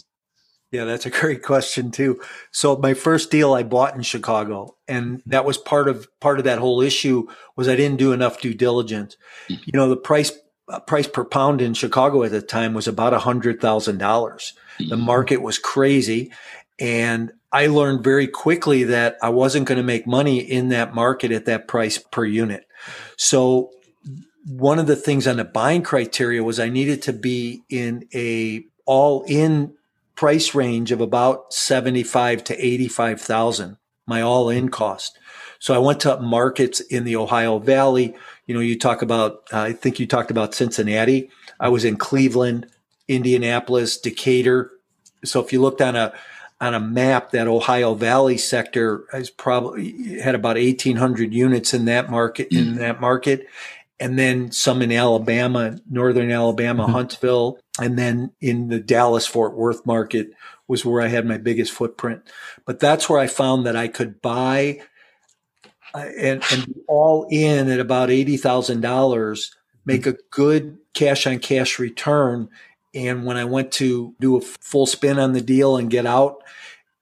Yeah, 0.75 0.85
that's 0.85 1.05
a 1.05 1.11
great 1.11 1.43
question 1.43 1.91
too. 1.91 2.21
So 2.53 2.77
my 2.77 2.95
first 2.95 3.31
deal 3.31 3.53
I 3.53 3.65
bought 3.65 3.97
in 3.97 4.03
Chicago, 4.03 4.77
and 4.89 5.23
that 5.27 5.45
was 5.45 5.59
part 5.59 5.87
of 5.87 6.09
part 6.21 6.39
of 6.39 6.45
that 6.47 6.59
whole 6.59 6.81
issue 6.81 7.27
was 7.57 7.69
I 7.69 7.77
didn't 7.77 7.99
do 7.99 8.13
enough 8.13 8.41
due 8.41 8.55
diligence. 8.55 9.17
Mm-hmm. 9.51 9.63
You 9.67 9.79
know, 9.79 9.89
the 9.91 9.97
price 9.97 10.33
Uh, 10.67 10.81
price 10.81 11.07
per 11.07 11.25
pound 11.25 11.61
in 11.61 11.75
Chicago 11.75 12.23
at 12.23 12.31
the 12.31 12.41
time 12.41 12.73
was 12.73 12.89
about 12.89 13.13
a 13.13 13.19
hundred 13.19 13.61
thousand 13.61 13.99
dollars. 13.99 14.55
The 14.79 14.85
mm-hmm. 14.85 15.01
market 15.05 15.43
was 15.43 15.59
crazy. 15.59 16.33
And 16.79 17.33
I 17.53 17.67
learned 17.69 18.03
very 18.03 18.27
quickly 18.27 18.85
that 18.85 19.17
I 19.23 19.29
wasn't 19.29 19.69
going 19.69 19.77
to 19.77 19.85
make 19.85 20.07
money 20.07 20.39
in 20.39 20.71
that 20.71 20.95
market 20.95 21.31
at 21.31 21.45
that 21.45 21.69
price 21.69 21.99
per 21.99 22.25
unit. 22.25 22.67
So 23.17 23.71
one 24.47 24.79
of 24.79 24.87
the 24.87 24.97
things 24.97 25.27
on 25.27 25.37
the 25.37 25.45
buying 25.45 25.83
criteria 25.83 26.43
was 26.43 26.59
I 26.59 26.69
needed 26.69 27.03
to 27.03 27.13
be 27.13 27.63
in 27.69 28.09
a 28.15 28.65
all 28.87 29.25
in 29.29 29.75
price 30.17 30.55
range 30.55 30.93
of 30.93 31.01
about 31.01 31.53
75 31.53 32.45
to 32.45 32.67
85,000, 32.67 33.79
my 34.07 34.21
all 34.21 34.51
in 34.51 34.69
cost. 34.69 35.19
So 35.65 35.73
I 35.73 35.79
went 35.79 36.01
to 36.01 36.21
markets 36.21 36.81
in 36.81 37.05
the 37.05 37.17
Ohio 37.17 37.59
Valley. 37.59 38.15
You 38.45 38.55
know, 38.55 38.61
you 38.61 38.79
talk 38.79 39.01
about, 39.01 39.45
uh, 39.51 39.61
I 39.61 39.73
think 39.73 39.99
you 39.99 40.07
talked 40.07 40.31
about 40.31 40.55
Cincinnati. 40.55 41.31
I 41.59 41.71
was 41.71 41.87
in 41.87 41.97
Cleveland, 41.97 42.67
Indianapolis, 43.09 43.97
Decatur. 43.97 44.73
So 45.25 45.43
if 45.43 45.55
you 45.55 45.63
looked 45.63 45.81
on 45.81 45.97
a, 45.97 46.13
on 46.61 46.75
a 46.75 46.81
map, 46.81 47.31
that 47.31 47.49
Ohio 47.49 47.95
Valley 47.95 48.37
sector 48.37 49.07
has 49.11 49.31
probably 49.31 50.21
had 50.21 50.35
about 50.35 50.57
1800 50.57 51.33
units 51.33 51.73
in 51.73 51.87
that 51.87 52.11
market, 52.11 52.49
in 52.49 52.65
mm-hmm. 52.67 52.79
that 52.81 53.01
market. 53.01 53.47
And 53.99 54.19
then 54.19 54.53
some 54.53 54.83
in 54.83 54.93
Alabama, 54.93 55.79
Northern 55.91 56.31
Alabama, 56.31 56.83
mm-hmm. 56.83 56.93
Huntsville. 56.93 57.59
And 57.81 57.99
then 57.99 58.33
in 58.43 58.69
the 58.69 58.81
Dallas 58.81 59.27
Fort 59.27 59.57
Worth 59.57 59.87
market 59.87 60.29
was 60.69 60.85
where 60.85 61.01
I 61.01 61.09
had 61.09 61.25
my 61.25 61.39
biggest 61.39 61.73
footprint. 61.73 62.21
But 62.67 62.81
that's 62.81 63.09
where 63.09 63.19
I 63.19 63.29
found 63.29 63.65
that 63.65 63.77
I 63.77 63.89
could 63.89 64.21
buy 64.21 64.83
and, 65.95 66.43
and 66.53 66.75
all 66.89 67.27
in 67.31 67.71
at 67.71 67.81
about 67.81 68.09
$80,000, 68.09 69.51
make 69.85 70.07
a 70.07 70.17
good 70.31 70.79
cash 70.95 71.27
on 71.27 71.39
cash 71.39 71.79
return 71.79 72.49
and 72.95 73.25
when 73.25 73.37
I 73.37 73.45
went 73.45 73.73
to 73.73 74.15
do 74.21 74.37
a 74.37 74.41
full 74.41 74.87
spin 74.87 75.19
on 75.19 75.33
the 75.33 75.41
deal 75.41 75.77
and 75.77 75.91
get 75.91 76.07
out, 76.07 76.43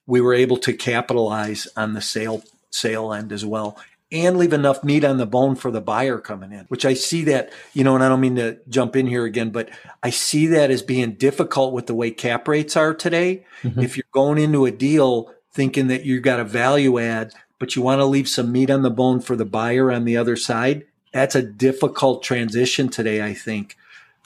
we 0.06 0.20
were 0.20 0.34
able 0.34 0.56
to 0.58 0.72
capitalize 0.72 1.68
on 1.76 1.92
the 1.92 2.00
sale 2.00 2.42
sale 2.70 3.12
end 3.12 3.32
as 3.32 3.44
well 3.44 3.76
and 4.10 4.38
leave 4.38 4.52
enough 4.52 4.82
meat 4.82 5.04
on 5.04 5.18
the 5.18 5.26
bone 5.26 5.54
for 5.54 5.70
the 5.70 5.80
buyer 5.80 6.18
coming 6.18 6.52
in, 6.52 6.64
which 6.68 6.84
I 6.84 6.94
see 6.94 7.24
that, 7.24 7.50
you 7.72 7.84
know, 7.84 7.94
and 7.94 8.04
I 8.04 8.08
don't 8.08 8.20
mean 8.20 8.36
to 8.36 8.58
jump 8.68 8.96
in 8.96 9.06
here 9.06 9.24
again, 9.24 9.50
but 9.50 9.70
I 10.02 10.10
see 10.10 10.46
that 10.48 10.70
as 10.70 10.82
being 10.82 11.12
difficult 11.14 11.72
with 11.72 11.86
the 11.86 11.94
way 11.94 12.10
cap 12.10 12.48
rates 12.48 12.76
are 12.76 12.94
today. 12.94 13.44
Mm-hmm. 13.62 13.80
If 13.80 13.96
you're 13.96 14.04
going 14.12 14.38
into 14.38 14.66
a 14.66 14.70
deal 14.70 15.32
thinking 15.52 15.88
that 15.88 16.04
you've 16.04 16.22
got 16.22 16.40
a 16.40 16.44
value 16.44 16.98
add, 16.98 17.32
but 17.62 17.76
you 17.76 17.82
want 17.82 18.00
to 18.00 18.04
leave 18.04 18.28
some 18.28 18.50
meat 18.50 18.70
on 18.70 18.82
the 18.82 18.90
bone 18.90 19.20
for 19.20 19.36
the 19.36 19.44
buyer 19.44 19.92
on 19.92 20.04
the 20.04 20.16
other 20.16 20.34
side, 20.34 20.84
that's 21.12 21.36
a 21.36 21.42
difficult 21.42 22.24
transition 22.24 22.88
today, 22.88 23.24
I 23.24 23.34
think 23.34 23.76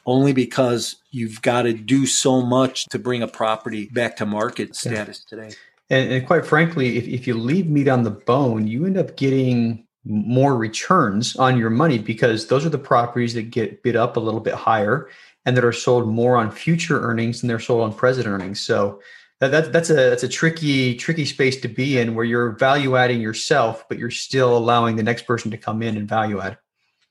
only 0.07 0.33
because 0.33 0.97
you've 1.11 1.43
got 1.43 1.63
to 1.63 1.75
do 1.75 2.07
so 2.07 2.41
much 2.41 2.87
to 2.87 2.99
bring 2.99 3.23
a 3.23 3.29
property 3.29 3.91
back 3.93 4.17
to 4.17 4.25
market 4.25 4.75
status 4.75 5.27
yeah. 5.31 5.37
today. 5.37 5.57
And, 5.91 6.13
and, 6.13 6.27
quite 6.27 6.47
frankly, 6.47 6.97
if, 6.97 7.07
if 7.07 7.27
you 7.27 7.35
leave 7.35 7.69
meat 7.69 7.89
on 7.89 8.05
the 8.05 8.11
bone, 8.11 8.67
you 8.67 8.87
end 8.87 8.97
up 8.97 9.17
getting 9.17 9.85
more 10.07 10.57
returns 10.57 11.37
on 11.37 11.59
your 11.59 11.69
money 11.69 11.99
because 11.99 12.47
those 12.47 12.65
are 12.65 12.71
the 12.71 12.79
properties 12.79 13.35
that 13.35 13.51
get 13.51 13.83
bid 13.83 13.97
up 13.97 14.17
a 14.17 14.21
little 14.21 14.41
bit 14.41 14.55
higher 14.55 15.11
and 15.45 15.59
that 15.59 15.65
are 15.65 15.73
sold 15.73 16.09
more 16.09 16.39
on 16.39 16.51
future 16.51 17.03
earnings 17.03 17.43
than 17.43 17.49
they're 17.49 17.61
sold 17.61 17.83
on 17.83 17.93
present 17.93 18.27
earnings. 18.27 18.63
So 18.63 19.03
that, 19.41 19.51
that, 19.51 19.73
that's 19.73 19.91
a 19.91 19.95
that's 19.95 20.23
a 20.23 20.29
tricky 20.29 20.95
tricky 20.95 21.25
space 21.25 21.61
to 21.61 21.69
be 21.69 21.99
in 21.99 22.15
where 22.15 22.25
you're 22.25 22.53
value 22.53 22.97
adding 22.97 23.21
yourself, 23.21 23.87
but 23.89 23.99
you're 23.99 24.11
still 24.11 24.57
allowing 24.57 24.97
the 24.97 25.03
next 25.03 25.27
person 25.27 25.51
to 25.51 25.59
come 25.59 25.83
in 25.83 25.97
and 25.97 26.09
value 26.09 26.41
add. 26.41 26.59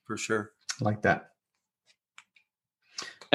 For 0.06 0.18
sure, 0.18 0.52
I 0.82 0.86
like 0.86 1.02
that. 1.04 1.32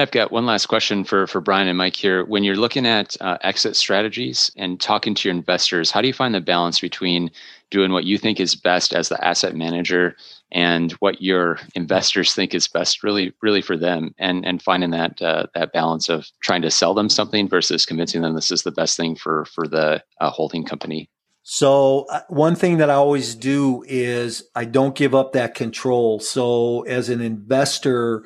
I've 0.01 0.11
got 0.11 0.31
one 0.31 0.45
last 0.45 0.65
question 0.65 1.03
for, 1.03 1.27
for 1.27 1.39
Brian 1.39 1.67
and 1.67 1.77
Mike 1.77 1.95
here. 1.95 2.25
When 2.25 2.43
you're 2.43 2.55
looking 2.55 2.85
at 2.85 3.15
uh, 3.21 3.37
exit 3.41 3.75
strategies 3.75 4.51
and 4.57 4.79
talking 4.79 5.13
to 5.15 5.29
your 5.29 5.35
investors, 5.35 5.91
how 5.91 6.01
do 6.01 6.07
you 6.07 6.13
find 6.13 6.33
the 6.33 6.41
balance 6.41 6.79
between 6.79 7.29
doing 7.69 7.91
what 7.91 8.03
you 8.03 8.17
think 8.17 8.39
is 8.39 8.55
best 8.55 8.93
as 8.93 9.09
the 9.09 9.23
asset 9.25 9.55
manager 9.55 10.15
and 10.51 10.91
what 10.93 11.21
your 11.21 11.59
investors 11.75 12.33
think 12.33 12.53
is 12.53 12.67
best 12.67 13.03
really 13.03 13.33
really 13.41 13.61
for 13.61 13.77
them 13.77 14.13
and 14.19 14.45
and 14.45 14.61
finding 14.61 14.89
that 14.89 15.21
uh, 15.21 15.45
that 15.55 15.71
balance 15.71 16.09
of 16.09 16.27
trying 16.41 16.61
to 16.61 16.69
sell 16.69 16.93
them 16.93 17.07
something 17.07 17.47
versus 17.47 17.85
convincing 17.85 18.21
them 18.21 18.35
this 18.35 18.51
is 18.51 18.63
the 18.63 18.71
best 18.71 18.97
thing 18.97 19.15
for 19.15 19.45
for 19.45 19.65
the 19.65 20.03
uh, 20.19 20.29
holding 20.29 20.65
company 20.65 21.09
so 21.43 22.05
uh, 22.09 22.21
one 22.27 22.55
thing 22.55 22.77
that 22.77 22.89
I 22.89 22.95
always 22.95 23.33
do 23.35 23.83
is 23.87 24.43
I 24.55 24.65
don't 24.65 24.95
give 24.95 25.15
up 25.15 25.33
that 25.33 25.55
control. 25.55 26.19
So 26.19 26.83
as 26.83 27.09
an 27.09 27.19
investor, 27.19 28.23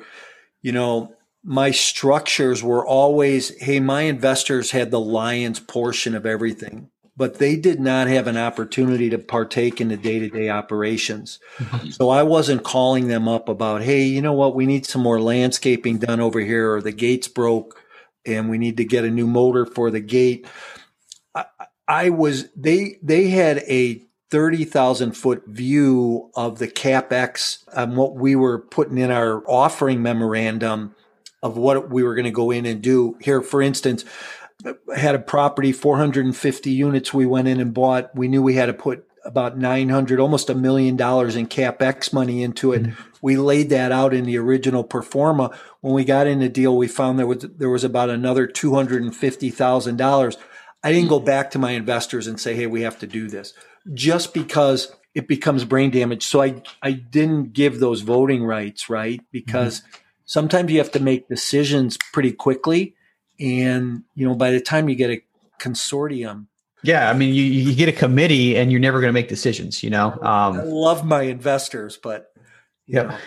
you 0.60 0.72
know, 0.72 1.15
my 1.48 1.70
structures 1.70 2.60
were 2.60 2.84
always, 2.84 3.56
hey, 3.62 3.78
my 3.78 4.02
investors 4.02 4.72
had 4.72 4.90
the 4.90 4.98
lion's 4.98 5.60
portion 5.60 6.16
of 6.16 6.26
everything, 6.26 6.90
but 7.16 7.38
they 7.38 7.54
did 7.54 7.78
not 7.78 8.08
have 8.08 8.26
an 8.26 8.36
opportunity 8.36 9.08
to 9.10 9.18
partake 9.18 9.80
in 9.80 9.86
the 9.86 9.96
day 9.96 10.18
to 10.18 10.28
day 10.28 10.50
operations. 10.50 11.38
Mm-hmm. 11.58 11.90
so 11.90 12.10
I 12.10 12.24
wasn't 12.24 12.64
calling 12.64 13.06
them 13.06 13.28
up 13.28 13.48
about, 13.48 13.82
hey, 13.82 14.02
you 14.02 14.20
know 14.20 14.32
what, 14.32 14.56
we 14.56 14.66
need 14.66 14.86
some 14.86 15.02
more 15.02 15.20
landscaping 15.20 15.98
done 15.98 16.18
over 16.18 16.40
here, 16.40 16.74
or 16.74 16.82
the 16.82 16.90
gates 16.90 17.28
broke 17.28 17.80
and 18.26 18.50
we 18.50 18.58
need 18.58 18.76
to 18.78 18.84
get 18.84 19.04
a 19.04 19.10
new 19.10 19.28
motor 19.28 19.64
for 19.64 19.92
the 19.92 20.00
gate. 20.00 20.48
I, 21.32 21.44
I 21.86 22.10
was, 22.10 22.48
they, 22.56 22.98
they 23.04 23.28
had 23.28 23.58
a 23.68 24.02
30,000 24.32 25.12
foot 25.12 25.44
view 25.46 26.28
of 26.34 26.58
the 26.58 26.66
capex 26.66 27.62
and 27.72 27.96
what 27.96 28.16
we 28.16 28.34
were 28.34 28.58
putting 28.58 28.98
in 28.98 29.12
our 29.12 29.48
offering 29.48 30.02
memorandum 30.02 30.96
of 31.42 31.56
what 31.56 31.90
we 31.90 32.02
were 32.02 32.14
going 32.14 32.24
to 32.24 32.30
go 32.30 32.50
in 32.50 32.66
and 32.66 32.82
do. 32.82 33.16
Here, 33.20 33.42
for 33.42 33.62
instance, 33.62 34.04
had 34.94 35.14
a 35.14 35.20
property, 35.20 35.72
450 35.72 36.70
units 36.70 37.12
we 37.12 37.26
went 37.26 37.48
in 37.48 37.60
and 37.60 37.74
bought. 37.74 38.14
We 38.14 38.28
knew 38.28 38.42
we 38.42 38.54
had 38.54 38.66
to 38.66 38.74
put 38.74 39.06
about 39.24 39.58
900, 39.58 40.20
almost 40.20 40.48
a 40.48 40.54
million 40.54 40.96
dollars 40.96 41.36
in 41.36 41.48
capex 41.48 42.12
money 42.12 42.42
into 42.42 42.72
it. 42.72 42.82
Mm-hmm. 42.82 43.02
We 43.20 43.36
laid 43.36 43.70
that 43.70 43.92
out 43.92 44.14
in 44.14 44.24
the 44.24 44.38
original 44.38 44.84
pro 44.84 45.02
forma. 45.02 45.56
When 45.80 45.94
we 45.94 46.04
got 46.04 46.26
in 46.26 46.40
the 46.40 46.48
deal, 46.48 46.76
we 46.76 46.88
found 46.88 47.18
there 47.18 47.26
was 47.26 47.38
there 47.38 47.70
was 47.70 47.84
about 47.84 48.08
another 48.08 48.46
two 48.46 48.74
hundred 48.74 49.02
and 49.02 49.14
fifty 49.14 49.50
thousand 49.50 49.96
dollars. 49.96 50.36
I 50.82 50.92
didn't 50.92 51.08
go 51.08 51.18
back 51.18 51.50
to 51.50 51.58
my 51.58 51.72
investors 51.72 52.26
and 52.26 52.40
say, 52.40 52.54
"Hey, 52.54 52.66
we 52.66 52.82
have 52.82 52.98
to 53.00 53.06
do 53.06 53.28
this," 53.28 53.52
just 53.92 54.32
because 54.32 54.94
it 55.14 55.26
becomes 55.26 55.64
brain 55.64 55.90
damage. 55.90 56.24
So 56.24 56.40
I 56.40 56.62
I 56.82 56.92
didn't 56.92 57.52
give 57.52 57.80
those 57.80 58.02
voting 58.02 58.44
rights, 58.44 58.88
right? 58.88 59.20
Because 59.32 59.80
mm-hmm 59.80 60.02
sometimes 60.26 60.70
you 60.70 60.78
have 60.78 60.92
to 60.92 61.00
make 61.00 61.28
decisions 61.28 61.96
pretty 62.12 62.32
quickly. 62.32 62.94
And, 63.40 64.04
you 64.14 64.28
know, 64.28 64.34
by 64.34 64.50
the 64.50 64.60
time 64.60 64.88
you 64.88 64.94
get 64.94 65.10
a 65.10 65.22
consortium, 65.58 66.46
yeah, 66.82 67.10
I 67.10 67.14
mean, 67.14 67.34
you, 67.34 67.42
you 67.42 67.74
get 67.74 67.88
a 67.88 67.92
committee 67.92 68.56
and 68.56 68.70
you're 68.70 68.80
never 68.80 69.00
going 69.00 69.08
to 69.08 69.14
make 69.14 69.28
decisions, 69.28 69.82
you 69.82 69.90
know. 69.90 70.12
Um, 70.12 70.60
I 70.60 70.62
love 70.62 71.04
my 71.04 71.22
investors, 71.22 71.98
but 72.00 72.32
yeah, 72.86 73.18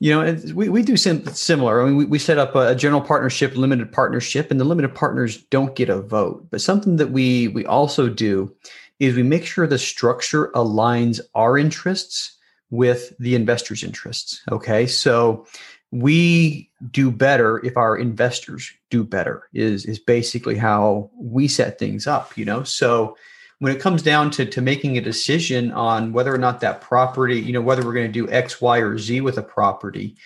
you 0.00 0.12
know, 0.12 0.36
we, 0.52 0.68
we 0.68 0.82
do 0.82 0.96
sim- 0.96 1.26
similar. 1.28 1.80
I 1.80 1.86
mean, 1.86 1.96
we, 1.96 2.04
we 2.06 2.18
set 2.18 2.38
up 2.38 2.56
a 2.56 2.74
general 2.74 3.00
partnership, 3.00 3.56
limited 3.56 3.92
partnership, 3.92 4.50
and 4.50 4.58
the 4.58 4.64
limited 4.64 4.94
partners 4.94 5.36
don't 5.50 5.76
get 5.76 5.88
a 5.88 6.00
vote. 6.00 6.48
But 6.50 6.60
something 6.60 6.96
that 6.96 7.10
we 7.10 7.48
we 7.48 7.64
also 7.64 8.08
do 8.08 8.52
is 8.98 9.14
we 9.14 9.22
make 9.22 9.46
sure 9.46 9.66
the 9.66 9.78
structure 9.78 10.50
aligns 10.52 11.20
our 11.34 11.56
interests 11.56 12.36
with 12.70 13.16
the 13.18 13.34
investors' 13.36 13.84
interests. 13.84 14.42
Okay, 14.50 14.86
so 14.86 15.46
we 15.94 16.68
do 16.90 17.08
better 17.08 17.64
if 17.64 17.76
our 17.76 17.96
investors 17.96 18.72
do 18.90 19.04
better 19.04 19.48
is 19.54 19.86
is 19.86 20.00
basically 20.00 20.56
how 20.56 21.08
we 21.16 21.46
set 21.46 21.78
things 21.78 22.06
up 22.06 22.36
you 22.36 22.44
know? 22.44 22.64
So 22.64 23.16
when 23.60 23.74
it 23.74 23.80
comes 23.80 24.02
down 24.02 24.32
to 24.32 24.44
to 24.44 24.60
making 24.60 24.98
a 24.98 25.00
decision 25.00 25.70
on 25.70 26.12
whether 26.12 26.34
or 26.34 26.38
not 26.38 26.60
that 26.60 26.80
property 26.80 27.40
you 27.40 27.52
know 27.52 27.60
whether 27.60 27.84
we're 27.84 27.94
going 27.94 28.12
to 28.12 28.26
do 28.26 28.30
x 28.30 28.60
y 28.60 28.78
or 28.78 28.98
z 28.98 29.20
with 29.20 29.38
a 29.38 29.42
property 29.42 30.16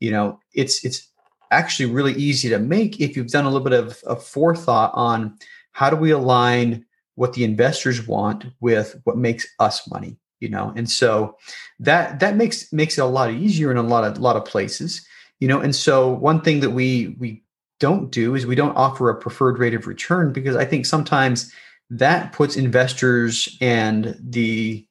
you 0.00 0.10
know 0.10 0.40
it's 0.54 0.82
it's 0.82 1.08
actually 1.50 1.90
really 1.92 2.14
easy 2.14 2.48
to 2.48 2.58
make 2.58 2.98
if 2.98 3.14
you've 3.14 3.28
done 3.28 3.44
a 3.44 3.50
little 3.50 3.68
bit 3.68 3.78
of, 3.78 4.02
of 4.04 4.24
forethought 4.24 4.92
on 4.94 5.36
how 5.72 5.90
do 5.90 5.96
we 5.96 6.10
align 6.10 6.84
what 7.16 7.34
the 7.34 7.44
investors 7.44 8.06
want 8.06 8.46
with 8.60 8.98
what 9.04 9.18
makes 9.18 9.46
us 9.58 9.88
money 9.90 10.16
you 10.40 10.48
know? 10.48 10.72
And 10.76 10.88
so 10.88 11.36
that 11.80 12.20
that 12.20 12.36
makes 12.36 12.72
makes 12.72 12.96
it 12.96 13.02
a 13.02 13.06
lot 13.06 13.32
easier 13.32 13.70
in 13.70 13.76
a 13.76 13.82
lot 13.82 14.04
of 14.04 14.18
a 14.18 14.20
lot 14.20 14.36
of 14.36 14.44
places 14.44 15.04
you 15.40 15.48
know 15.48 15.60
and 15.60 15.74
so 15.74 16.08
one 16.08 16.40
thing 16.40 16.60
that 16.60 16.70
we 16.70 17.16
we 17.18 17.42
don't 17.80 18.10
do 18.10 18.34
is 18.34 18.46
we 18.46 18.56
don't 18.56 18.76
offer 18.76 19.08
a 19.08 19.20
preferred 19.20 19.58
rate 19.58 19.74
of 19.74 19.86
return 19.86 20.32
because 20.32 20.56
i 20.56 20.64
think 20.64 20.86
sometimes 20.86 21.52
that 21.90 22.32
puts 22.32 22.56
investors 22.56 23.56
and 23.60 24.16
the 24.20 24.86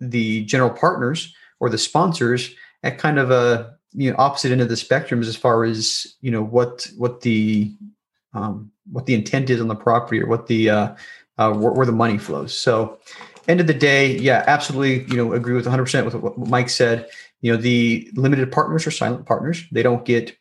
the 0.00 0.44
general 0.44 0.70
partners 0.70 1.34
or 1.60 1.70
the 1.70 1.78
sponsors 1.78 2.54
at 2.82 2.98
kind 2.98 3.18
of 3.18 3.30
a 3.30 3.74
you 3.92 4.10
know 4.10 4.16
opposite 4.18 4.52
end 4.52 4.60
of 4.60 4.68
the 4.68 4.74
spectrums 4.74 5.26
as 5.26 5.36
far 5.36 5.64
as 5.64 6.06
you 6.20 6.30
know 6.30 6.42
what 6.42 6.86
what 6.96 7.22
the 7.22 7.74
um, 8.34 8.70
what 8.92 9.06
the 9.06 9.14
intent 9.14 9.50
is 9.50 9.60
on 9.60 9.68
the 9.68 9.74
property 9.74 10.20
or 10.20 10.26
what 10.26 10.46
the 10.46 10.70
uh, 10.70 10.94
uh, 11.38 11.52
where, 11.52 11.72
where, 11.72 11.86
the 11.86 11.92
money 11.92 12.18
flows. 12.18 12.56
So, 12.58 12.98
end 13.48 13.60
of 13.60 13.66
the 13.66 13.74
day, 13.74 14.16
yeah, 14.18 14.44
absolutely, 14.46 15.04
you 15.04 15.16
know, 15.16 15.32
agree 15.32 15.54
with 15.54 15.66
100 15.66 15.82
percent 15.82 16.04
with 16.04 16.14
what 16.14 16.38
Mike 16.38 16.68
said. 16.68 17.08
You 17.40 17.52
know, 17.52 17.58
the 17.58 18.10
limited 18.14 18.50
partners 18.50 18.86
are 18.86 18.90
silent 18.90 19.26
partners. 19.26 19.64
They 19.70 19.82
don't 19.82 20.04
get 20.04 20.36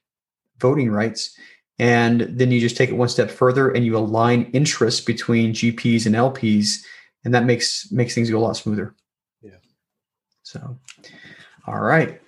voting 0.60 0.90
rights. 0.90 1.38
And 1.78 2.22
then 2.22 2.52
you 2.52 2.60
just 2.62 2.78
take 2.78 2.90
it 2.90 2.94
one 2.96 3.10
step 3.10 3.30
further 3.30 3.70
and 3.70 3.86
you 3.86 3.98
align 3.98 4.50
interests 4.54 5.02
between 5.02 5.54
GPs 5.54 6.06
and 6.06 6.16
LPs, 6.16 6.78
and 7.26 7.34
that 7.34 7.44
makes 7.44 7.92
makes 7.92 8.16
things 8.16 8.30
go 8.30 8.38
a 8.38 8.40
lot 8.40 8.56
smoother. 8.56 8.96
Yeah. 9.42 9.58
So, 10.44 10.78
all 11.68 11.82
right, 11.82 12.22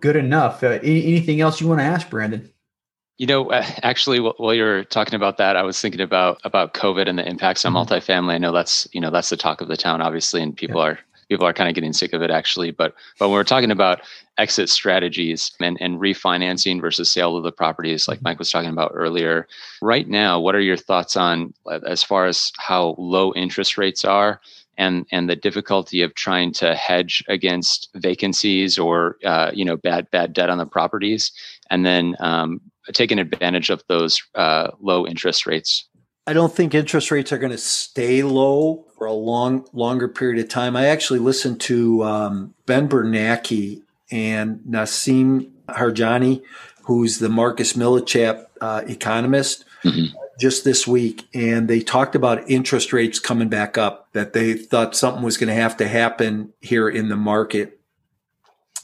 good 0.00 0.14
enough. 0.14 0.62
Uh, 0.62 0.78
any, 0.82 1.04
anything 1.06 1.40
else 1.40 1.60
you 1.60 1.66
want 1.66 1.80
to 1.80 1.84
ask, 1.84 2.08
Brandon? 2.08 2.48
You 3.18 3.26
know, 3.26 3.50
uh, 3.50 3.64
actually, 3.82 4.20
while 4.20 4.54
you're 4.54 4.84
talking 4.84 5.14
about 5.14 5.36
that, 5.38 5.56
I 5.56 5.62
was 5.62 5.80
thinking 5.80 6.00
about 6.00 6.40
about 6.44 6.74
COVID 6.74 7.08
and 7.08 7.18
the 7.18 7.28
impacts 7.28 7.64
on 7.64 7.72
mm-hmm. 7.72 7.92
multifamily. 7.92 8.34
I 8.34 8.38
know 8.38 8.52
that's 8.52 8.86
you 8.92 9.00
know 9.00 9.10
that's 9.10 9.30
the 9.30 9.36
talk 9.36 9.60
of 9.60 9.66
the 9.66 9.76
town, 9.76 10.00
obviously, 10.00 10.42
and 10.42 10.56
people 10.56 10.80
yeah. 10.80 10.90
are 10.90 10.98
people 11.32 11.46
are 11.46 11.54
kind 11.54 11.68
of 11.68 11.74
getting 11.74 11.94
sick 11.94 12.12
of 12.12 12.20
it 12.20 12.30
actually. 12.30 12.70
But 12.70 12.94
but 13.18 13.28
when 13.28 13.36
we're 13.36 13.44
talking 13.44 13.70
about 13.70 14.02
exit 14.36 14.68
strategies 14.68 15.52
and, 15.60 15.78
and 15.80 15.98
refinancing 15.98 16.80
versus 16.80 17.10
sale 17.10 17.36
of 17.36 17.42
the 17.42 17.52
properties, 17.52 18.06
like 18.06 18.22
Mike 18.22 18.38
was 18.38 18.50
talking 18.50 18.70
about 18.70 18.92
earlier, 18.94 19.48
right 19.80 20.08
now, 20.08 20.38
what 20.38 20.54
are 20.54 20.60
your 20.60 20.76
thoughts 20.76 21.16
on 21.16 21.54
as 21.86 22.02
far 22.02 22.26
as 22.26 22.52
how 22.58 22.94
low 22.98 23.32
interest 23.34 23.78
rates 23.78 24.04
are? 24.04 24.40
And, 24.78 25.06
and 25.12 25.28
the 25.28 25.36
difficulty 25.36 26.00
of 26.00 26.14
trying 26.14 26.52
to 26.54 26.74
hedge 26.74 27.22
against 27.28 27.90
vacancies 27.94 28.78
or 28.78 29.18
uh, 29.24 29.50
you 29.54 29.64
know 29.64 29.76
bad 29.76 30.10
bad 30.10 30.32
debt 30.32 30.50
on 30.50 30.58
the 30.58 30.66
properties, 30.66 31.30
and 31.70 31.84
then 31.84 32.16
um, 32.20 32.60
taking 32.92 33.18
advantage 33.18 33.68
of 33.70 33.84
those 33.88 34.22
uh, 34.34 34.68
low 34.80 35.06
interest 35.06 35.46
rates 35.46 35.84
I 36.26 36.32
don't 36.32 36.54
think 36.54 36.74
interest 36.74 37.10
rates 37.10 37.32
are 37.32 37.38
going 37.38 37.52
to 37.52 37.58
stay 37.58 38.22
low 38.22 38.84
for 38.96 39.06
a 39.06 39.12
long, 39.12 39.66
longer 39.72 40.06
period 40.06 40.42
of 40.42 40.48
time. 40.48 40.76
I 40.76 40.86
actually 40.86 41.18
listened 41.18 41.60
to 41.62 42.04
um, 42.04 42.54
Ben 42.64 42.88
Bernanke 42.88 43.82
and 44.10 44.60
Nassim 44.60 45.50
Harjani, 45.68 46.42
who's 46.84 47.18
the 47.18 47.28
Marcus 47.28 47.72
Millichap 47.72 48.46
uh, 48.60 48.82
economist, 48.86 49.64
mm-hmm. 49.82 50.16
just 50.38 50.64
this 50.64 50.86
week, 50.86 51.26
and 51.34 51.66
they 51.66 51.80
talked 51.80 52.14
about 52.14 52.48
interest 52.48 52.92
rates 52.92 53.18
coming 53.18 53.48
back 53.48 53.76
up. 53.76 54.08
That 54.12 54.32
they 54.32 54.54
thought 54.54 54.94
something 54.94 55.24
was 55.24 55.36
going 55.36 55.48
to 55.48 55.60
have 55.60 55.76
to 55.78 55.88
happen 55.88 56.52
here 56.60 56.88
in 56.88 57.08
the 57.08 57.16
market 57.16 57.80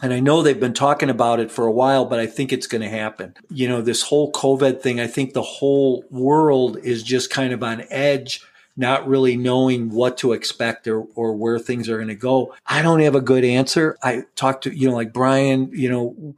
and 0.00 0.12
I 0.12 0.20
know 0.20 0.42
they've 0.42 0.58
been 0.58 0.74
talking 0.74 1.10
about 1.10 1.40
it 1.40 1.50
for 1.50 1.66
a 1.66 1.72
while, 1.72 2.04
but 2.04 2.20
I 2.20 2.26
think 2.26 2.52
it's 2.52 2.66
going 2.66 2.82
to 2.82 2.88
happen. 2.88 3.34
You 3.50 3.68
know, 3.68 3.82
this 3.82 4.02
whole 4.02 4.30
COVID 4.32 4.80
thing, 4.80 5.00
I 5.00 5.08
think 5.08 5.32
the 5.32 5.42
whole 5.42 6.04
world 6.10 6.78
is 6.78 7.02
just 7.02 7.30
kind 7.30 7.52
of 7.52 7.62
on 7.64 7.84
edge, 7.90 8.42
not 8.76 9.08
really 9.08 9.36
knowing 9.36 9.90
what 9.90 10.16
to 10.18 10.32
expect 10.32 10.86
or, 10.86 11.00
or 11.16 11.34
where 11.34 11.58
things 11.58 11.88
are 11.88 11.96
going 11.96 12.08
to 12.08 12.14
go. 12.14 12.54
I 12.64 12.80
don't 12.80 13.00
have 13.00 13.16
a 13.16 13.20
good 13.20 13.44
answer. 13.44 13.98
I 14.02 14.22
talked 14.36 14.64
to, 14.64 14.76
you 14.76 14.88
know, 14.88 14.94
like 14.94 15.12
Brian, 15.12 15.70
you 15.72 15.90
know, 15.90 16.34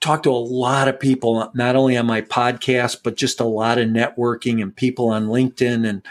talked 0.00 0.24
to 0.24 0.32
a 0.32 0.32
lot 0.32 0.88
of 0.88 0.98
people, 0.98 1.50
not 1.54 1.76
only 1.76 1.96
on 1.96 2.06
my 2.06 2.22
podcast, 2.22 3.02
but 3.04 3.16
just 3.16 3.40
a 3.40 3.44
lot 3.44 3.78
of 3.78 3.88
networking 3.88 4.60
and 4.60 4.74
people 4.74 5.10
on 5.10 5.26
LinkedIn 5.26 5.88
and 5.88 6.02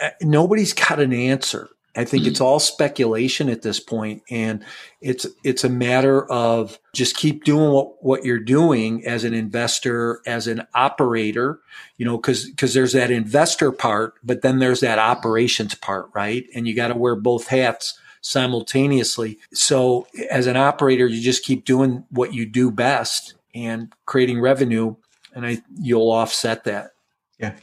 uh, 0.00 0.10
nobody's 0.22 0.72
got 0.72 1.00
an 1.00 1.12
answer. 1.12 1.68
I 1.96 2.04
think 2.04 2.22
mm-hmm. 2.22 2.30
it's 2.30 2.40
all 2.40 2.60
speculation 2.60 3.48
at 3.48 3.62
this 3.62 3.80
point, 3.80 4.22
and 4.30 4.64
it's 5.00 5.26
it's 5.42 5.64
a 5.64 5.68
matter 5.68 6.30
of 6.30 6.78
just 6.94 7.16
keep 7.16 7.44
doing 7.44 7.72
what 7.72 8.04
what 8.04 8.24
you're 8.24 8.38
doing 8.38 9.04
as 9.06 9.24
an 9.24 9.34
investor, 9.34 10.20
as 10.26 10.46
an 10.46 10.66
operator, 10.74 11.60
you 11.96 12.04
know, 12.04 12.16
because 12.16 12.48
because 12.50 12.74
there's 12.74 12.92
that 12.92 13.10
investor 13.10 13.72
part, 13.72 14.14
but 14.22 14.42
then 14.42 14.58
there's 14.58 14.80
that 14.80 14.98
operations 14.98 15.74
part, 15.74 16.08
right? 16.14 16.46
And 16.54 16.68
you 16.68 16.74
got 16.76 16.88
to 16.88 16.94
wear 16.94 17.16
both 17.16 17.48
hats 17.48 17.98
simultaneously. 18.20 19.38
So 19.52 20.06
as 20.30 20.46
an 20.46 20.56
operator, 20.56 21.06
you 21.06 21.22
just 21.22 21.44
keep 21.44 21.64
doing 21.64 22.04
what 22.10 22.34
you 22.34 22.46
do 22.46 22.70
best 22.70 23.34
and 23.54 23.92
creating 24.06 24.40
revenue, 24.40 24.94
and 25.34 25.46
I 25.46 25.62
you'll 25.80 26.12
offset 26.12 26.64
that. 26.64 26.92
Yeah. 27.38 27.54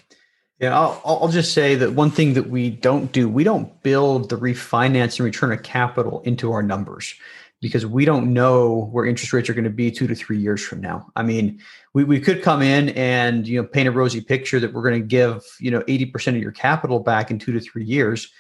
Yeah, 0.60 0.80
I'll, 0.80 1.02
I'll 1.04 1.28
just 1.28 1.54
say 1.54 1.76
that 1.76 1.94
one 1.94 2.12
thing 2.12 2.34
that 2.34 2.50
we 2.50 2.70
don't 2.70 3.12
do, 3.12 3.28
we 3.28 3.44
don't 3.44 3.82
build 3.84 4.30
the 4.30 4.38
refinance 4.38 5.20
and 5.20 5.26
return 5.26 5.52
of 5.52 5.64
capital 5.64 6.22
into 6.22 6.54
our 6.54 6.64
numbers 6.64 7.14
because 7.62 7.86
we 7.86 8.06
don't 8.06 8.32
know 8.32 8.90
where 8.92 9.06
interest 9.06 9.34
rates 9.34 9.50
are 9.50 9.54
going 9.54 9.66
to 9.66 9.70
be 9.70 9.92
two 9.92 10.08
to 10.08 10.16
three 10.16 10.38
years 10.38 10.64
from 10.64 10.80
now. 10.80 11.12
I 11.16 11.24
mean, 11.24 11.62
we, 11.94 12.06
we 12.06 12.22
could 12.22 12.42
come 12.42 12.62
in 12.62 12.90
and 12.90 13.46
you 13.48 13.62
know 13.62 13.68
paint 13.68 13.88
a 13.88 13.92
rosy 13.92 14.22
picture 14.22 14.60
that 14.60 14.74
we're 14.74 14.84
going 14.84 15.02
to 15.02 15.08
give 15.08 15.44
you 15.60 15.72
know 15.72 15.82
80% 15.82 16.36
of 16.36 16.42
your 16.42 16.52
capital 16.52 17.00
back 17.00 17.32
in 17.32 17.40
two 17.40 17.52
to 17.52 17.60
three 17.60 17.84
years. 17.84 18.32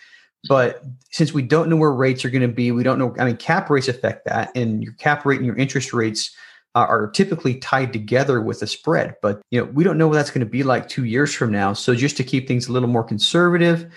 But 0.48 0.84
since 1.12 1.34
we 1.34 1.42
don't 1.42 1.70
know 1.70 1.76
where 1.76 1.92
rates 1.92 2.24
are 2.24 2.30
going 2.30 2.44
to 2.44 2.48
be, 2.48 2.72
we 2.72 2.84
don't 2.84 3.00
know. 3.00 3.16
I 3.18 3.26
mean, 3.26 3.38
cap 3.38 3.70
rates 3.70 3.88
affect 3.88 4.26
that, 4.26 4.52
and 4.56 4.84
your 4.84 4.94
cap 4.94 5.26
rate 5.26 5.38
and 5.38 5.46
your 5.46 5.58
interest 5.58 5.92
rates 5.92 6.36
Uh, 6.76 6.86
are 6.90 7.10
typically 7.12 7.56
tied 7.56 7.94
together 7.94 8.42
with 8.42 8.62
a 8.62 8.68
spread. 8.68 9.16
But 9.22 9.42
you 9.50 9.62
know, 9.62 9.72
we 9.72 9.86
don't 9.86 9.98
know 9.98 10.10
what 10.10 10.16
that's 10.16 10.30
going 10.30 10.46
to 10.46 10.46
be 10.46 10.62
like 10.62 10.90
two 10.90 11.06
years 11.06 11.34
from 11.34 11.50
now. 11.50 11.72
So 11.72 11.96
just 11.96 12.18
to 12.18 12.24
keep 12.24 12.50
things 12.50 12.68
a 12.68 12.74
little 12.74 12.90
more 12.90 13.04
conservative, 13.04 13.90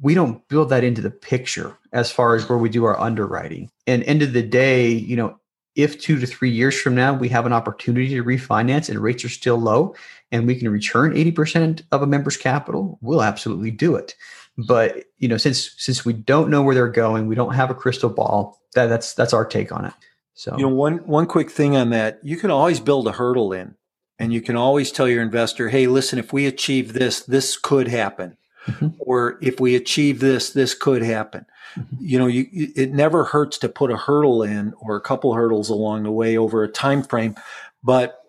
we 0.00 0.14
don't 0.14 0.46
build 0.46 0.68
that 0.68 0.84
into 0.84 1.02
the 1.02 1.10
picture 1.10 1.76
as 1.92 2.12
far 2.12 2.36
as 2.36 2.48
where 2.48 2.58
we 2.58 2.68
do 2.68 2.84
our 2.84 2.98
underwriting. 3.00 3.70
And 3.88 4.04
end 4.04 4.22
of 4.22 4.34
the 4.34 4.42
day, 4.42 4.88
you 4.88 5.16
know, 5.16 5.40
if 5.74 6.00
two 6.00 6.20
to 6.20 6.26
three 6.26 6.50
years 6.50 6.80
from 6.80 6.94
now 6.94 7.12
we 7.12 7.28
have 7.30 7.44
an 7.44 7.52
opportunity 7.52 8.10
to 8.10 8.22
refinance 8.22 8.88
and 8.88 9.00
rates 9.00 9.24
are 9.24 9.28
still 9.28 9.56
low 9.56 9.96
and 10.30 10.46
we 10.46 10.54
can 10.54 10.68
return 10.68 11.14
80% 11.14 11.82
of 11.90 12.02
a 12.02 12.06
member's 12.06 12.36
capital, 12.36 12.98
we'll 13.00 13.22
absolutely 13.22 13.72
do 13.72 13.96
it. 13.96 14.14
But 14.56 15.06
you 15.18 15.26
know, 15.26 15.38
since 15.38 15.74
since 15.76 16.04
we 16.04 16.12
don't 16.12 16.50
know 16.50 16.62
where 16.62 16.74
they're 16.74 16.88
going, 16.88 17.26
we 17.26 17.34
don't 17.34 17.54
have 17.54 17.70
a 17.70 17.74
crystal 17.74 18.10
ball. 18.10 18.60
That, 18.74 18.86
that's 18.86 19.14
that's 19.14 19.32
our 19.32 19.44
take 19.44 19.72
on 19.72 19.86
it. 19.86 19.94
So 20.34 20.56
you 20.56 20.62
know, 20.62 20.74
one 20.74 20.98
one 20.98 21.26
quick 21.26 21.50
thing 21.50 21.76
on 21.76 21.90
that, 21.90 22.20
you 22.22 22.36
can 22.36 22.50
always 22.50 22.80
build 22.80 23.06
a 23.06 23.12
hurdle 23.12 23.52
in, 23.52 23.74
and 24.18 24.32
you 24.32 24.40
can 24.40 24.56
always 24.56 24.90
tell 24.90 25.08
your 25.08 25.22
investor, 25.22 25.68
"Hey, 25.68 25.86
listen, 25.86 26.18
if 26.18 26.32
we 26.32 26.46
achieve 26.46 26.92
this, 26.92 27.20
this 27.20 27.56
could 27.56 27.88
happen." 27.88 28.36
Mm-hmm. 28.66 28.88
Or 29.00 29.38
if 29.42 29.58
we 29.58 29.74
achieve 29.74 30.20
this, 30.20 30.50
this 30.50 30.72
could 30.74 31.02
happen. 31.02 31.46
Mm-hmm. 31.76 31.96
You 31.98 32.18
know, 32.18 32.26
you, 32.28 32.46
it 32.52 32.92
never 32.92 33.24
hurts 33.24 33.58
to 33.58 33.68
put 33.68 33.90
a 33.90 33.96
hurdle 33.96 34.42
in 34.42 34.74
or 34.80 34.94
a 34.94 35.00
couple 35.00 35.34
hurdles 35.34 35.68
along 35.68 36.04
the 36.04 36.12
way 36.12 36.36
over 36.36 36.62
a 36.62 36.68
time 36.68 37.02
frame, 37.02 37.34
but 37.82 38.20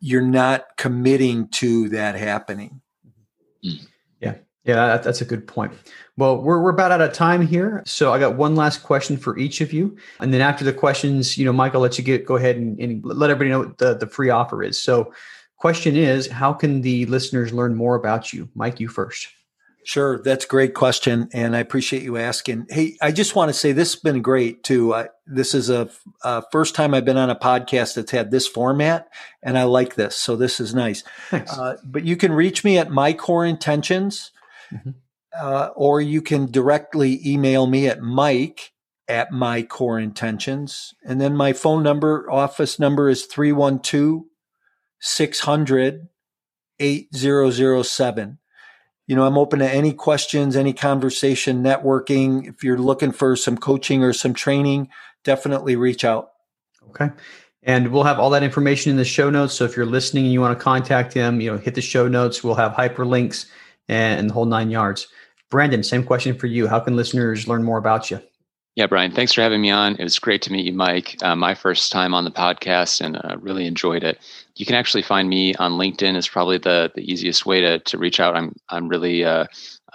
you're 0.00 0.22
not 0.22 0.76
committing 0.76 1.48
to 1.48 1.88
that 1.88 2.14
happening. 2.14 2.80
Mm. 3.64 3.86
Yeah, 4.20 4.34
yeah, 4.66 4.96
that's 4.98 5.20
a 5.20 5.24
good 5.24 5.46
point. 5.46 5.72
Well, 6.16 6.42
we're, 6.42 6.60
we're 6.60 6.70
about 6.70 6.92
out 6.92 7.00
of 7.00 7.12
time 7.12 7.46
here. 7.46 7.82
So 7.86 8.12
I 8.12 8.18
got 8.18 8.36
one 8.36 8.56
last 8.56 8.82
question 8.82 9.16
for 9.16 9.38
each 9.38 9.60
of 9.60 9.72
you. 9.72 9.96
And 10.18 10.34
then 10.34 10.40
after 10.40 10.64
the 10.64 10.72
questions, 10.72 11.38
you 11.38 11.44
know, 11.44 11.52
Mike, 11.52 11.74
I'll 11.74 11.80
let 11.80 11.98
you 11.98 12.04
get 12.04 12.26
go 12.26 12.36
ahead 12.36 12.56
and, 12.56 12.78
and 12.80 13.04
let 13.04 13.30
everybody 13.30 13.50
know 13.50 13.60
what 13.60 13.78
the, 13.78 13.94
the 13.94 14.06
free 14.06 14.30
offer 14.30 14.62
is. 14.62 14.82
So 14.82 15.12
question 15.56 15.96
is, 15.96 16.26
how 16.26 16.52
can 16.52 16.80
the 16.80 17.06
listeners 17.06 17.52
learn 17.52 17.74
more 17.74 17.94
about 17.94 18.32
you? 18.32 18.48
Mike, 18.54 18.80
you 18.80 18.88
first. 18.88 19.28
Sure, 19.84 20.20
that's 20.20 20.44
a 20.44 20.48
great 20.48 20.74
question, 20.74 21.28
and 21.32 21.54
I 21.54 21.60
appreciate 21.60 22.02
you 22.02 22.16
asking. 22.16 22.66
Hey, 22.68 22.96
I 23.00 23.12
just 23.12 23.36
want 23.36 23.50
to 23.50 23.52
say 23.52 23.70
this 23.70 23.94
has 23.94 24.02
been 24.02 24.20
great 24.20 24.64
too. 24.64 24.92
Uh, 24.92 25.06
this 25.28 25.54
is 25.54 25.70
a, 25.70 25.88
a, 26.24 26.42
first 26.50 26.74
time 26.74 26.92
I've 26.92 27.04
been 27.04 27.16
on 27.16 27.30
a 27.30 27.36
podcast 27.36 27.94
that's 27.94 28.10
had 28.10 28.32
this 28.32 28.48
format, 28.48 29.06
and 29.44 29.56
I 29.56 29.62
like 29.62 29.94
this. 29.94 30.16
So 30.16 30.34
this 30.34 30.58
is 30.58 30.74
nice. 30.74 31.04
Uh, 31.30 31.76
but 31.84 32.04
you 32.04 32.16
can 32.16 32.32
reach 32.32 32.64
me 32.64 32.78
at 32.78 32.90
my 32.90 33.12
core 33.12 33.46
intentions. 33.46 34.32
Mm-hmm 34.72 34.90
uh, 35.38 35.70
or 35.74 36.00
you 36.00 36.22
can 36.22 36.50
directly 36.50 37.20
email 37.26 37.66
me 37.66 37.88
at 37.88 38.00
mike 38.00 38.72
at 39.08 39.30
my 39.30 39.62
core 39.62 40.00
intentions. 40.00 40.94
And 41.04 41.20
then 41.20 41.36
my 41.36 41.52
phone 41.52 41.82
number, 41.82 42.30
office 42.30 42.78
number 42.78 43.08
is 43.08 43.24
312 43.26 44.24
600 44.98 46.08
8007. 46.78 48.38
You 49.06 49.14
know, 49.14 49.24
I'm 49.24 49.38
open 49.38 49.60
to 49.60 49.70
any 49.70 49.92
questions, 49.92 50.56
any 50.56 50.72
conversation, 50.72 51.62
networking. 51.62 52.48
If 52.48 52.64
you're 52.64 52.78
looking 52.78 53.12
for 53.12 53.36
some 53.36 53.56
coaching 53.56 54.02
or 54.02 54.12
some 54.12 54.34
training, 54.34 54.88
definitely 55.22 55.76
reach 55.76 56.04
out. 56.04 56.30
Okay. 56.90 57.10
And 57.62 57.92
we'll 57.92 58.02
have 58.02 58.18
all 58.18 58.30
that 58.30 58.42
information 58.42 58.90
in 58.90 58.96
the 58.96 59.04
show 59.04 59.30
notes. 59.30 59.54
So 59.54 59.64
if 59.64 59.76
you're 59.76 59.86
listening 59.86 60.24
and 60.24 60.32
you 60.32 60.40
want 60.40 60.58
to 60.58 60.62
contact 60.62 61.12
him, 61.12 61.40
you 61.40 61.52
know, 61.52 61.58
hit 61.58 61.76
the 61.76 61.80
show 61.80 62.08
notes. 62.08 62.42
We'll 62.42 62.54
have 62.56 62.72
hyperlinks 62.72 63.46
and 63.88 64.30
the 64.30 64.34
whole 64.34 64.46
nine 64.46 64.70
yards. 64.70 65.08
Brandon, 65.50 65.82
same 65.82 66.04
question 66.04 66.36
for 66.36 66.46
you. 66.46 66.66
How 66.66 66.80
can 66.80 66.96
listeners 66.96 67.46
learn 67.46 67.62
more 67.62 67.78
about 67.78 68.10
you? 68.10 68.20
Yeah, 68.74 68.86
Brian, 68.86 69.10
thanks 69.10 69.32
for 69.32 69.40
having 69.40 69.62
me 69.62 69.70
on. 69.70 69.96
It 69.96 70.02
was 70.02 70.18
great 70.18 70.42
to 70.42 70.52
meet 70.52 70.66
you, 70.66 70.74
Mike. 70.74 71.16
Uh, 71.22 71.34
my 71.34 71.54
first 71.54 71.90
time 71.90 72.12
on 72.12 72.24
the 72.24 72.30
podcast 72.30 73.00
and 73.00 73.16
uh, 73.16 73.38
really 73.40 73.66
enjoyed 73.66 74.04
it. 74.04 74.18
You 74.56 74.66
can 74.66 74.74
actually 74.74 75.02
find 75.02 75.30
me 75.30 75.54
on 75.54 75.72
LinkedIn 75.72 76.14
is 76.14 76.28
probably 76.28 76.58
the, 76.58 76.92
the 76.94 77.10
easiest 77.10 77.46
way 77.46 77.62
to, 77.62 77.78
to 77.78 77.96
reach 77.96 78.20
out. 78.20 78.36
I'm, 78.36 78.54
I'm 78.68 78.86
really 78.88 79.24
uh, 79.24 79.46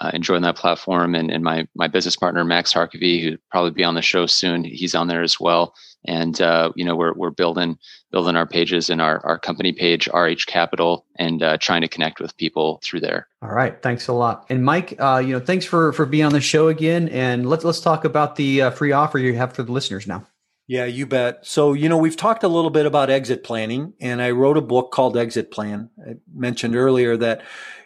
uh, 0.02 0.12
enjoying 0.14 0.42
that 0.42 0.58
platform 0.58 1.16
and, 1.16 1.32
and 1.32 1.44
my, 1.44 1.68
my 1.76 1.88
business 1.88 2.16
partner, 2.16 2.44
Max 2.44 2.74
Harkavy, 2.74 3.22
who'd 3.22 3.40
probably 3.50 3.72
be 3.72 3.84
on 3.84 3.96
the 3.96 4.02
show 4.02 4.26
soon. 4.26 4.64
He's 4.64 4.94
on 4.96 5.08
there 5.08 5.24
as 5.24 5.40
well 5.40 5.74
and 6.06 6.42
uh, 6.42 6.72
you 6.76 6.84
know 6.84 6.96
we're 6.96 7.14
we're 7.14 7.30
building 7.30 7.78
building 8.12 8.36
our 8.36 8.46
pages 8.46 8.90
and 8.90 9.02
our 9.02 9.24
our 9.26 9.38
company 9.38 9.72
page 9.72 10.08
RH 10.14 10.46
Capital 10.48 11.06
and 11.18 11.44
uh, 11.44 11.58
trying 11.58 11.82
to 11.82 11.88
connect 11.88 12.20
with 12.20 12.36
people 12.38 12.80
through 12.84 13.02
there. 13.02 13.28
All 13.42 13.52
right, 13.52 13.82
thanks 13.82 14.08
a 14.08 14.14
lot. 14.14 14.46
And 14.50 14.64
Mike, 14.64 14.96
uh, 15.00 15.22
you 15.24 15.34
know, 15.34 15.40
thanks 15.40 15.66
for 15.66 15.94
for 15.94 16.06
being 16.06 16.26
on 16.26 16.34
the 16.34 16.42
show 16.42 16.68
again. 16.68 17.10
And 17.10 17.48
let's 17.50 17.64
let's 17.64 17.82
talk 17.82 18.06
about 18.06 18.36
the 18.36 18.64
uh, 18.64 18.72
free 18.72 18.92
offer 18.92 19.20
you 19.20 19.36
have 19.36 19.54
for 19.54 19.64
the 19.64 19.72
listeners 19.72 20.08
now. 20.08 20.26
Yeah, 20.68 20.86
you 20.86 21.06
bet. 21.06 21.46
So, 21.46 21.74
you 21.74 21.90
know, 21.90 21.98
we've 21.98 22.16
talked 22.16 22.44
a 22.44 22.48
little 22.48 22.70
bit 22.70 22.86
about 22.86 23.10
exit 23.10 23.44
planning, 23.44 23.94
and 24.00 24.22
I 24.22 24.32
wrote 24.32 24.56
a 24.56 24.62
book 24.62 24.92
called 24.92 25.18
Exit 25.18 25.52
Plan. 25.52 25.90
I 26.08 26.14
mentioned 26.34 26.78
earlier 26.78 27.18
that, 27.18 27.42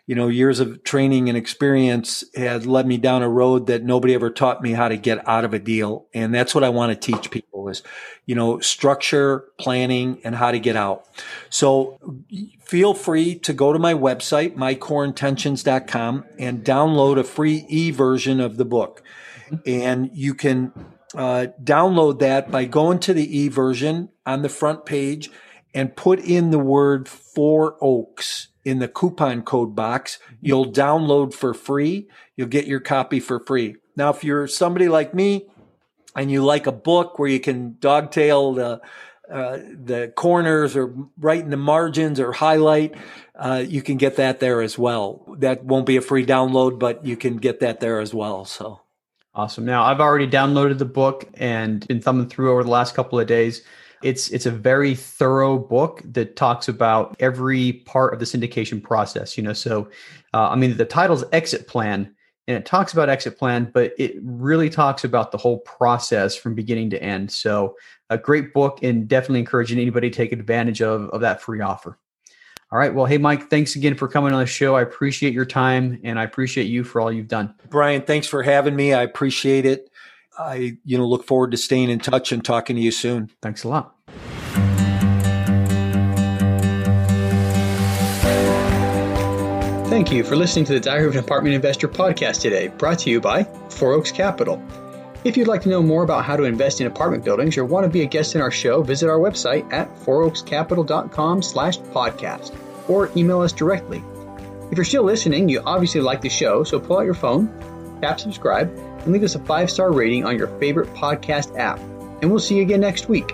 you 0.07 0.13
know, 0.13 0.27
years 0.27 0.59
of 0.59 0.83
training 0.83 1.29
and 1.29 1.37
experience 1.37 2.23
had 2.35 2.67
led 2.67 2.85
me 2.85 2.97
down 2.97 3.23
a 3.23 3.29
road 3.29 3.65
that 3.67 3.83
nobody 3.83 4.13
ever 4.13 4.29
taught 4.29 4.61
me 4.61 4.71
how 4.71 4.87
to 4.87 4.97
get 4.97 5.27
out 5.27 5.43
of 5.43 5.53
a 5.53 5.59
deal. 5.59 6.05
And 6.13 6.33
that's 6.33 6.53
what 6.53 6.63
I 6.63 6.69
want 6.69 6.91
to 6.91 7.11
teach 7.11 7.31
people 7.31 7.69
is, 7.69 7.81
you 8.27 8.35
know, 8.35 8.59
structure, 8.59 9.45
planning, 9.57 10.21
and 10.23 10.35
how 10.35 10.51
to 10.51 10.59
get 10.59 10.75
out. 10.75 11.07
So 11.49 11.99
feel 12.63 12.93
free 12.93 13.35
to 13.39 13.53
go 13.53 13.73
to 13.73 13.79
my 13.79 13.95
website, 13.95 14.55
mycoreintentions.com, 14.55 16.25
and 16.37 16.63
download 16.63 17.17
a 17.17 17.23
free 17.23 17.65
e 17.67 17.89
version 17.89 18.39
of 18.39 18.57
the 18.57 18.65
book. 18.65 19.01
And 19.65 20.11
you 20.13 20.35
can 20.35 20.71
uh, 21.15 21.47
download 21.63 22.19
that 22.19 22.51
by 22.51 22.65
going 22.65 22.99
to 22.99 23.13
the 23.13 23.39
e 23.39 23.47
version 23.47 24.09
on 24.23 24.43
the 24.43 24.49
front 24.49 24.85
page 24.85 25.31
and 25.73 25.95
put 25.95 26.19
in 26.19 26.51
the 26.51 26.59
word 26.59 27.09
Four 27.09 27.75
Oaks 27.81 28.49
in 28.65 28.79
the 28.79 28.87
coupon 28.87 29.43
code 29.43 29.75
box. 29.75 30.19
You'll 30.41 30.71
download 30.71 31.33
for 31.33 31.53
free. 31.53 32.09
You'll 32.35 32.47
get 32.47 32.65
your 32.65 32.81
copy 32.81 33.19
for 33.19 33.39
free. 33.39 33.75
Now, 33.95 34.09
if 34.09 34.23
you're 34.23 34.47
somebody 34.47 34.89
like 34.89 35.13
me 35.13 35.47
and 36.15 36.29
you 36.29 36.43
like 36.43 36.67
a 36.67 36.71
book 36.71 37.17
where 37.17 37.29
you 37.29 37.39
can 37.39 37.77
dogtail 37.79 38.53
the 38.53 38.81
uh, 39.31 39.57
the 39.57 40.13
corners 40.15 40.75
or 40.75 40.93
write 41.17 41.41
in 41.41 41.49
the 41.49 41.57
margins 41.57 42.19
or 42.19 42.31
highlight, 42.31 42.93
uh, 43.33 43.63
you 43.67 43.81
can 43.81 43.97
get 43.97 44.17
that 44.17 44.39
there 44.39 44.61
as 44.61 44.77
well. 44.77 45.25
That 45.39 45.63
won't 45.63 45.87
be 45.87 45.97
a 45.97 46.01
free 46.01 46.25
download, 46.25 46.77
but 46.77 47.03
you 47.03 47.17
can 47.17 47.37
get 47.37 47.59
that 47.61 47.79
there 47.79 47.99
as 47.99 48.13
well. 48.13 48.45
So 48.45 48.81
awesome. 49.33 49.65
Now 49.65 49.83
I've 49.83 49.99
already 49.99 50.27
downloaded 50.27 50.77
the 50.77 50.85
book 50.85 51.27
and 51.33 51.87
been 51.87 52.01
thumbing 52.01 52.29
through 52.29 52.51
over 52.51 52.63
the 52.63 52.69
last 52.69 52.93
couple 52.93 53.19
of 53.19 53.25
days. 53.25 53.63
It's 54.03 54.29
it's 54.29 54.45
a 54.45 54.51
very 54.51 54.95
thorough 54.95 55.57
book 55.57 56.01
that 56.05 56.35
talks 56.35 56.67
about 56.67 57.15
every 57.19 57.73
part 57.73 58.13
of 58.13 58.19
the 58.19 58.25
syndication 58.25 58.81
process. 58.81 59.37
You 59.37 59.43
know, 59.43 59.53
so 59.53 59.89
uh, 60.33 60.49
I 60.49 60.55
mean 60.55 60.77
the 60.77 60.85
title's 60.85 61.23
Exit 61.31 61.67
Plan, 61.67 62.15
and 62.47 62.57
it 62.57 62.65
talks 62.65 62.93
about 62.93 63.09
exit 63.09 63.39
plan, 63.39 63.71
but 63.73 63.93
it 63.97 64.15
really 64.21 64.69
talks 64.69 65.03
about 65.03 65.31
the 65.31 65.37
whole 65.37 65.59
process 65.59 66.35
from 66.35 66.53
beginning 66.53 66.91
to 66.91 67.01
end. 67.01 67.31
So 67.31 67.75
a 68.09 68.17
great 68.17 68.53
book, 68.53 68.83
and 68.83 69.07
definitely 69.07 69.39
encouraging 69.39 69.79
anybody 69.79 70.09
to 70.09 70.15
take 70.15 70.31
advantage 70.31 70.81
of 70.81 71.09
of 71.09 71.21
that 71.21 71.41
free 71.41 71.61
offer. 71.61 71.97
All 72.71 72.79
right. 72.79 72.93
Well, 72.93 73.05
hey, 73.05 73.19
Mike, 73.19 73.49
thanks 73.49 73.75
again 73.75 73.95
for 73.95 74.07
coming 74.07 74.33
on 74.33 74.39
the 74.39 74.45
show. 74.45 74.75
I 74.75 74.81
appreciate 74.81 75.33
your 75.33 75.45
time 75.45 75.99
and 76.03 76.19
I 76.19 76.23
appreciate 76.23 76.65
you 76.65 76.83
for 76.83 76.99
all 76.99 77.11
you've 77.11 77.27
done. 77.27 77.53
Brian, 77.69 78.01
thanks 78.01 78.25
for 78.25 78.41
having 78.41 78.75
me. 78.75 78.91
I 78.91 79.03
appreciate 79.03 79.65
it. 79.67 79.89
I, 80.37 80.77
you 80.83 80.97
know, 80.97 81.07
look 81.07 81.25
forward 81.25 81.51
to 81.51 81.57
staying 81.57 81.89
in 81.89 81.99
touch 81.99 82.31
and 82.31 82.43
talking 82.43 82.75
to 82.75 82.81
you 82.81 82.91
soon. 82.91 83.31
Thanks 83.41 83.63
a 83.63 83.69
lot. 83.69 83.95
Thank 89.89 90.11
you 90.11 90.23
for 90.25 90.35
listening 90.35 90.65
to 90.65 90.73
the 90.73 90.79
Diary 90.79 91.07
of 91.07 91.13
an 91.13 91.19
Apartment 91.19 91.55
Investor 91.55 91.87
podcast 91.87 92.41
today, 92.41 92.67
brought 92.67 92.99
to 92.99 93.09
you 93.09 93.21
by 93.21 93.43
Four 93.69 93.93
Oaks 93.93 94.11
Capital. 94.11 94.61
If 95.23 95.37
you'd 95.37 95.47
like 95.47 95.61
to 95.61 95.69
know 95.69 95.81
more 95.81 96.03
about 96.03 96.25
how 96.25 96.35
to 96.35 96.43
invest 96.43 96.81
in 96.81 96.87
apartment 96.87 97.23
buildings 97.23 97.57
or 97.57 97.65
want 97.65 97.85
to 97.85 97.89
be 97.89 98.01
a 98.01 98.05
guest 98.05 98.35
in 98.35 98.41
our 98.41 98.51
show, 98.51 98.83
visit 98.83 99.09
our 99.09 99.17
website 99.17 99.71
at 99.71 99.95
fouroakscapital.com 99.99 101.41
slash 101.41 101.77
podcast 101.79 102.53
or 102.89 103.09
email 103.15 103.41
us 103.41 103.53
directly. 103.53 104.03
If 104.69 104.77
you're 104.77 104.85
still 104.85 105.03
listening, 105.03 105.49
you 105.49 105.61
obviously 105.65 106.01
like 106.01 106.21
the 106.21 106.29
show, 106.29 106.63
so 106.63 106.79
pull 106.79 106.97
out 106.97 107.05
your 107.05 107.13
phone, 107.13 107.47
tap 108.01 108.19
subscribe, 108.19 108.75
and 109.05 109.13
leave 109.13 109.23
us 109.23 109.35
a 109.35 109.39
five-star 109.39 109.93
rating 109.93 110.25
on 110.25 110.37
your 110.37 110.47
favorite 110.59 110.93
podcast 110.93 111.57
app. 111.57 111.79
And 112.21 112.29
we'll 112.29 112.39
see 112.39 112.55
you 112.57 112.61
again 112.63 112.81
next 112.81 113.07
week. 113.07 113.31